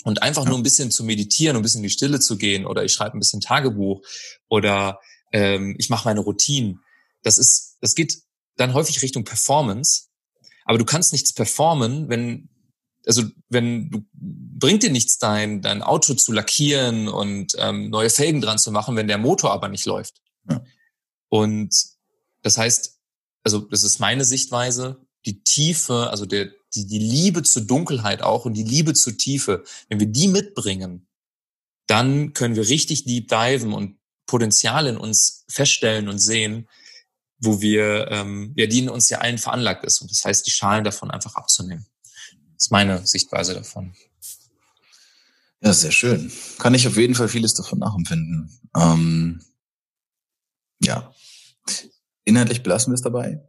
Und 0.02 0.22
einfach 0.22 0.44
nur 0.44 0.56
ein 0.56 0.62
bisschen 0.62 0.90
zu 0.90 1.04
meditieren, 1.04 1.56
ein 1.56 1.62
bisschen 1.62 1.78
in 1.78 1.84
die 1.84 1.90
Stille 1.90 2.20
zu 2.20 2.36
gehen 2.36 2.66
oder 2.66 2.84
ich 2.84 2.92
schreibe 2.92 3.16
ein 3.16 3.20
bisschen 3.20 3.40
Tagebuch 3.40 4.02
oder 4.48 5.00
ähm, 5.32 5.76
ich 5.78 5.88
mache 5.88 6.08
meine 6.08 6.20
Routinen. 6.20 6.80
Das 7.22 7.38
ist, 7.38 7.78
das 7.80 7.94
geht 7.94 8.18
dann 8.56 8.74
häufig 8.74 9.00
Richtung 9.02 9.24
Performance. 9.24 10.08
Aber 10.64 10.78
du 10.78 10.84
kannst 10.84 11.12
nichts 11.12 11.32
performen, 11.32 12.08
wenn, 12.08 12.48
also 13.06 13.22
wenn 13.48 13.90
du 13.90 14.04
bringt 14.12 14.82
dir 14.82 14.90
nichts, 14.90 15.18
dein, 15.18 15.60
dein 15.60 15.82
Auto 15.82 16.14
zu 16.14 16.32
lackieren 16.32 17.08
und 17.08 17.54
ähm, 17.58 17.90
neue 17.90 18.10
Felgen 18.10 18.40
dran 18.40 18.58
zu 18.58 18.72
machen, 18.72 18.96
wenn 18.96 19.08
der 19.08 19.18
Motor 19.18 19.52
aber 19.52 19.68
nicht 19.68 19.84
läuft. 19.84 20.22
Ja. 20.48 20.64
Und 21.28 21.74
das 22.42 22.56
heißt, 22.56 22.98
also 23.42 23.60
das 23.60 23.82
ist 23.82 24.00
meine 24.00 24.24
Sichtweise, 24.24 25.04
die 25.26 25.42
Tiefe, 25.42 26.10
also 26.10 26.26
der, 26.26 26.50
die, 26.74 26.86
die 26.86 26.98
Liebe 26.98 27.42
zur 27.42 27.62
Dunkelheit 27.62 28.22
auch 28.22 28.44
und 28.44 28.54
die 28.54 28.62
Liebe 28.62 28.94
zur 28.94 29.16
Tiefe, 29.16 29.64
wenn 29.88 30.00
wir 30.00 30.06
die 30.06 30.28
mitbringen, 30.28 31.06
dann 31.86 32.32
können 32.32 32.56
wir 32.56 32.68
richtig 32.68 33.04
deep 33.04 33.28
diven 33.28 33.72
und 33.72 33.98
Potenzial 34.26 34.86
in 34.86 34.96
uns 34.96 35.44
feststellen 35.48 36.08
und 36.08 36.18
sehen, 36.18 36.68
wo 37.44 37.60
wir, 37.60 38.08
ähm, 38.10 38.52
ja, 38.56 38.66
die 38.66 38.80
in 38.80 38.88
uns 38.88 39.08
ja 39.08 39.18
allen 39.18 39.38
veranlagt 39.38 39.84
ist. 39.84 40.00
Und 40.00 40.10
das 40.10 40.24
heißt, 40.24 40.46
die 40.46 40.50
Schalen 40.50 40.84
davon 40.84 41.10
einfach 41.10 41.34
abzunehmen. 41.36 41.86
Das 42.54 42.66
ist 42.66 42.70
meine 42.70 43.06
Sichtweise 43.06 43.54
davon. 43.54 43.94
Ja, 45.62 45.72
sehr 45.72 45.92
schön. 45.92 46.30
Kann 46.58 46.74
ich 46.74 46.86
auf 46.86 46.96
jeden 46.96 47.14
Fall 47.14 47.28
vieles 47.28 47.54
davon 47.54 47.78
nachempfinden. 47.78 48.50
Ähm, 48.76 49.42
ja. 50.82 51.12
Inhaltlich 52.24 52.62
belassen 52.62 52.92
wir 52.92 52.96
es 52.96 53.02
dabei. 53.02 53.42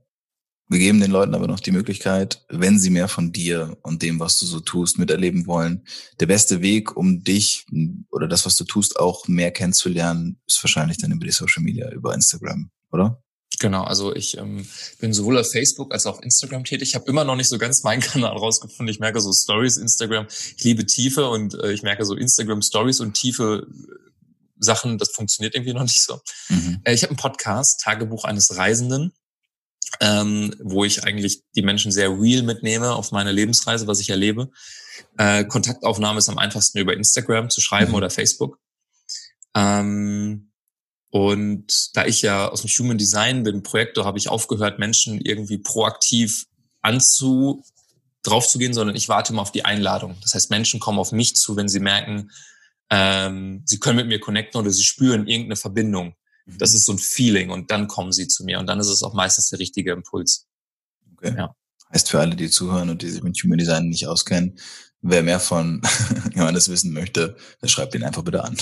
Wir 0.67 0.79
geben 0.79 0.99
den 0.99 1.11
Leuten 1.11 1.35
aber 1.35 1.47
noch 1.47 1.59
die 1.59 1.71
Möglichkeit, 1.71 2.43
wenn 2.49 2.79
sie 2.79 2.89
mehr 2.89 3.07
von 3.07 3.31
dir 3.31 3.77
und 3.83 4.01
dem, 4.01 4.19
was 4.19 4.39
du 4.39 4.47
so 4.47 4.59
tust, 4.59 4.97
miterleben 4.97 5.45
wollen. 5.45 5.85
Der 6.19 6.25
beste 6.25 6.61
Weg, 6.61 6.97
um 6.97 7.23
dich 7.23 7.65
oder 8.09 8.27
das, 8.27 8.47
was 8.47 8.55
du 8.55 8.63
tust, 8.63 8.99
auch 8.99 9.27
mehr 9.27 9.51
kennenzulernen, 9.51 10.39
ist 10.47 10.63
wahrscheinlich 10.63 10.97
dann 10.97 11.11
über 11.11 11.25
die 11.25 11.31
Social 11.31 11.61
Media, 11.61 11.91
über 11.91 12.15
Instagram, 12.15 12.71
oder? 12.91 13.21
Genau, 13.65 13.83
also 13.83 14.15
ich 14.15 14.37
ähm, 14.37 14.67
bin 14.99 15.11
sowohl 15.11 15.39
auf 15.39 15.51
Facebook 15.51 15.91
als 15.91 16.05
auch 16.05 16.19
auf 16.19 16.23
Instagram 16.23 16.65
tätig. 16.65 16.89
Ich 16.89 16.93
habe 16.93 17.09
immer 17.09 17.23
noch 17.23 17.35
nicht 17.35 17.49
so 17.49 17.57
ganz 17.57 17.81
meinen 17.81 17.99
Kanal 18.11 18.37
rausgefunden. 18.37 18.93
Ich 18.93 18.99
merke 18.99 19.19
so 19.19 19.33
Stories, 19.33 19.77
Instagram. 19.77 20.27
Ich 20.29 20.63
liebe 20.63 20.85
Tiefe 20.85 21.27
und 21.27 21.55
äh, 21.55 21.71
ich 21.71 21.81
merke 21.81 22.05
so 22.05 22.13
Instagram 22.13 22.61
Stories 22.61 22.99
und 22.99 23.15
tiefe 23.15 23.65
äh, 23.67 23.93
Sachen, 24.59 24.99
das 24.99 25.09
funktioniert 25.09 25.55
irgendwie 25.55 25.73
noch 25.73 25.81
nicht 25.81 26.03
so. 26.03 26.21
Mhm. 26.49 26.81
Äh, 26.83 26.93
ich 26.93 27.01
habe 27.01 27.09
einen 27.09 27.17
Podcast, 27.17 27.81
Tagebuch 27.81 28.23
eines 28.25 28.55
Reisenden 28.55 29.13
ähm, 29.99 30.53
wo 30.59 30.85
ich 30.85 31.03
eigentlich 31.03 31.41
die 31.55 31.63
Menschen 31.63 31.91
sehr 31.91 32.09
real 32.09 32.43
mitnehme 32.43 32.93
auf 32.93 33.11
meine 33.11 33.31
Lebensreise, 33.31 33.87
was 33.87 33.99
ich 33.99 34.11
erlebe. 34.11 34.51
Äh, 35.17 35.45
Kontaktaufnahme 35.45 36.19
ist 36.19 36.29
am 36.29 36.37
einfachsten 36.37 36.77
über 36.77 36.93
Instagram 36.93 37.49
zu 37.49 37.61
schreiben 37.61 37.91
mhm. 37.91 37.95
oder 37.95 38.09
Facebook. 38.11 38.59
Ähm, 39.55 40.51
Und 41.15 41.95
da 41.95 42.05
ich 42.05 42.23
ja 42.23 42.49
aus 42.49 42.61
dem 42.61 42.69
Human 42.69 42.97
Design 42.97 43.43
bin, 43.43 43.63
Projektor, 43.63 44.03
habe 44.03 44.17
ich 44.17 44.27
aufgehört, 44.27 44.79
Menschen 44.79 45.21
irgendwie 45.21 45.57
proaktiv 45.57 46.45
anzu 46.81 47.63
draufzugehen, 48.21 48.73
sondern 48.73 48.97
ich 48.97 49.07
warte 49.07 49.31
immer 49.31 49.41
auf 49.41 49.53
die 49.53 49.63
Einladung. 49.63 50.17
Das 50.21 50.33
heißt, 50.33 50.49
Menschen 50.49 50.81
kommen 50.81 50.99
auf 50.99 51.13
mich 51.13 51.37
zu, 51.37 51.55
wenn 51.55 51.69
sie 51.69 51.79
merken, 51.79 52.31
ähm, 52.89 53.61
sie 53.63 53.79
können 53.79 53.95
mit 53.95 54.07
mir 54.07 54.19
connecten 54.19 54.59
oder 54.59 54.71
sie 54.71 54.83
spüren 54.83 55.25
irgendeine 55.25 55.55
Verbindung. 55.55 56.17
Mhm. 56.47 56.57
Das 56.57 56.73
ist 56.73 56.85
so 56.85 56.91
ein 56.91 56.99
Feeling 56.99 57.49
und 57.49 57.71
dann 57.71 57.87
kommen 57.87 58.11
sie 58.11 58.27
zu 58.27 58.43
mir 58.43 58.59
und 58.59 58.67
dann 58.67 58.81
ist 58.81 58.89
es 58.89 59.01
auch 59.01 59.13
meistens 59.13 59.47
der 59.51 59.59
richtige 59.59 59.93
Impuls. 59.93 60.49
Okay. 61.13 61.33
Ja. 61.37 61.55
Heißt 61.93 62.09
für 62.09 62.19
alle, 62.19 62.35
die 62.35 62.49
zuhören 62.49 62.89
und 62.89 63.01
die 63.01 63.09
sich 63.09 63.23
mit 63.23 63.37
Human 63.43 63.57
Design 63.57 63.89
nicht 63.89 64.07
auskennen, 64.07 64.57
wer 65.01 65.23
mehr 65.23 65.39
von 65.39 65.81
Johannes 66.35 66.69
wissen 66.69 66.91
möchte, 66.93 67.37
der 67.61 67.67
schreibt 67.67 67.95
ihn 67.95 68.03
einfach 68.03 68.23
bitte 68.23 68.43
an. 68.43 68.57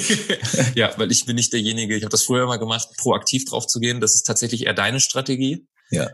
ja, 0.74 0.92
weil 0.96 1.10
ich 1.12 1.26
bin 1.26 1.36
nicht 1.36 1.52
derjenige, 1.52 1.96
ich 1.96 2.02
habe 2.02 2.10
das 2.10 2.24
früher 2.24 2.46
mal 2.46 2.58
gemacht, 2.58 2.88
proaktiv 2.96 3.44
drauf 3.44 3.66
zu 3.66 3.78
gehen. 3.78 4.00
Das 4.00 4.14
ist 4.14 4.24
tatsächlich 4.24 4.66
eher 4.66 4.74
deine 4.74 5.00
Strategie. 5.00 5.66
Ja. 5.90 6.08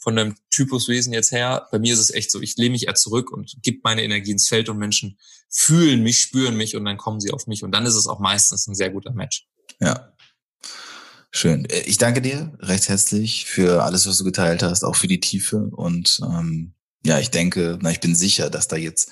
Von 0.00 0.16
deinem 0.16 0.34
Typuswesen 0.50 1.12
jetzt 1.12 1.30
her. 1.30 1.68
Bei 1.70 1.78
mir 1.78 1.92
ist 1.92 2.00
es 2.00 2.10
echt 2.10 2.32
so, 2.32 2.40
ich 2.40 2.56
lehne 2.56 2.72
mich 2.72 2.88
eher 2.88 2.94
zurück 2.94 3.30
und 3.30 3.54
gebe 3.62 3.78
meine 3.84 4.02
Energie 4.02 4.32
ins 4.32 4.48
Feld 4.48 4.68
und 4.68 4.78
Menschen 4.78 5.18
fühlen 5.48 6.02
mich, 6.02 6.20
spüren 6.20 6.56
mich 6.56 6.74
und 6.74 6.84
dann 6.84 6.96
kommen 6.96 7.20
sie 7.20 7.30
auf 7.30 7.46
mich. 7.46 7.62
Und 7.62 7.72
dann 7.72 7.86
ist 7.86 7.94
es 7.94 8.08
auch 8.08 8.18
meistens 8.18 8.66
ein 8.66 8.74
sehr 8.74 8.90
guter 8.90 9.12
Match. 9.12 9.46
Ja. 9.80 10.12
Schön. 11.32 11.64
Äh, 11.66 11.80
ich 11.80 11.98
danke 11.98 12.22
dir 12.22 12.52
recht 12.60 12.88
herzlich 12.88 13.46
für 13.46 13.82
alles, 13.84 14.06
was 14.06 14.18
du 14.18 14.24
geteilt 14.24 14.62
hast, 14.62 14.84
auch 14.84 14.96
für 14.96 15.08
die 15.08 15.20
Tiefe 15.20 15.70
und 15.72 16.20
ähm, 16.22 16.74
ja, 17.02 17.18
ich 17.18 17.30
denke, 17.30 17.78
na, 17.80 17.90
ich 17.90 18.00
bin 18.00 18.14
sicher, 18.14 18.50
dass 18.50 18.68
da 18.68 18.76
jetzt 18.76 19.10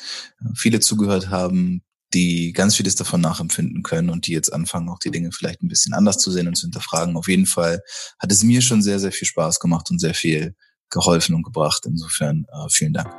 viele 0.54 0.80
zugehört 0.80 1.30
haben, 1.30 1.82
die 2.14 2.52
ganz 2.52 2.76
vieles 2.76 2.96
davon 2.96 3.20
nachempfinden 3.20 3.82
können 3.82 4.10
und 4.10 4.26
die 4.26 4.32
jetzt 4.32 4.52
anfangen, 4.52 4.88
auch 4.88 4.98
die 4.98 5.10
Dinge 5.10 5.30
vielleicht 5.32 5.62
ein 5.62 5.68
bisschen 5.68 5.94
anders 5.94 6.18
zu 6.18 6.30
sehen 6.30 6.48
und 6.48 6.56
zu 6.56 6.66
hinterfragen. 6.66 7.16
Auf 7.16 7.28
jeden 7.28 7.46
Fall 7.46 7.82
hat 8.18 8.32
es 8.32 8.42
mir 8.42 8.62
schon 8.62 8.82
sehr, 8.82 8.98
sehr 8.98 9.12
viel 9.12 9.28
Spaß 9.28 9.60
gemacht 9.60 9.90
und 9.90 10.00
sehr 10.00 10.14
viel 10.14 10.54
geholfen 10.90 11.34
und 11.34 11.42
gebracht. 11.42 11.84
Insofern 11.86 12.46
äh, 12.52 12.68
vielen 12.70 12.94
Dank. 12.94 13.14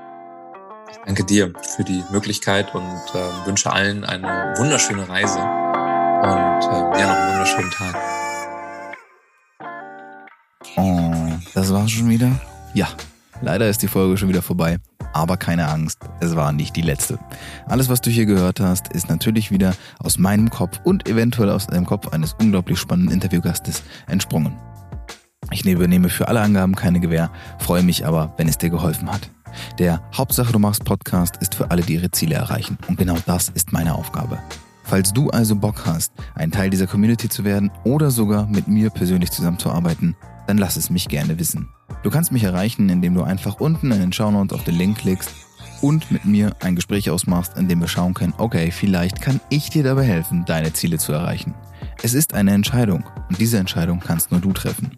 Ich 0.92 0.98
danke 1.06 1.24
dir 1.24 1.54
für 1.76 1.84
die 1.84 2.04
Möglichkeit 2.12 2.74
und 2.74 2.84
äh, 3.14 3.46
wünsche 3.46 3.72
allen 3.72 4.04
eine 4.04 4.56
wunderschöne 4.58 5.08
Reise 5.08 5.38
und 5.38 6.64
äh, 6.64 7.00
ja, 7.00 7.08
noch 7.08 7.16
einen 7.16 7.34
wunderschönen 7.34 7.72
Tag. 7.72 8.19
Oh, 10.80 11.14
das 11.54 11.72
war's 11.74 11.92
schon 11.92 12.10
wieder? 12.10 12.32
Ja, 12.74 12.88
Leider 13.42 13.70
ist 13.70 13.82
die 13.82 13.88
Folge 13.88 14.18
schon 14.18 14.28
wieder 14.28 14.42
vorbei, 14.42 14.80
aber 15.14 15.38
keine 15.38 15.70
Angst, 15.70 16.00
es 16.20 16.36
war 16.36 16.52
nicht 16.52 16.76
die 16.76 16.82
letzte. 16.82 17.20
Alles, 17.68 17.88
was 17.88 18.02
du 18.02 18.10
hier 18.10 18.26
gehört 18.26 18.60
hast, 18.60 18.90
ist 18.90 19.10
natürlich 19.10 19.50
wieder 19.50 19.76
aus 20.00 20.18
meinem 20.18 20.50
Kopf 20.50 20.80
und 20.84 21.08
eventuell 21.08 21.50
aus 21.50 21.68
dem 21.68 21.86
Kopf 21.86 22.10
eines 22.10 22.34
unglaublich 22.34 22.80
spannenden 22.80 23.14
Interviewgastes 23.14 23.84
entsprungen. 24.08 24.58
Ich 25.52 25.66
übernehme 25.66 26.10
für 26.10 26.28
alle 26.28 26.42
Angaben 26.42 26.76
keine 26.76 27.00
Gewähr, 27.00 27.32
freue 27.60 27.82
mich 27.82 28.06
aber, 28.06 28.34
wenn 28.38 28.50
es 28.50 28.58
dir 28.58 28.70
geholfen 28.70 29.10
hat. 29.10 29.32
Der 29.80 30.02
Hauptsache 30.16 30.52
du 30.52 30.60
machst 30.60 30.84
Podcast 30.84 31.38
ist 31.38 31.56
für 31.56 31.72
alle, 31.72 31.82
die 31.82 31.96
ihre 31.96 32.12
Ziele 32.12 32.36
erreichen. 32.36 32.78
Und 32.88 32.98
genau 32.98 33.18
das 33.26 33.50
ist 33.50 33.72
meine 33.72 33.96
Aufgabe. 33.96 34.38
Falls 34.90 35.14
du 35.14 35.30
also 35.30 35.56
Bock 35.56 35.86
hast, 35.86 36.12
ein 36.34 36.50
Teil 36.50 36.72
dieser 36.72 36.88
Community 36.88 37.30
zu 37.30 37.44
werden 37.44 37.70
oder 37.84 38.10
sogar 38.10 38.48
mit 38.48 38.68
mir 38.68 38.90
persönlich 38.90 39.30
zusammenzuarbeiten, 39.30 40.16
dann 40.48 40.58
lass 40.58 40.78
es 40.78 40.90
mich 40.90 41.08
gerne 41.08 41.38
wissen. 41.38 41.70
Du 42.02 42.10
kannst 42.10 42.32
mich 42.32 42.44
erreichen, 42.44 42.90
indem 42.90 43.14
du 43.14 43.22
einfach 43.22 43.60
unten 43.60 43.92
in 43.92 44.00
den 44.00 44.12
Shownotes 44.12 44.58
auf 44.58 44.64
den 44.64 44.74
Link 44.74 44.98
klickst 44.98 45.30
und 45.82 46.10
mit 46.10 46.26
mir 46.26 46.56
ein 46.62 46.76
Gespräch 46.76 47.12
ausmachst, 47.12 47.56
in 47.56 47.68
dem 47.68 47.82
wir 47.82 47.88
schauen 47.88 48.16
können, 48.16 48.34
okay, 48.40 48.72
vielleicht 48.72 49.22
kann 49.22 49.40
ich 49.50 49.70
dir 49.70 49.84
dabei 49.84 50.06
helfen, 50.06 50.46
deine 50.46 50.74
Ziele 50.74 50.98
zu 50.98 51.14
erreichen. 51.14 51.54
Es 52.02 52.16
ist 52.16 52.34
eine 52.34 52.54
Entscheidung 52.54 53.04
und 53.30 53.40
diese 53.40 53.60
Entscheidung 53.60 54.00
kannst 54.00 54.32
nur 54.32 54.42
du 54.42 54.54
treffen. 54.54 54.98